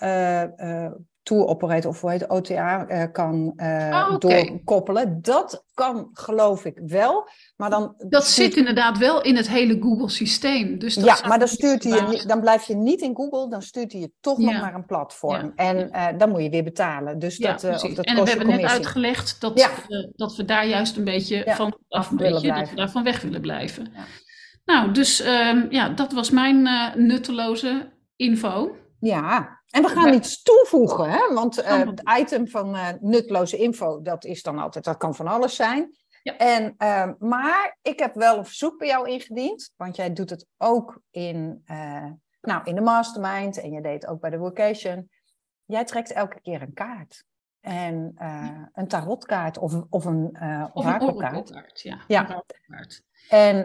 tour 1.26 1.46
operator 1.46 1.90
of 1.90 2.00
hoe 2.00 2.10
heet 2.10 2.30
OTA 2.30 2.86
uh, 2.88 3.02
kan 3.12 3.52
uh, 3.56 4.06
oh, 4.08 4.14
okay. 4.14 4.44
doorkoppelen. 4.44 5.22
Dat 5.22 5.64
kan 5.74 6.10
geloof 6.12 6.64
ik 6.64 6.80
wel. 6.86 7.28
Maar 7.56 7.70
dan 7.70 7.94
dat 8.08 8.26
zit 8.26 8.56
inderdaad 8.56 8.98
wel 8.98 9.22
in 9.22 9.36
het 9.36 9.48
hele 9.48 9.76
Google 9.80 10.08
systeem. 10.08 10.78
Dus 10.78 10.94
ja, 10.94 11.18
maar 11.28 11.38
dan, 11.38 11.48
stuurt 11.48 11.84
hij 11.84 12.10
je, 12.10 12.26
dan 12.26 12.40
blijf 12.40 12.64
je 12.64 12.74
niet 12.74 13.00
in 13.00 13.16
Google, 13.16 13.48
dan 13.48 13.62
stuurt 13.62 13.92
hij 13.92 14.00
je 14.00 14.12
toch 14.20 14.40
ja. 14.40 14.50
nog 14.50 14.60
naar 14.60 14.74
een 14.74 14.86
platform. 14.86 15.52
Ja. 15.56 15.72
En 15.72 15.90
uh, 15.92 16.18
dan 16.18 16.30
moet 16.30 16.42
je 16.42 16.50
weer 16.50 16.64
betalen. 16.64 17.18
Dus 17.18 17.38
dat, 17.38 17.64
of 17.64 17.80
dat 17.94 18.04
en 18.04 18.24
we 18.24 18.28
hebben 18.28 18.46
net 18.46 18.64
uitgelegd 18.64 19.40
dat, 19.40 19.70
dat 20.16 20.36
we 20.36 20.44
daar 20.44 20.66
juist 20.66 20.96
een 20.96 21.04
beetje 21.04 21.44
van 21.46 21.78
af 21.88 22.10
een 22.10 22.16
beetje, 22.16 22.52
dat 22.52 22.70
we 22.70 22.76
daarvan 22.76 23.02
weg 23.02 23.20
willen 23.20 23.40
blijven. 23.40 23.92
Nou, 24.64 24.92
dus 24.92 25.26
um, 25.26 25.66
ja, 25.70 25.88
dat 25.88 26.12
was 26.12 26.30
mijn 26.30 26.68
nutteloze 27.06 27.92
info. 28.16 28.76
Ja, 29.00 29.55
En 29.70 29.82
we 29.82 29.88
gaan 29.88 30.14
iets 30.14 30.42
toevoegen, 30.42 31.10
hè? 31.10 31.34
want 31.34 31.58
uh, 31.58 31.78
het 31.78 32.02
item 32.18 32.48
van 32.48 32.74
uh, 32.74 32.88
nutloze 33.00 33.56
info, 33.56 34.02
dat 34.02 34.24
is 34.24 34.42
dan 34.42 34.58
altijd, 34.58 34.84
dat 34.84 34.96
kan 34.96 35.14
van 35.14 35.26
alles 35.26 35.56
zijn. 35.56 35.96
Ja. 36.22 36.36
En, 36.36 36.74
uh, 36.78 37.10
maar 37.18 37.78
ik 37.82 37.98
heb 37.98 38.14
wel 38.14 38.38
een 38.38 38.44
verzoek 38.44 38.78
bij 38.78 38.88
jou 38.88 39.08
ingediend, 39.08 39.72
want 39.76 39.96
jij 39.96 40.12
doet 40.12 40.30
het 40.30 40.46
ook 40.56 41.00
in, 41.10 41.64
nou, 42.40 42.60
in 42.64 42.74
de 42.74 42.80
mastermind 42.80 43.60
en 43.60 43.70
je 43.70 43.80
deed 43.80 44.06
ook 44.06 44.20
bij 44.20 44.30
de 44.30 44.38
vocation. 44.38 45.10
Jij 45.64 45.84
trekt 45.84 46.12
elke 46.12 46.40
keer 46.40 46.62
een 46.62 46.74
kaart. 46.74 47.24
En 47.60 48.14
een 48.72 48.88
tarotkaart 48.88 49.58
of, 49.58 49.74
of 49.90 50.04
een 50.04 50.36
uh, 50.42 50.66
of 50.72 50.84
een 50.84 51.02
orakelkaart. 51.02 51.80
Ja. 51.80 51.98
ja. 52.06 52.44
En 53.28 53.62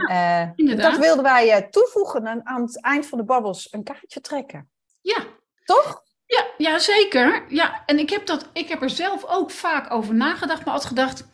nou, 0.55 0.75
dat 0.75 0.97
wilden 0.97 1.23
wij 1.23 1.67
toevoegen 1.69 2.27
aan, 2.27 2.45
aan 2.45 2.61
het 2.61 2.81
eind 2.81 3.05
van 3.05 3.17
de 3.17 3.23
babbels, 3.23 3.73
een 3.73 3.83
kaartje 3.83 4.21
trekken. 4.21 4.69
Ja, 5.01 5.25
toch? 5.65 6.04
Ja, 6.26 6.45
ja, 6.58 6.80
zeker. 6.80 7.43
Ja, 7.47 7.84
en 7.86 8.00
ik 8.00 8.10
heb, 8.10 8.26
dat, 8.26 8.50
ik 8.54 8.67
heb 8.69 8.82
er 8.82 8.89
zelf 8.89 9.26
ook 9.28 9.52
vaak 9.52 9.93
over 9.93 10.15
nagedacht, 10.15 10.65
maar 10.65 10.74
had 10.74 10.86
gedacht, 10.86 11.28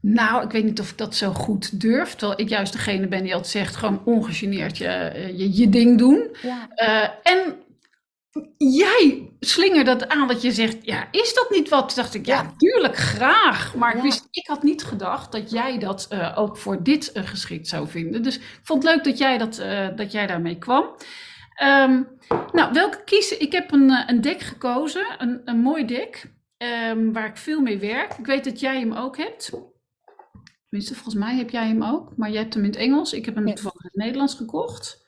nou, 0.00 0.44
ik 0.44 0.50
weet 0.50 0.64
niet 0.64 0.80
of 0.80 0.90
ik 0.90 0.98
dat 0.98 1.14
zo 1.14 1.32
goed 1.32 1.80
durf. 1.80 2.14
Terwijl 2.14 2.40
ik 2.40 2.48
juist 2.48 2.72
degene 2.72 3.08
ben 3.08 3.22
die 3.22 3.34
altijd 3.34 3.52
zegt, 3.52 3.76
gewoon 3.76 4.02
ongegeneerd 4.04 4.78
je, 4.78 5.32
je, 5.36 5.56
je 5.56 5.68
ding 5.68 5.98
doen. 5.98 6.36
Ja. 6.42 6.68
Uh, 6.76 7.32
en 7.32 7.56
jij 8.56 9.30
slingert 9.40 9.86
dat 9.86 10.08
aan 10.08 10.28
dat 10.28 10.42
je 10.42 10.52
zegt, 10.52 10.76
ja, 10.82 11.08
is 11.10 11.34
dat 11.34 11.50
niet 11.50 11.68
wat? 11.68 11.88
Toen 11.88 12.02
dacht 12.02 12.14
ik, 12.14 12.26
ja, 12.26 12.54
tuurlijk, 12.56 12.96
graag. 12.96 13.74
Maar 13.74 13.96
ik, 13.96 14.02
wist, 14.02 14.28
ik 14.30 14.46
had 14.46 14.62
niet 14.62 14.84
gedacht 14.84 15.32
dat 15.32 15.50
jij 15.50 15.78
dat 15.78 16.08
uh, 16.12 16.38
ook 16.38 16.56
voor 16.56 16.82
dit 16.82 17.10
uh, 17.14 17.26
geschikt 17.26 17.68
zou 17.68 17.88
vinden. 17.88 18.22
Dus 18.22 18.36
ik 18.36 18.60
vond 18.62 18.82
het 18.82 18.92
leuk 18.94 19.04
dat 19.04 19.18
jij, 19.18 19.38
dat, 19.38 19.62
dat 19.96 20.12
jij 20.12 20.26
daarmee 20.26 20.58
kwam. 20.58 20.94
Um, 21.62 22.08
nou, 22.52 22.72
welke 22.72 23.04
kiezen? 23.04 23.40
Ik 23.40 23.52
heb 23.52 23.72
een, 23.72 23.90
eh, 23.90 24.02
een 24.06 24.20
deck 24.20 24.40
gekozen, 24.40 25.06
een, 25.18 25.40
een 25.44 25.60
mooi 25.60 25.84
deck, 25.84 26.32
um, 26.90 27.12
waar 27.12 27.26
ik 27.26 27.36
veel 27.36 27.60
mee 27.60 27.78
werk. 27.78 28.12
Ik 28.18 28.26
weet 28.26 28.44
dat 28.44 28.60
jij 28.60 28.78
hem 28.78 28.92
ook 28.92 29.16
hebt. 29.16 29.50
Tenminste, 30.68 30.94
volgens 30.94 31.14
mij 31.14 31.36
heb 31.36 31.50
jij 31.50 31.66
hem 31.66 31.82
ook, 31.82 32.16
maar 32.16 32.30
jij 32.30 32.40
hebt 32.40 32.54
hem 32.54 32.64
in 32.64 32.70
het 32.70 32.78
Engels. 32.78 33.12
Ik 33.12 33.24
heb 33.24 33.34
hem 33.34 33.46
in 33.46 33.58
het 33.62 33.94
Nederlands 33.94 34.34
gekocht. 34.34 35.06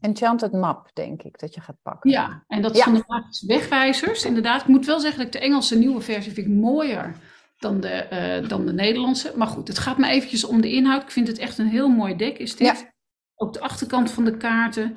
Enchanted 0.00 0.52
Map, 0.52 0.90
denk 0.92 1.22
ik, 1.22 1.38
dat 1.38 1.54
je 1.54 1.60
gaat 1.60 1.82
pakken. 1.82 2.10
Ja, 2.10 2.44
en 2.46 2.62
dat 2.62 2.76
is 2.76 2.82
van 2.82 2.94
de 2.94 3.44
wegwijzers. 3.46 4.24
Inderdaad, 4.24 4.60
ik 4.60 4.66
moet 4.66 4.86
wel 4.86 5.00
zeggen 5.00 5.18
dat 5.18 5.26
ik 5.26 5.40
de 5.40 5.46
Engelse 5.46 5.78
nieuwe 5.78 6.00
versie 6.00 6.32
vind 6.32 6.46
ik 6.46 6.52
mooier 6.52 7.14
dan 7.58 7.80
de, 7.80 8.06
uh, 8.42 8.48
dan 8.48 8.66
de 8.66 8.72
Nederlandse. 8.72 9.32
Maar 9.36 9.46
goed, 9.46 9.68
het 9.68 9.78
gaat 9.78 9.98
me 9.98 10.08
eventjes 10.08 10.44
om 10.44 10.60
de 10.60 10.72
inhoud. 10.72 11.02
Ik 11.02 11.10
vind 11.10 11.28
het 11.28 11.38
echt 11.38 11.58
een 11.58 11.68
heel 11.68 11.88
mooi 11.88 12.16
deck, 12.16 12.38
is 12.38 12.56
dit. 12.56 12.78
Ja. 12.78 12.92
Ook 13.34 13.52
de 13.52 13.60
achterkant 13.60 14.10
van 14.10 14.24
de 14.24 14.36
kaarten. 14.36 14.92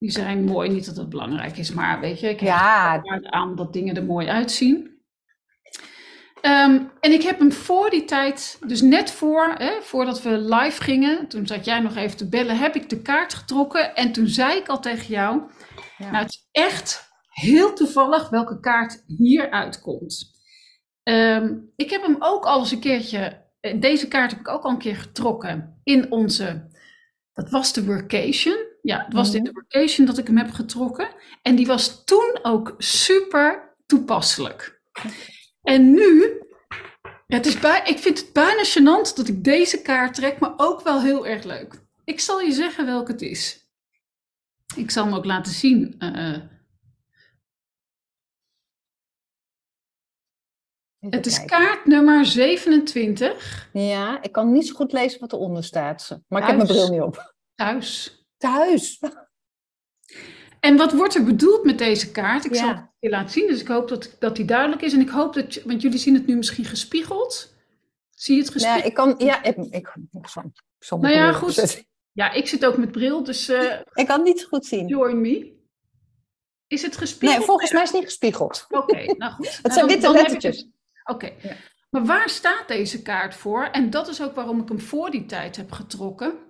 Die 0.00 0.10
zijn 0.10 0.44
mooi, 0.44 0.70
niet 0.70 0.86
dat 0.86 0.96
het 0.96 1.08
belangrijk 1.08 1.56
is, 1.56 1.72
maar 1.72 2.00
weet 2.00 2.20
je, 2.20 2.28
ik 2.28 2.40
heb 2.40 2.48
ja. 2.48 3.02
aan 3.22 3.56
dat 3.56 3.72
dingen 3.72 3.96
er 3.96 4.04
mooi 4.04 4.28
uitzien. 4.28 5.00
Um, 6.42 6.90
en 7.00 7.12
ik 7.12 7.22
heb 7.22 7.38
hem 7.38 7.52
voor 7.52 7.90
die 7.90 8.04
tijd, 8.04 8.58
dus 8.66 8.80
net 8.80 9.10
voor, 9.10 9.54
hè, 9.56 9.72
voordat 9.80 10.22
we 10.22 10.38
live 10.38 10.82
gingen, 10.82 11.28
toen 11.28 11.46
zat 11.46 11.64
jij 11.64 11.80
nog 11.80 11.96
even 11.96 12.16
te 12.16 12.28
bellen, 12.28 12.58
heb 12.58 12.74
ik 12.74 12.88
de 12.88 13.02
kaart 13.02 13.34
getrokken. 13.34 13.94
En 13.94 14.12
toen 14.12 14.26
zei 14.26 14.58
ik 14.58 14.68
al 14.68 14.80
tegen 14.80 15.14
jou, 15.14 15.42
ja. 15.98 16.10
nou 16.10 16.22
het 16.22 16.30
is 16.30 16.48
echt 16.52 17.10
heel 17.30 17.72
toevallig 17.74 18.28
welke 18.28 18.60
kaart 18.60 19.04
hier 19.06 19.50
uitkomt. 19.50 20.30
Um, 21.02 21.72
ik 21.76 21.90
heb 21.90 22.02
hem 22.02 22.16
ook 22.18 22.44
al 22.44 22.58
eens 22.58 22.70
een 22.70 22.80
keertje, 22.80 23.46
eh, 23.60 23.80
deze 23.80 24.08
kaart 24.08 24.30
heb 24.30 24.40
ik 24.40 24.48
ook 24.48 24.62
al 24.62 24.70
een 24.70 24.78
keer 24.78 24.96
getrokken 24.96 25.80
in 25.82 26.10
onze, 26.12 26.68
dat 27.32 27.50
was 27.50 27.72
de 27.72 27.84
workation. 27.84 28.69
Ja, 28.82 29.04
het 29.04 29.14
was 29.14 29.30
de 29.30 29.40
mhm. 29.40 29.52
vacation 29.52 30.06
dat 30.06 30.18
ik 30.18 30.26
hem 30.26 30.36
heb 30.36 30.50
getrokken. 30.50 31.08
En 31.42 31.56
die 31.56 31.66
was 31.66 32.04
toen 32.04 32.38
ook 32.42 32.74
super 32.78 33.76
toepasselijk. 33.86 34.82
En 35.62 35.90
nu, 35.90 36.42
het 37.26 37.46
is 37.46 37.58
bij, 37.58 37.82
ik 37.84 37.98
vind 37.98 38.18
het 38.18 38.32
bijna 38.32 38.64
gênant 38.64 39.14
dat 39.14 39.28
ik 39.28 39.44
deze 39.44 39.82
kaart 39.82 40.14
trek, 40.14 40.38
maar 40.38 40.52
ook 40.56 40.82
wel 40.82 41.02
heel 41.02 41.26
erg 41.26 41.44
leuk. 41.44 41.82
Ik 42.04 42.20
zal 42.20 42.40
je 42.40 42.52
zeggen 42.52 42.86
welke 42.86 43.12
het 43.12 43.22
is. 43.22 43.68
Ik 44.76 44.90
zal 44.90 45.04
hem 45.04 45.14
ook 45.14 45.24
laten 45.24 45.52
zien. 45.52 45.94
Uh, 45.98 46.38
het 50.98 51.26
is 51.26 51.44
kaart 51.44 51.86
nummer 51.86 52.26
27. 52.26 53.68
Ja, 53.72 54.22
ik 54.22 54.32
kan 54.32 54.52
niet 54.52 54.66
zo 54.66 54.74
goed 54.74 54.92
lezen 54.92 55.20
wat 55.20 55.32
eronder 55.32 55.64
staat. 55.64 56.20
Maar 56.28 56.40
ik 56.40 56.46
heb 56.46 56.56
mijn 56.56 56.68
bril 56.68 56.90
niet 56.90 57.00
op. 57.00 57.34
Thuis 57.54 58.19
thuis. 58.40 59.00
En 60.60 60.76
wat 60.76 60.92
wordt 60.92 61.14
er 61.14 61.24
bedoeld 61.24 61.64
met 61.64 61.78
deze 61.78 62.10
kaart? 62.10 62.44
Ik 62.44 62.54
zal 62.54 62.68
het 62.68 62.88
je 62.98 63.08
laten 63.08 63.30
zien, 63.30 63.46
dus 63.46 63.60
ik 63.60 63.68
hoop 63.68 63.88
dat, 63.88 64.16
dat 64.18 64.36
die 64.36 64.44
duidelijk 64.44 64.82
is. 64.82 64.92
En 64.92 65.00
ik 65.00 65.08
hoop 65.08 65.34
dat, 65.34 65.62
want 65.62 65.82
jullie 65.82 65.98
zien 65.98 66.14
het 66.14 66.26
nu 66.26 66.36
misschien 66.36 66.64
gespiegeld. 66.64 67.54
Zie 68.10 68.34
je 68.34 68.40
het 68.40 68.50
gespiegeld? 68.50 68.82
Ja, 68.82 68.88
ik 68.88 68.94
kan, 68.94 69.14
ja, 69.18 69.42
ik, 69.42 69.56
ik, 69.56 69.70
ik 69.70 69.94
Nou 70.88 71.14
ja, 71.14 71.32
goed. 71.32 71.84
Ja, 72.12 72.32
ik 72.32 72.46
zit 72.46 72.66
ook 72.66 72.76
met 72.76 72.92
bril, 72.92 73.24
dus... 73.24 73.48
Uh, 73.48 73.80
ik 73.92 74.06
kan 74.06 74.22
niet 74.22 74.44
goed 74.44 74.66
zien. 74.66 74.86
Join 74.86 75.20
me. 75.20 75.58
Is 76.66 76.82
het 76.82 76.96
gespiegeld? 76.96 77.38
Nee, 77.38 77.46
volgens 77.46 77.72
mij 77.72 77.82
is 77.82 77.88
het 77.88 77.98
niet 77.98 78.08
gespiegeld. 78.08 78.66
Oké, 78.68 79.04
nou 79.18 79.32
goed. 79.32 79.58
het 79.62 79.72
zijn 79.72 79.86
witte 79.86 80.10
lettertjes. 80.10 80.68
Oké. 81.04 81.32
Maar 81.90 82.04
waar 82.04 82.28
staat 82.28 82.68
deze 82.68 83.02
kaart 83.02 83.34
voor? 83.34 83.64
En 83.64 83.90
dat 83.90 84.08
is 84.08 84.22
ook 84.22 84.34
waarom 84.34 84.60
ik 84.60 84.68
hem 84.68 84.80
voor 84.80 85.10
die 85.10 85.26
tijd 85.26 85.56
heb 85.56 85.72
getrokken 85.72 86.49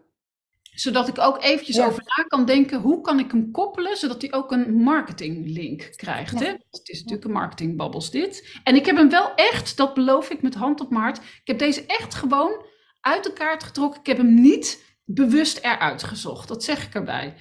zodat 0.70 1.08
ik 1.08 1.18
ook 1.18 1.42
eventjes 1.42 1.80
over 1.80 2.02
na 2.16 2.22
kan 2.22 2.44
denken, 2.44 2.80
hoe 2.80 3.00
kan 3.00 3.18
ik 3.18 3.30
hem 3.30 3.50
koppelen, 3.50 3.96
zodat 3.96 4.22
hij 4.22 4.32
ook 4.32 4.52
een 4.52 4.74
marketinglink 4.74 5.92
krijgt. 5.96 6.40
Hè? 6.40 6.46
Het 6.46 6.88
is 6.88 6.98
natuurlijk 6.98 7.24
een 7.24 7.32
marketingbabbels 7.32 8.10
dit. 8.10 8.58
En 8.64 8.74
ik 8.74 8.86
heb 8.86 8.96
hem 8.96 9.10
wel 9.10 9.34
echt, 9.34 9.76
dat 9.76 9.94
beloof 9.94 10.30
ik 10.30 10.42
met 10.42 10.54
hand 10.54 10.80
op 10.80 10.90
maart, 10.90 11.18
ik 11.18 11.40
heb 11.44 11.58
deze 11.58 11.86
echt 11.86 12.14
gewoon 12.14 12.64
uit 13.00 13.24
de 13.24 13.32
kaart 13.32 13.64
getrokken. 13.64 14.00
Ik 14.00 14.06
heb 14.06 14.16
hem 14.16 14.34
niet 14.34 14.84
bewust 15.04 15.58
eruit 15.58 16.02
gezocht, 16.02 16.48
dat 16.48 16.64
zeg 16.64 16.86
ik 16.86 16.94
erbij. 16.94 17.34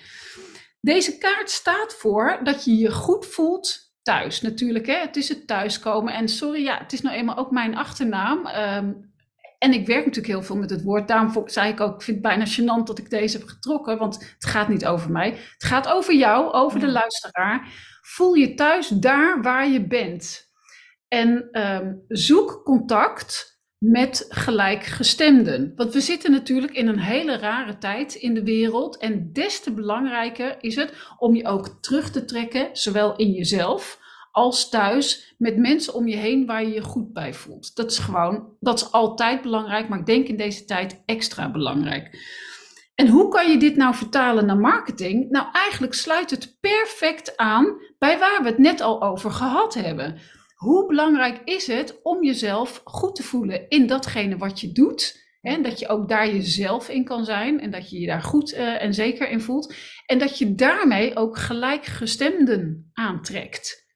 Deze 0.82 1.18
kaart 1.18 1.50
staat 1.50 1.94
voor 1.94 2.40
dat 2.44 2.66
je 2.66 2.78
je 2.78 2.92
goed 2.92 3.26
voelt 3.26 3.94
thuis 4.02 4.42
natuurlijk. 4.42 4.86
Hè? 4.86 4.98
Het 4.98 5.16
is 5.16 5.30
het 5.30 5.48
thuiskomen. 5.48 6.14
En 6.14 6.30
sorry, 6.30 6.64
ja, 6.64 6.78
het 6.78 6.94
is 6.94 7.02
nou 7.02 7.16
eenmaal 7.16 7.38
ook 7.38 7.52
mijn 7.52 7.76
achternaam. 7.76 8.48
Um, 8.48 9.14
en 9.60 9.74
ik 9.74 9.88
werk 9.88 10.06
natuurlijk 10.06 10.34
heel 10.34 10.44
veel 10.44 10.56
met 10.56 10.70
het 10.70 10.84
woord. 10.84 11.08
Daarom 11.08 11.44
zei 11.46 11.72
ik 11.72 11.80
ook, 11.80 11.96
ik 11.96 12.02
vind 12.02 12.18
het 12.18 12.26
bijna 12.26 12.46
gênant 12.46 12.84
dat 12.84 12.98
ik 12.98 13.10
deze 13.10 13.38
heb 13.38 13.48
getrokken. 13.48 13.98
Want 13.98 14.34
het 14.34 14.46
gaat 14.46 14.70
niet 14.70 14.86
over 14.86 15.12
mij. 15.12 15.30
Het 15.30 15.64
gaat 15.64 15.88
over 15.88 16.14
jou, 16.14 16.52
over 16.52 16.80
de 16.80 16.92
luisteraar. 16.92 17.68
Voel 18.02 18.34
je 18.34 18.54
thuis 18.54 18.88
daar 18.88 19.42
waar 19.42 19.70
je 19.70 19.88
bent. 19.88 20.52
En 21.08 21.50
um, 21.52 22.04
zoek 22.08 22.62
contact 22.64 23.60
met 23.78 24.26
gelijkgestemden. 24.30 25.74
Want 25.76 25.94
we 25.94 26.02
zitten 26.02 26.32
natuurlijk 26.32 26.74
in 26.74 26.88
een 26.88 27.00
hele 27.00 27.38
rare 27.38 27.78
tijd 27.78 28.16
in 28.16 28.34
de 28.34 28.44
wereld. 28.44 28.98
En 28.98 29.34
des 29.34 29.60
te 29.62 29.72
belangrijker 29.72 30.58
is 30.60 30.76
het 30.76 30.94
om 31.18 31.36
je 31.36 31.48
ook 31.48 31.78
terug 31.82 32.12
te 32.12 32.26
trekken, 32.26 32.70
zowel 32.74 33.16
in 33.16 33.32
jezelf 33.32 34.00
als 34.40 34.70
thuis 34.70 35.36
met 35.38 35.58
mensen 35.58 35.94
om 35.94 36.08
je 36.08 36.16
heen 36.16 36.46
waar 36.46 36.64
je 36.64 36.74
je 36.74 36.82
goed 36.82 37.14
bij 37.14 37.34
voelt. 37.34 37.76
Dat 37.76 37.92
is 37.92 37.98
gewoon, 37.98 38.56
dat 38.60 38.78
is 38.80 38.92
altijd 38.92 39.42
belangrijk, 39.42 39.90
maar 39.90 40.00
ik 40.00 40.06
denk 40.06 40.28
in 40.28 40.38
deze 40.38 40.66
tijd 40.66 41.04
extra 41.06 41.52
belangrijk. 41.52 42.18
En 42.96 43.08
hoe 43.08 43.28
kan 43.28 43.52
je 43.52 43.58
dit 43.58 43.76
nou 43.76 43.96
vertalen 43.96 44.46
naar 44.46 44.58
marketing? 44.58 45.30
Nou, 45.30 45.48
eigenlijk 45.54 45.94
sluit 45.94 46.30
het 46.30 46.58
perfect 46.60 47.38
aan 47.38 47.66
bij 47.98 48.20
waar 48.20 48.40
we 48.44 48.50
het 48.50 48.58
net 48.58 48.82
al 48.82 49.02
over 49.02 49.32
gehad 49.32 49.74
hebben. 49.74 50.18
Hoe 50.56 50.88
belangrijk 50.88 51.42
is 51.44 51.68
het 51.68 52.00
om 52.04 52.24
jezelf 52.24 52.82
goed 52.84 53.16
te 53.16 53.24
voelen 53.24 53.70
in 53.70 53.88
datgene 53.88 54.38
wat 54.38 54.60
je 54.60 54.72
doet? 54.72 55.28
En 55.42 55.64
dat 55.64 55.80
je 55.80 55.88
ook 55.88 56.10
daar 56.10 56.28
jezelf 56.28 56.90
in 56.90 57.04
kan 57.04 57.26
zijn 57.26 57.60
en 57.60 57.72
dat 57.72 57.90
je 57.90 58.00
je 58.00 58.08
daar 58.08 58.22
goed 58.22 58.54
uh, 58.54 58.84
en 58.84 58.94
zeker 58.94 59.30
in 59.30 59.42
voelt. 59.42 59.74
En 60.06 60.20
dat 60.20 60.38
je 60.38 60.56
daarmee 60.56 61.16
ook 61.16 61.38
gelijkgestemden 61.38 62.92
aantrekt. 62.94 63.89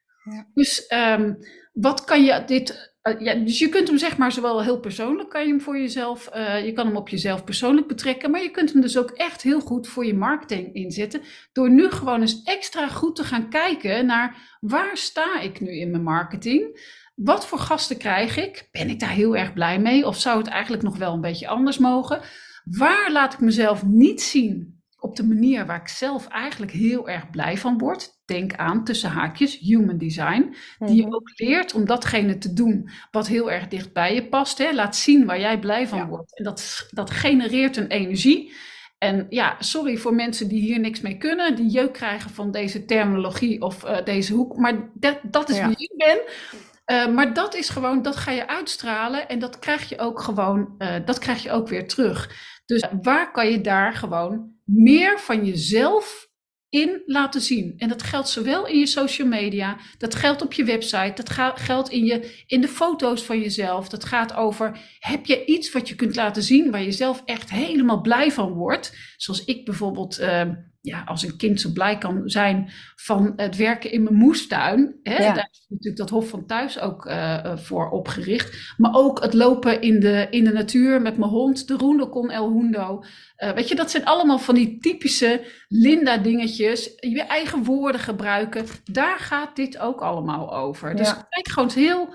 Dus 0.53 0.93
um, 0.93 1.37
wat 1.73 2.03
kan 2.03 2.23
je 2.23 2.43
dit. 2.45 2.91
Uh, 3.03 3.19
ja, 3.19 3.33
dus 3.33 3.59
je 3.59 3.69
kunt 3.69 3.87
hem 3.87 3.97
zeg 3.97 4.17
maar 4.17 4.31
zowel 4.31 4.63
heel 4.63 4.79
persoonlijk 4.79 5.29
kan 5.29 5.41
je 5.41 5.47
hem 5.47 5.61
voor 5.61 5.77
jezelf, 5.77 6.29
uh, 6.35 6.65
je 6.65 6.73
kan 6.73 6.87
hem 6.87 6.95
op 6.95 7.09
jezelf 7.09 7.43
persoonlijk 7.43 7.87
betrekken, 7.87 8.31
maar 8.31 8.43
je 8.43 8.51
kunt 8.51 8.71
hem 8.71 8.81
dus 8.81 8.97
ook 8.97 9.09
echt 9.09 9.41
heel 9.41 9.59
goed 9.59 9.87
voor 9.87 10.05
je 10.05 10.13
marketing 10.13 10.73
inzetten. 10.73 11.21
Door 11.51 11.69
nu 11.69 11.89
gewoon 11.89 12.21
eens 12.21 12.43
extra 12.43 12.87
goed 12.87 13.15
te 13.15 13.23
gaan 13.23 13.49
kijken 13.49 14.05
naar 14.05 14.57
waar 14.59 14.97
sta 14.97 15.39
ik 15.39 15.59
nu 15.59 15.79
in 15.79 15.91
mijn 15.91 16.03
marketing? 16.03 16.91
Wat 17.15 17.47
voor 17.47 17.59
gasten 17.59 17.97
krijg 17.97 18.37
ik? 18.37 18.67
Ben 18.71 18.89
ik 18.89 18.99
daar 18.99 19.09
heel 19.09 19.37
erg 19.37 19.53
blij 19.53 19.79
mee? 19.79 20.05
Of 20.07 20.19
zou 20.19 20.37
het 20.37 20.47
eigenlijk 20.47 20.83
nog 20.83 20.97
wel 20.97 21.13
een 21.13 21.21
beetje 21.21 21.47
anders 21.47 21.77
mogen? 21.77 22.21
Waar 22.63 23.11
laat 23.11 23.33
ik 23.33 23.39
mezelf 23.39 23.85
niet 23.85 24.21
zien 24.21 24.72
op 25.03 25.15
de 25.15 25.23
manier 25.23 25.65
waar 25.65 25.81
ik 25.81 25.87
zelf 25.87 26.27
eigenlijk 26.27 26.71
heel 26.71 27.09
erg 27.09 27.29
blij 27.29 27.57
van 27.57 27.77
word. 27.77 28.11
Denk 28.25 28.55
aan 28.55 28.83
tussen 28.83 29.09
haakjes 29.09 29.57
human 29.59 29.97
design. 29.97 30.55
Die 30.79 30.95
je 30.95 31.01
mhm. 31.01 31.13
ook 31.13 31.31
leert 31.35 31.73
om 31.73 31.85
datgene 31.85 32.37
te 32.37 32.53
doen 32.53 32.89
wat 33.11 33.27
heel 33.27 33.51
erg 33.51 33.67
dicht 33.67 33.93
bij 33.93 34.13
je 34.13 34.27
past. 34.27 34.57
Hè. 34.57 34.73
Laat 34.73 34.95
zien 34.95 35.25
waar 35.25 35.39
jij 35.39 35.59
blij 35.59 35.87
van 35.87 36.07
wordt. 36.07 36.37
En 36.37 36.43
dat, 36.43 36.87
dat 36.89 37.11
genereert 37.11 37.77
een 37.77 37.87
energie. 37.87 38.53
En 38.97 39.25
ja, 39.29 39.55
sorry 39.59 39.97
voor 39.97 40.13
mensen 40.13 40.47
die 40.47 40.61
hier 40.61 40.79
niks 40.79 41.01
mee 41.01 41.17
kunnen, 41.17 41.55
die 41.55 41.69
jeuk 41.69 41.93
krijgen 41.93 42.29
van 42.29 42.51
deze 42.51 42.85
terminologie 42.85 43.61
of 43.61 43.85
uh, 43.85 44.03
deze 44.03 44.33
hoek. 44.33 44.57
Maar 44.57 44.89
dat, 44.93 45.19
dat 45.23 45.49
is 45.49 45.59
wie 45.59 45.75
ik 45.77 45.93
ben. 45.97 46.21
Uh, 46.85 47.13
maar 47.15 47.33
dat 47.33 47.55
is 47.55 47.69
gewoon, 47.69 48.01
dat 48.01 48.15
ga 48.15 48.31
je 48.31 48.47
uitstralen 48.47 49.29
en 49.29 49.39
dat 49.39 49.59
krijg 49.59 49.89
je 49.89 49.99
ook 49.99 50.21
gewoon, 50.21 50.75
uh, 50.77 50.95
dat 51.05 51.19
krijg 51.19 51.43
je 51.43 51.51
ook 51.51 51.67
weer 51.67 51.87
terug. 51.87 52.31
Dus 52.65 52.85
waar 53.01 53.31
kan 53.31 53.51
je 53.51 53.61
daar 53.61 53.93
gewoon 53.93 54.52
meer 54.63 55.19
van 55.19 55.45
jezelf 55.45 56.31
in 56.73 57.01
laten 57.05 57.41
zien. 57.41 57.73
En 57.77 57.89
dat 57.89 58.03
geldt 58.03 58.29
zowel 58.29 58.67
in 58.67 58.79
je 58.79 58.85
social 58.85 59.27
media, 59.27 59.77
dat 59.97 60.15
geldt 60.15 60.41
op 60.41 60.53
je 60.53 60.63
website, 60.63 61.13
dat 61.15 61.29
geldt 61.55 61.89
in, 61.89 62.05
je, 62.05 62.43
in 62.47 62.61
de 62.61 62.67
foto's 62.67 63.23
van 63.23 63.39
jezelf. 63.39 63.89
Dat 63.89 64.05
gaat 64.05 64.33
over, 64.33 64.79
heb 64.99 65.25
je 65.25 65.45
iets 65.45 65.71
wat 65.71 65.89
je 65.89 65.95
kunt 65.95 66.15
laten 66.15 66.43
zien 66.43 66.71
waar 66.71 66.83
je 66.83 66.91
zelf 66.91 67.21
echt 67.25 67.49
helemaal 67.49 68.01
blij 68.01 68.31
van 68.31 68.51
wordt? 68.51 68.95
Zoals 69.17 69.45
ik 69.45 69.65
bijvoorbeeld, 69.65 70.19
uh, 70.19 70.49
ja, 70.83 71.03
als 71.05 71.23
een 71.23 71.37
kind 71.37 71.61
zo 71.61 71.69
blij 71.71 71.97
kan 71.97 72.21
zijn 72.25 72.71
van 72.95 73.33
het 73.35 73.55
werken 73.55 73.91
in 73.91 74.03
mijn 74.03 74.15
moestuin. 74.15 74.99
Hè? 75.03 75.17
Daar 75.17 75.49
is 75.51 75.65
natuurlijk 75.67 75.97
dat 75.97 76.09
Hof 76.09 76.29
van 76.29 76.45
Thuis 76.45 76.79
ook 76.79 77.05
uh, 77.05 77.57
voor 77.57 77.89
opgericht. 77.89 78.73
Maar 78.77 78.93
ook 78.93 79.21
het 79.21 79.33
lopen 79.33 79.81
in 79.81 79.99
de, 79.99 80.27
in 80.29 80.43
de 80.43 80.51
natuur 80.51 81.01
met 81.01 81.17
mijn 81.17 81.31
hond, 81.31 81.67
de 81.67 81.73
Roende 81.73 82.09
con 82.09 82.31
El 82.31 82.51
Hundo. 82.51 83.03
Uh, 83.37 83.51
weet 83.51 83.67
je, 83.67 83.75
dat 83.75 83.91
zijn 83.91 84.05
allemaal 84.05 84.39
van 84.39 84.55
die 84.55 84.77
typische 84.77 85.45
Linda-dingetjes. 85.67 86.93
Je 86.99 87.23
eigen 87.23 87.63
woorden 87.63 88.01
gebruiken. 88.01 88.65
Daar 88.83 89.19
gaat 89.19 89.55
dit 89.55 89.77
ook 89.77 90.01
allemaal 90.01 90.55
over. 90.55 90.95
Dus 90.95 91.07
ja. 91.07 91.27
kijk 91.29 91.49
gewoon 91.49 91.71
heel, 91.73 92.13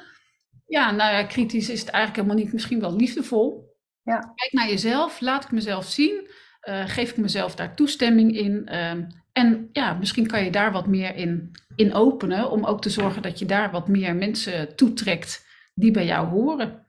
ja, 0.66 0.90
nou 0.90 1.12
ja, 1.12 1.24
kritisch 1.24 1.68
is 1.68 1.80
het 1.80 1.90
eigenlijk 1.90 2.24
helemaal 2.24 2.44
niet. 2.44 2.52
Misschien 2.52 2.80
wel 2.80 2.96
liefdevol. 2.96 3.76
Ja. 4.02 4.18
Kijk 4.18 4.52
naar 4.52 4.68
jezelf, 4.68 5.20
laat 5.20 5.44
ik 5.44 5.50
mezelf 5.50 5.84
zien. 5.84 6.30
Uh, 6.68 6.82
geef 6.86 7.10
ik 7.10 7.16
mezelf 7.16 7.54
daar 7.54 7.74
toestemming 7.74 8.36
in? 8.36 8.68
Uh, 8.70 8.92
en 9.32 9.68
ja, 9.72 9.92
misschien 9.92 10.26
kan 10.26 10.44
je 10.44 10.50
daar 10.50 10.72
wat 10.72 10.86
meer 10.86 11.14
in, 11.14 11.50
in 11.76 11.94
openen, 11.94 12.50
om 12.50 12.64
ook 12.64 12.82
te 12.82 12.90
zorgen 12.90 13.22
dat 13.22 13.38
je 13.38 13.46
daar 13.46 13.70
wat 13.70 13.88
meer 13.88 14.16
mensen 14.16 14.76
toetrekt 14.76 15.46
die 15.74 15.90
bij 15.90 16.04
jou 16.04 16.26
horen. 16.26 16.86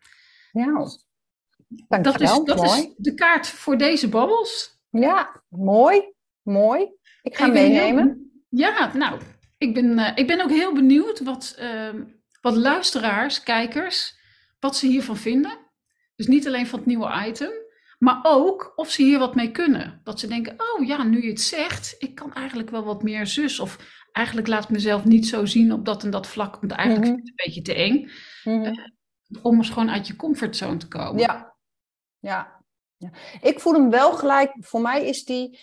Ja, 0.52 0.88
dat, 2.02 2.22
is, 2.22 2.42
dat 2.44 2.64
is 2.64 2.94
de 2.98 3.14
kaart 3.14 3.48
voor 3.48 3.78
deze 3.78 4.10
babbels. 4.10 4.80
Ja, 4.90 5.42
mooi, 5.50 6.14
mooi. 6.42 6.88
Ik 7.22 7.38
ga 7.38 7.46
ik 7.46 7.54
meenemen. 7.54 8.06
Heel, 8.06 8.60
ja, 8.60 8.92
nou, 8.94 9.20
ik 9.58 9.74
ben, 9.74 10.00
uh, 10.00 10.12
ik 10.16 10.28
ben 10.28 10.42
ook 10.42 10.50
heel 10.50 10.74
benieuwd 10.74 11.20
wat, 11.20 11.56
ehm, 11.58 12.04
wat 12.42 12.56
luisteraars, 12.56 13.44
kijkers, 13.44 14.18
wat 14.60 14.76
ze 14.76 14.88
hiervan 14.88 15.18
vinden. 15.18 15.58
Dus 16.16 16.28
niet 16.28 16.48
alleen 16.48 16.68
van 16.68 16.80
het 16.80 16.88
nieuwe 16.88 17.26
item, 17.28 17.52
maar 18.00 18.20
ook 18.24 18.74
of 18.76 18.90
ze 18.90 19.04
hier 19.04 19.20
wat 19.20 19.36
mee 19.36 19.52
kunnen. 19.52 20.02
Dat 20.04 20.20
ze 20.20 20.28
denken, 20.28 20.56
oh 20.58 20.88
ja, 20.88 21.04
nu 21.04 21.24
je 21.24 21.30
het 21.30 21.42
zegt, 21.42 21.96
ik 21.98 22.16
kan 22.16 22.34
eigenlijk 22.34 22.70
wel 22.70 22.84
wat 22.84 23.04
meer 23.04 23.28
zus. 23.28 23.60
Of 23.60 23.78
eigenlijk 24.12 24.48
laat 24.48 24.64
ik 24.64 24.70
mezelf 24.70 25.06
niet 25.06 25.28
zo 25.28 25.46
zien 25.46 25.74
op 25.74 25.86
dat 25.86 26.04
en 26.04 26.10
dat 26.10 26.28
vlak, 26.28 26.56
want 26.60 26.72
eigenlijk 26.72 27.10
mm 27.10 27.16
-hmm. 27.16 27.26
vind 27.26 27.28
ik 27.28 27.36
het 27.36 27.46
een 27.46 27.54
beetje 27.54 27.74
te 27.74 27.84
eng. 27.84 28.12
Mm 28.44 28.64
-hmm. 28.64 28.74
uh, 28.74 29.44
om 29.44 29.58
eens 29.58 29.70
gewoon 29.70 29.90
uit 29.90 30.08
je 30.08 30.16
comfortzone 30.16 30.78
te 30.78 30.88
komen. 30.88 31.22
Ja. 31.22 31.56
ja, 32.20 32.64
ja. 32.98 33.12
Ik 33.42 33.60
voel 33.60 33.74
hem 33.74 33.90
wel 33.90 34.14
gelijk, 34.14 34.52
voor 34.60 34.82
mij 34.82 35.06
is 35.06 35.26
die, 35.26 35.60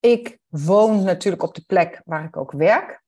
ik 0.00 0.38
woon 0.48 1.02
natuurlijk 1.02 1.42
op 1.42 1.54
de 1.54 1.64
plek 1.66 2.02
waar 2.04 2.24
ik 2.24 2.36
ook 2.36 2.52
werk. 2.52 3.02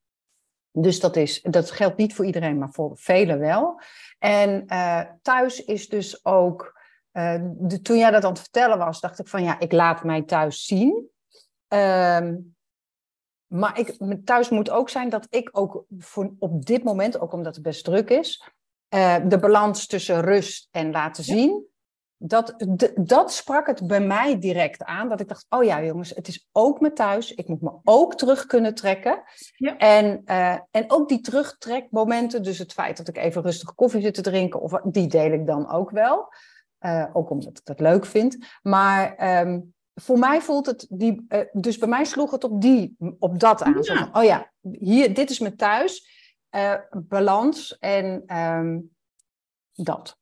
Dus 0.71 0.99
dat, 0.99 1.15
is, 1.15 1.41
dat 1.41 1.71
geldt 1.71 1.97
niet 1.97 2.15
voor 2.15 2.25
iedereen, 2.25 2.57
maar 2.57 2.71
voor 2.71 2.97
velen 2.97 3.39
wel. 3.39 3.81
En 4.19 4.63
uh, 4.67 5.01
thuis 5.21 5.63
is 5.63 5.89
dus 5.89 6.25
ook 6.25 6.81
uh, 7.13 7.35
de, 7.43 7.81
toen 7.81 7.97
jij 7.97 8.11
dat 8.11 8.23
aan 8.23 8.29
het 8.29 8.39
vertellen 8.39 8.77
was, 8.77 8.99
dacht 8.99 9.19
ik 9.19 9.27
van 9.27 9.43
ja, 9.43 9.59
ik 9.59 9.71
laat 9.71 10.03
mij 10.03 10.21
thuis 10.21 10.65
zien. 10.65 11.09
Um, 11.67 12.55
maar 13.47 13.79
ik, 13.79 13.97
thuis 14.25 14.49
moet 14.49 14.69
ook 14.69 14.89
zijn 14.89 15.09
dat 15.09 15.27
ik 15.29 15.49
ook 15.51 15.85
voor, 15.97 16.33
op 16.39 16.65
dit 16.65 16.83
moment, 16.83 17.19
ook 17.19 17.33
omdat 17.33 17.55
het 17.55 17.63
best 17.63 17.83
druk 17.83 18.09
is, 18.09 18.51
uh, 18.95 19.15
de 19.27 19.39
balans 19.39 19.87
tussen 19.87 20.21
rust 20.21 20.67
en 20.71 20.91
laten 20.91 21.23
zien. 21.23 21.49
Ja. 21.49 21.71
Dat, 22.25 22.55
dat 22.95 23.33
sprak 23.33 23.67
het 23.67 23.87
bij 23.87 23.99
mij 23.99 24.39
direct 24.39 24.83
aan. 24.83 25.09
Dat 25.09 25.19
ik 25.19 25.27
dacht, 25.27 25.45
oh 25.49 25.63
ja 25.63 25.83
jongens, 25.83 26.09
het 26.09 26.27
is 26.27 26.47
ook 26.51 26.79
me 26.79 26.93
thuis. 26.93 27.33
Ik 27.33 27.47
moet 27.47 27.61
me 27.61 27.71
ook 27.83 28.15
terug 28.15 28.45
kunnen 28.45 28.75
trekken. 28.75 29.23
Ja. 29.55 29.77
En, 29.77 30.21
uh, 30.25 30.57
en 30.71 30.83
ook 30.87 31.09
die 31.09 31.21
terugtrekmomenten, 31.21 32.43
dus 32.43 32.57
het 32.57 32.73
feit 32.73 32.97
dat 32.97 33.07
ik 33.07 33.17
even 33.17 33.41
rustig 33.41 33.75
koffie 33.75 34.01
zit 34.01 34.13
te 34.13 34.21
drinken, 34.21 34.61
of, 34.61 34.81
die 34.83 35.07
deel 35.07 35.31
ik 35.31 35.47
dan 35.47 35.71
ook 35.71 35.89
wel. 35.89 36.33
Uh, 36.85 37.05
ook 37.13 37.29
omdat 37.29 37.57
ik 37.57 37.65
dat 37.65 37.79
leuk 37.79 38.05
vind. 38.05 38.37
Maar 38.61 39.15
um, 39.41 39.73
voor 39.93 40.19
mij 40.19 40.41
voelt 40.41 40.65
het, 40.65 40.85
die, 40.89 41.25
uh, 41.29 41.39
dus 41.51 41.77
bij 41.77 41.87
mij 41.87 42.05
sloeg 42.05 42.31
het 42.31 42.43
op, 42.43 42.61
die, 42.61 42.95
op 43.19 43.39
dat 43.39 43.63
aan. 43.63 43.77
Ja. 43.81 43.95
Van, 43.95 44.15
oh 44.17 44.23
ja, 44.23 44.51
hier, 44.61 45.13
dit 45.13 45.29
is 45.29 45.39
mijn 45.39 45.55
thuis. 45.55 46.11
Uh, 46.55 46.73
balans 46.91 47.77
en 47.79 48.37
um, 48.37 48.95
dat. 49.73 50.17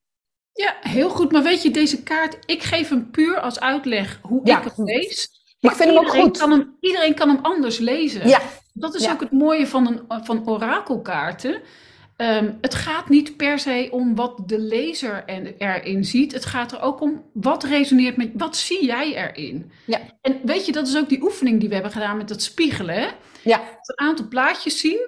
Ja, 0.54 0.76
heel 0.80 1.10
goed. 1.10 1.32
Maar 1.32 1.44
weet 1.44 1.62
je, 1.62 1.72
deze 1.72 2.04
kaart, 2.04 2.38
ik 2.46 2.64
geef 2.64 2.90
hem 2.90 3.12
puur 3.12 3.40
als 3.40 3.60
uitleg 3.60 4.20
hoe 4.22 4.42
ja, 4.44 4.58
ik 4.58 4.64
het 4.64 4.78
lees. 4.78 5.30
Maar 5.60 5.72
ik 5.72 5.78
vind 5.78 5.90
hem 5.90 6.00
ook 6.00 6.10
goed. 6.10 6.38
Kan 6.38 6.52
hem, 6.52 6.78
iedereen 6.80 7.16
kan 7.16 7.30
hem 7.30 7.40
anders 7.42 7.78
lezen. 7.78 8.28
Ja. 8.28 8.42
Dat 8.74 8.96
is 8.96 9.04
ja. 9.04 9.12
ook 9.12 9.20
het 9.20 9.32
mooie 9.32 9.68
van, 9.68 9.88
een, 9.88 10.24
van 10.26 10.50
orakelkaarten. 10.50 11.62
Um, 12.22 12.58
het 12.62 12.76
gaat 12.76 13.10
niet 13.10 13.38
per 13.38 13.60
se 13.60 13.88
om 13.92 14.16
wat 14.16 14.42
de 14.46 14.60
lezer 14.60 15.26
er, 15.26 15.56
erin 15.58 16.06
ziet. 16.06 16.32
Het 16.32 16.46
gaat 16.46 16.72
er 16.72 16.82
ook 16.82 17.02
om 17.02 17.30
wat 17.34 17.64
resoneert 17.64 18.18
met 18.18 18.32
wat 18.34 18.58
zie 18.58 18.86
jij 18.86 19.16
erin. 19.16 19.72
Ja. 19.86 20.00
En 20.22 20.40
weet 20.44 20.66
je, 20.66 20.72
dat 20.72 20.88
is 20.88 20.98
ook 20.98 21.10
die 21.10 21.22
oefening 21.22 21.60
die 21.60 21.68
we 21.68 21.74
hebben 21.74 21.92
gedaan 21.92 22.18
met 22.18 22.30
het 22.30 22.44
spiegelen. 22.44 23.14
Ja. 23.44 23.60
Een 23.60 24.08
aantal 24.08 24.28
plaatjes 24.28 24.80
zien. 24.80 25.00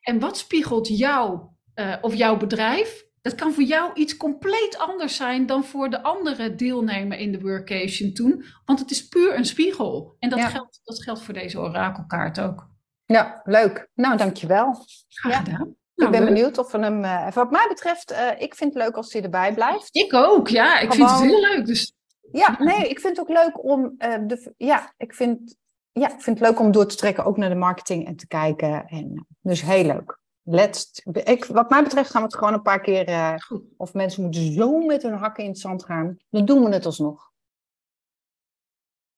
En 0.00 0.18
wat 0.18 0.38
spiegelt 0.38 0.98
jou 0.98 1.40
uh, 1.74 1.94
of 2.00 2.14
jouw 2.14 2.36
bedrijf? 2.36 3.04
Dat 3.22 3.34
kan 3.34 3.52
voor 3.52 3.62
jou 3.62 3.90
iets 3.94 4.16
compleet 4.16 4.78
anders 4.78 5.16
zijn 5.16 5.46
dan 5.46 5.64
voor 5.64 5.90
de 5.90 6.02
andere 6.02 6.54
deelnemer 6.54 7.18
in 7.18 7.32
de 7.32 7.40
workation 7.40 8.12
toen. 8.12 8.44
Want 8.64 8.78
het 8.78 8.90
is 8.90 9.08
puur 9.08 9.36
een 9.36 9.46
spiegel. 9.46 10.16
En 10.18 10.28
dat, 10.28 10.38
ja. 10.38 10.48
geldt, 10.48 10.80
dat 10.84 11.02
geldt 11.02 11.22
voor 11.22 11.34
deze 11.34 11.58
orakelkaart 11.58 12.40
ook. 12.40 12.68
Ja, 13.04 13.40
leuk. 13.44 13.88
Nou, 13.94 14.16
dankjewel. 14.16 14.84
Graag 15.08 15.46
ja. 15.46 15.66
Nou, 15.94 16.12
ik 16.12 16.18
ben 16.18 16.26
leuk. 16.26 16.34
benieuwd 16.34 16.58
of 16.58 16.72
we 16.72 16.78
hem. 16.78 17.04
Uh, 17.04 17.32
wat 17.32 17.50
mij 17.50 17.66
betreft, 17.68 18.12
uh, 18.12 18.30
ik 18.38 18.54
vind 18.54 18.74
het 18.74 18.82
leuk 18.82 18.96
als 18.96 19.12
hij 19.12 19.22
erbij 19.22 19.54
blijft. 19.54 19.96
Ik 19.96 20.14
ook, 20.14 20.48
ja. 20.48 20.80
Ik 20.80 20.92
Gewoon... 20.92 21.08
vind 21.08 21.20
het 21.20 21.30
heel 21.30 21.54
leuk. 21.54 21.66
Dus... 21.66 21.92
Ja, 22.32 22.56
nee, 22.58 22.88
ik 22.88 23.00
vind 23.00 23.16
het 23.16 23.28
ook 23.28 23.36
leuk 23.36 23.64
om. 23.64 23.94
Uh, 23.98 24.14
de, 24.26 24.54
ja, 24.56 24.94
ik 24.96 25.14
vind, 25.14 25.56
ja, 25.92 26.06
ik 26.06 26.22
vind 26.22 26.38
het 26.38 26.48
leuk 26.48 26.60
om 26.60 26.72
door 26.72 26.86
te 26.86 26.96
trekken, 26.96 27.24
ook 27.24 27.36
naar 27.36 27.48
de 27.48 27.54
marketing 27.54 28.06
en 28.06 28.16
te 28.16 28.26
kijken. 28.26 28.84
En, 28.86 29.26
dus 29.40 29.62
heel 29.62 29.84
leuk. 29.84 30.18
Let's, 30.42 31.02
ik, 31.12 31.44
wat 31.44 31.70
mij 31.70 31.82
betreft 31.82 32.10
gaan 32.10 32.20
we 32.20 32.26
het 32.26 32.36
gewoon 32.36 32.52
een 32.54 32.62
paar 32.62 32.80
keer. 32.80 33.36
of 33.76 33.94
mensen 33.94 34.22
moeten 34.22 34.52
zo 34.52 34.78
met 34.78 35.02
hun 35.02 35.14
hakken 35.14 35.44
in 35.44 35.50
het 35.50 35.58
zand 35.58 35.84
gaan. 35.84 36.16
Dan 36.30 36.44
doen 36.44 36.64
we 36.64 36.72
het 36.72 36.86
alsnog. 36.86 37.32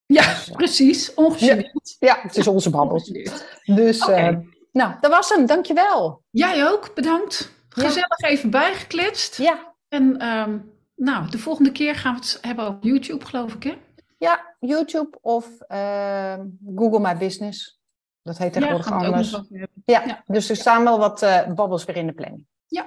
Ja, 0.07 0.23
dus, 0.23 0.51
precies. 0.51 1.15
Ongegeneerd. 1.15 1.97
Ja, 1.99 2.15
ja, 2.15 2.23
het 2.23 2.37
is 2.37 2.47
onze 2.47 2.71
babbel. 2.71 3.03
Dus. 3.65 4.03
Okay. 4.03 4.56
Nou, 4.77 4.95
dat 5.01 5.11
was 5.11 5.29
hem. 5.29 5.47
Dankjewel. 5.47 6.23
Jij 6.31 6.69
ook, 6.69 6.95
bedankt. 6.95 7.53
Gezellig 7.69 8.21
ja. 8.21 8.29
even 8.29 8.51
bijgekletst. 8.51 9.39
Ja. 9.39 9.75
En 9.89 10.29
um, 10.29 10.73
nou, 10.95 11.31
de 11.31 11.39
volgende 11.39 11.73
keer 11.73 11.95
gaan 11.95 12.15
we 12.15 12.21
het 12.21 12.39
hebben 12.41 12.65
over 12.65 12.79
YouTube, 12.81 13.25
geloof 13.25 13.55
ik, 13.55 13.63
hè? 13.63 13.79
Ja, 14.19 14.55
YouTube 14.61 15.19
of 15.21 15.49
uh, 15.69 16.35
Google 16.75 17.01
My 17.01 17.17
Business. 17.17 17.81
Dat 18.23 18.39
heet 18.39 18.53
tegenwoordig 18.53 18.89
ja, 18.89 18.95
anders. 18.97 19.31
Ja, 19.85 20.03
ja, 20.07 20.23
dus 20.27 20.51
er 20.51 20.57
staan 20.57 20.85
wel 20.85 20.99
wat 20.99 21.23
uh, 21.23 21.47
babbels 21.55 21.85
weer 21.85 21.97
in 21.97 22.07
de 22.07 22.13
planning. 22.13 22.47
Ja. 22.67 22.87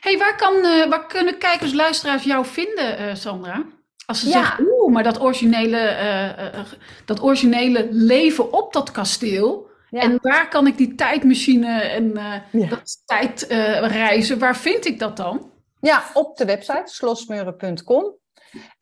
hey, 0.00 0.18
waar, 0.18 0.36
kan, 0.36 0.54
uh, 0.54 0.86
waar 0.86 1.06
kunnen 1.06 1.38
kijkers, 1.38 1.72
luisteraars 1.72 2.24
jou 2.24 2.46
vinden, 2.46 3.16
Sandra? 3.16 3.64
Als 4.06 4.20
ze 4.20 4.30
zeggen, 4.30 4.66
oeh, 4.66 4.92
maar 4.92 5.02
dat 5.02 5.20
originele, 5.20 6.64
dat 7.04 7.22
originele 7.22 7.88
leven 7.90 8.52
op 8.52 8.72
dat 8.72 8.90
kasteel... 8.90 9.67
Ja. 9.90 10.00
En 10.00 10.18
waar 10.22 10.48
kan 10.48 10.66
ik 10.66 10.76
die 10.76 10.94
tijdmachine 10.94 11.80
en 11.80 12.04
uh, 12.52 12.70
dat 12.70 13.02
tijdreizen, 13.04 14.34
uh, 14.34 14.40
waar 14.40 14.56
vind 14.56 14.86
ik 14.86 14.98
dat 14.98 15.16
dan? 15.16 15.50
Ja, 15.80 16.04
op 16.12 16.36
de 16.36 16.44
website 16.44 16.82
slosmeuren.com. 16.84 18.16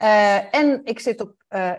Uh, 0.03 0.55
en 0.55 0.81
ik 0.85 1.01
zit 1.01 1.21
op 1.21 1.35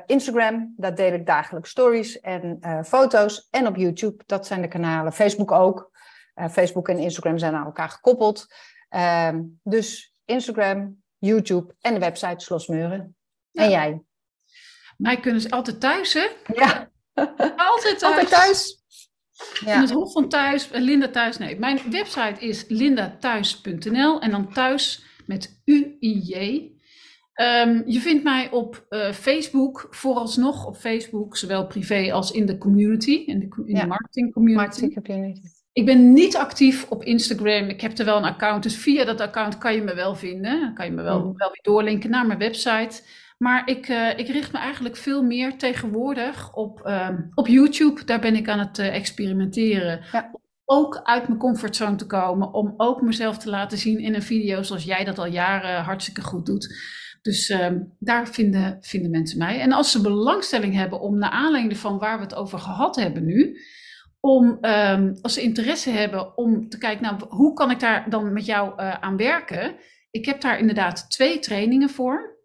Instagram, 0.05 0.73
daar 0.77 0.95
deel 0.95 1.13
ik 1.13 1.25
dagelijks 1.25 1.69
stories 1.69 2.19
en 2.19 2.59
foto's. 2.85 3.47
En 3.51 3.67
op 3.67 3.75
YouTube, 3.75 4.23
dat 4.25 4.47
zijn 4.47 4.61
de 4.61 4.67
kanalen. 4.67 5.13
Facebook 5.13 5.51
ook. 5.51 5.91
Facebook 6.51 6.89
en 6.89 6.97
Instagram 6.97 7.37
zijn 7.37 7.55
aan 7.55 7.65
elkaar 7.65 7.89
gekoppeld. 7.89 8.45
Ehm, 8.89 9.41
dus 9.63 10.15
Instagram, 10.25 11.03
YouTube 11.17 11.75
en 11.81 11.93
de 11.93 11.99
website 11.99 12.43
Slosmeuren. 12.43 13.15
Ja. 13.51 13.63
En 13.63 13.69
jij? 13.69 14.01
Mij 14.97 15.19
kunnen 15.19 15.41
ze 15.41 15.49
altijd 15.49 15.79
thuis, 15.79 16.13
hè? 16.13 16.27
Ja. 16.53 16.89
Altijd 17.55 17.99
thuis. 17.99 18.03
Altijd 18.11 18.29
thuis. 18.29 18.83
Ja. 19.65 19.73
In 19.73 19.81
het 19.81 19.91
Hof 19.91 20.11
van 20.11 20.29
Thuis, 20.29 20.71
eh, 20.71 20.81
Linda 20.81 21.07
Thuis, 21.07 21.37
nee. 21.37 21.59
Mijn 21.59 21.79
website 21.89 22.39
is 22.39 22.65
lindathuis.nl 22.67 24.21
en 24.21 24.31
dan 24.31 24.53
thuis 24.53 25.03
met 25.25 25.61
U-I-J. 25.65 26.75
Ehm, 27.33 27.81
je 27.85 27.99
vindt 27.99 28.23
mij 28.23 28.49
op 28.51 28.85
uh, 28.89 29.11
Facebook, 29.11 29.87
vooralsnog 29.89 30.65
op 30.65 30.75
Facebook, 30.75 31.37
zowel 31.37 31.67
privé 31.67 32.13
als 32.13 32.31
in 32.31 32.45
de 32.45 32.57
community, 32.57 33.11
in 33.11 33.39
de, 33.39 33.63
in 33.65 33.75
de 33.75 33.87
marketing 33.87 34.33
community. 34.33 34.63
Marketing 34.63 35.03
community. 35.05 35.41
Ik 35.73 35.85
ben 35.85 36.13
niet 36.13 36.37
actief 36.37 36.89
op 36.89 37.03
Instagram. 37.03 37.69
Ik 37.69 37.81
heb 37.81 37.97
er 37.97 38.05
wel 38.05 38.17
een 38.17 38.23
account, 38.23 38.63
dus 38.63 38.75
via 38.75 39.05
dat 39.05 39.21
account 39.21 39.57
kan 39.57 39.73
je 39.73 39.81
me 39.81 39.95
wel 39.95 40.15
vinden. 40.15 40.59
Dan 40.59 40.73
kan 40.73 40.85
je 40.85 40.91
me 40.91 41.01
wel, 41.01 41.19
mm. 41.19 41.37
wel 41.37 41.51
weer 41.51 41.61
doorlinken 41.61 42.09
naar 42.09 42.25
mijn 42.25 42.39
website. 42.39 43.01
Maar 43.37 43.69
ik, 43.69 43.87
uh, 43.87 44.17
ik 44.17 44.27
richt 44.27 44.51
me 44.51 44.59
eigenlijk 44.59 44.95
veel 44.95 45.23
meer 45.23 45.57
tegenwoordig 45.57 46.53
op, 46.53 46.81
uh, 46.85 47.09
op 47.33 47.47
YouTube. 47.47 48.03
Daar 48.05 48.19
ben 48.19 48.35
ik 48.35 48.49
aan 48.49 48.59
het 48.59 48.77
uh, 48.77 48.95
experimenteren. 48.95 50.01
Ja. 50.11 50.31
Ook 50.65 50.99
uit 51.03 51.27
mijn 51.27 51.39
comfortzone 51.39 51.95
te 51.95 52.05
komen. 52.05 52.53
Om 52.53 52.73
ook 52.77 53.01
mezelf 53.01 53.37
te 53.37 53.49
laten 53.49 53.77
zien 53.77 53.99
in 53.99 54.13
een 54.13 54.21
video 54.21 54.63
zoals 54.63 54.83
jij 54.83 55.03
dat 55.03 55.19
al 55.19 55.27
jaren 55.27 55.83
hartstikke 55.83 56.21
goed 56.21 56.45
doet. 56.45 56.75
Dus 57.21 57.49
uh, 57.49 57.67
daar 57.99 58.27
vinden, 58.27 58.77
vinden 58.81 59.11
mensen 59.11 59.37
mij. 59.37 59.59
En 59.59 59.71
als 59.71 59.91
ze 59.91 60.01
belangstelling 60.01 60.73
hebben 60.73 60.99
om 60.99 61.17
naar 61.17 61.29
aanleiding 61.29 61.77
van 61.77 61.99
waar 61.99 62.17
we 62.17 62.23
het 62.23 62.35
over 62.35 62.59
gehad 62.59 62.95
hebben 62.95 63.25
nu 63.25 63.57
om, 64.19 64.57
um, 64.61 65.17
als 65.21 65.33
ze 65.33 65.41
interesse 65.41 65.89
hebben, 65.89 66.37
om 66.37 66.69
te 66.69 66.77
kijken, 66.77 67.03
nou, 67.03 67.15
hoe 67.27 67.53
kan 67.53 67.71
ik 67.71 67.79
daar 67.79 68.09
dan 68.09 68.33
met 68.33 68.45
jou 68.45 68.81
uh, 68.81 68.93
aan 68.93 69.17
werken? 69.17 69.75
Ik 70.11 70.25
heb 70.25 70.41
daar 70.41 70.59
inderdaad 70.59 71.11
twee 71.11 71.39
trainingen 71.39 71.89
voor. 71.89 72.36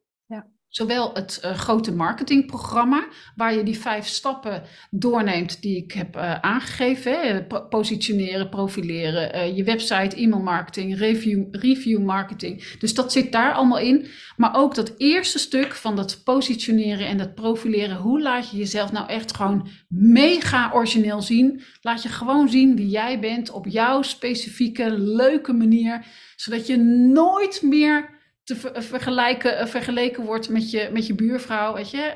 Zowel 0.72 1.10
het 1.14 1.40
uh, 1.44 1.54
grote 1.54 1.92
marketingprogramma, 1.92 3.04
waar 3.36 3.54
je 3.54 3.62
die 3.62 3.78
vijf 3.78 4.06
stappen 4.06 4.62
doorneemt 4.90 5.62
die 5.62 5.76
ik 5.76 5.92
heb 5.92 6.16
uh, 6.16 6.34
aangegeven. 6.40 7.20
Hè? 7.20 7.44
Positioneren, 7.68 8.48
profileren, 8.48 9.54
je 9.54 9.64
website, 9.64 10.16
e-mail 10.16 10.42
marketing, 10.42 10.98
review, 10.98 11.44
review 11.50 12.02
marketing. 12.02 12.76
Dus 12.78 12.94
dat 12.94 13.12
zit 13.12 13.32
daar 13.32 13.52
allemaal 13.52 13.78
in. 13.78 14.06
Maar 14.36 14.56
ook 14.56 14.74
dat 14.74 14.94
eerste 14.96 15.38
stuk 15.38 15.74
van 15.74 15.96
dat 15.96 16.20
positioneren 16.24 17.06
en 17.06 17.16
dat 17.16 17.34
profileren. 17.34 17.96
Hoe 17.96 18.22
laat 18.22 18.50
je 18.50 18.56
jezelf 18.56 18.92
nou 18.92 19.08
echt 19.08 19.36
gewoon 19.36 19.68
mega 19.88 20.70
origineel 20.74 21.22
zien? 21.22 21.62
Laat 21.80 22.02
je 22.02 22.08
gewoon 22.08 22.48
zien 22.48 22.76
wie 22.76 22.88
jij 22.88 23.20
bent 23.20 23.50
op 23.50 23.66
jouw 23.66 24.02
specifieke, 24.02 24.90
leuke 24.98 25.52
manier. 25.52 26.06
Zodat 26.36 26.66
je 26.66 26.76
nooit 26.76 27.62
meer 27.62 28.11
te 28.44 28.56
vergelijken, 28.74 29.58
eh, 29.58 29.66
vergeleken 29.66 30.24
wordt 30.24 30.48
met 30.48 30.70
je, 30.70 30.88
met 30.92 31.06
je 31.06 31.14
buurvrouw, 31.14 31.74
weet 31.74 31.90
je. 31.90 32.12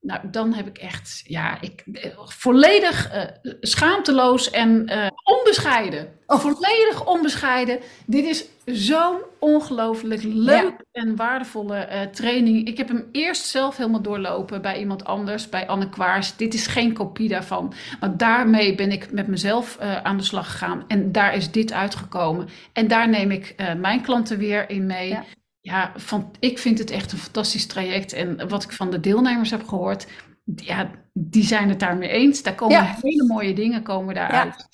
Nou, 0.00 0.20
dan 0.30 0.54
heb 0.54 0.66
ik 0.66 0.78
echt, 0.78 1.22
ja, 1.26 1.60
ik, 1.60 1.84
eh, 1.92 2.10
volledig 2.24 3.14
uh, 3.14 3.22
schaamteloos 3.60 4.50
en 4.50 4.90
uh, 4.92 5.06
onbescheiden. 5.38 6.08
Oh. 6.26 6.38
Volledig 6.40 7.06
onbescheiden. 7.06 7.80
Dit 8.06 8.24
is 8.24 8.44
zo'n 8.64 9.18
ongelooflijk 9.38 10.22
leuk 10.22 10.74
en 10.92 11.16
waardevolle 11.16 11.88
uh, 11.90 12.00
training. 12.00 12.66
Ik 12.68 12.76
heb 12.76 12.88
hem 12.88 13.08
eerst 13.12 13.46
zelf 13.46 13.76
helemaal 13.76 14.02
doorlopen 14.02 14.62
bij 14.62 14.78
iemand 14.78 15.04
anders, 15.04 15.48
bij 15.48 15.66
Anne 15.66 15.88
Kwaars. 15.88 16.36
Dit 16.36 16.54
is 16.54 16.66
geen 16.66 16.92
kopie 16.92 17.28
daarvan. 17.28 17.72
Maar 18.00 18.16
daarmee 18.16 18.74
ben 18.74 18.92
ik 18.92 19.12
met 19.12 19.26
mezelf 19.26 19.78
aan 19.78 20.16
de 20.16 20.22
slag 20.22 20.50
gegaan. 20.50 20.84
En 20.88 21.12
daar 21.12 21.34
is 21.34 21.50
dit 21.50 21.72
uitgekomen. 21.72 22.48
En 22.72 22.88
daar 22.88 23.08
neem 23.08 23.30
ik 23.30 23.54
mijn 23.78 24.02
klanten 24.02 24.38
weer 24.38 24.70
in 24.70 24.86
mee. 24.86 25.08
Ja 25.08 25.24
ja, 25.64 25.92
van, 25.96 26.30
ik 26.40 26.58
vind 26.58 26.78
het 26.78 26.90
echt 26.90 27.12
een 27.12 27.18
fantastisch 27.18 27.66
traject. 27.66 28.12
En 28.12 28.48
wat 28.48 28.62
ik 28.62 28.72
van 28.72 28.90
de 28.90 29.00
deelnemers 29.00 29.50
heb 29.50 29.68
gehoord, 29.68 30.06
ja, 30.54 30.90
die 31.12 31.44
zijn 31.44 31.68
het 31.68 31.80
daarmee 31.80 32.08
eens. 32.08 32.42
Daar 32.42 32.54
komen 32.54 32.96
hele 33.00 33.26
mooie 33.26 33.54
dingen 33.54 33.82
komen 33.82 34.14
daaruit. 34.14 34.68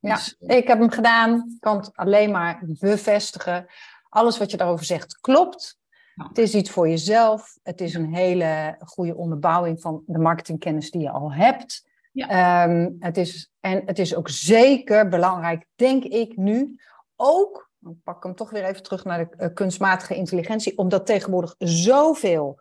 Ja, 0.00 0.14
dus, 0.14 0.36
ja. 0.38 0.54
ik 0.54 0.68
heb 0.68 0.78
hem 0.78 0.90
gedaan. 0.90 1.34
Ik 1.34 1.60
kan 1.60 1.76
het 1.76 1.90
alleen 1.96 2.30
maar 2.30 2.62
bevestigen. 2.66 3.66
Alles 4.08 4.38
wat 4.38 4.50
je 4.50 4.56
daarover 4.56 4.84
zegt 4.84 5.20
klopt. 5.20 5.78
Het 6.14 6.38
is 6.38 6.54
iets 6.54 6.70
voor 6.70 6.88
jezelf. 6.88 7.58
Het 7.62 7.80
is 7.80 7.94
een 7.94 8.14
hele 8.14 8.76
goede 8.78 9.16
onderbouwing 9.16 9.80
van 9.80 10.02
de 10.06 10.18
marketingkennis 10.18 10.90
die 10.90 11.00
je 11.00 11.10
al 11.10 11.32
hebt. 11.32 11.88
Ja. 12.12 12.64
Um, 12.64 12.96
het 12.98 13.16
is, 13.16 13.50
en 13.60 13.82
het 13.86 13.98
is 13.98 14.14
ook 14.14 14.28
zeker 14.28 15.08
belangrijk, 15.08 15.66
denk 15.74 16.04
ik 16.04 16.36
nu, 16.36 16.80
ook 17.16 17.63
dan 17.84 18.00
pak 18.04 18.16
ik 18.16 18.22
hem 18.22 18.34
toch 18.34 18.50
weer 18.50 18.64
even 18.64 18.82
terug 18.82 19.04
naar 19.04 19.18
de 19.18 19.44
uh, 19.44 19.54
kunstmatige 19.54 20.14
intelligentie, 20.14 20.78
omdat 20.78 21.06
tegenwoordig 21.06 21.54
zoveel 21.58 22.60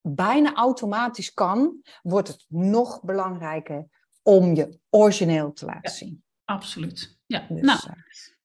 bijna 0.00 0.54
automatisch 0.54 1.34
kan, 1.34 1.82
wordt 2.02 2.28
het 2.28 2.44
nog 2.48 3.02
belangrijker 3.02 3.86
om 4.22 4.54
je 4.54 4.78
origineel 4.90 5.52
te 5.52 5.64
laten 5.64 5.92
zien. 5.92 6.24
Absoluut. 6.44 7.18
Ja, 7.26 7.46
dus, 7.48 7.60
nou, 7.60 7.78
uh, 7.86 7.92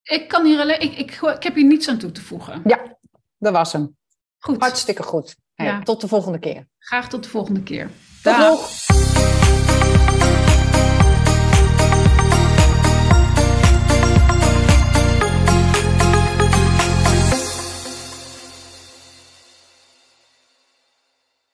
ik 0.03 0.27
kan 0.27 0.45
hier 0.45 0.59
alleen, 0.59 0.81
ik, 0.81 0.97
ik, 0.97 1.21
ik 1.21 1.43
heb 1.43 1.55
hier 1.55 1.65
niets 1.65 1.89
aan 1.89 1.97
toe 1.97 2.11
te 2.11 2.21
voegen. 2.21 2.61
Ja, 2.65 2.97
dat 3.37 3.53
was 3.53 3.73
hem. 3.73 3.97
Goed. 4.37 4.61
Hartstikke 4.61 5.03
goed. 5.03 5.35
Hey, 5.53 5.65
ja. 5.65 5.81
Tot 5.81 6.01
de 6.01 6.07
volgende 6.07 6.39
keer. 6.39 6.67
Graag 6.77 7.09
tot 7.09 7.23
de 7.23 7.29
volgende 7.29 7.63
keer. 7.63 7.89
Tot 8.23 8.37
nog. 8.37 8.94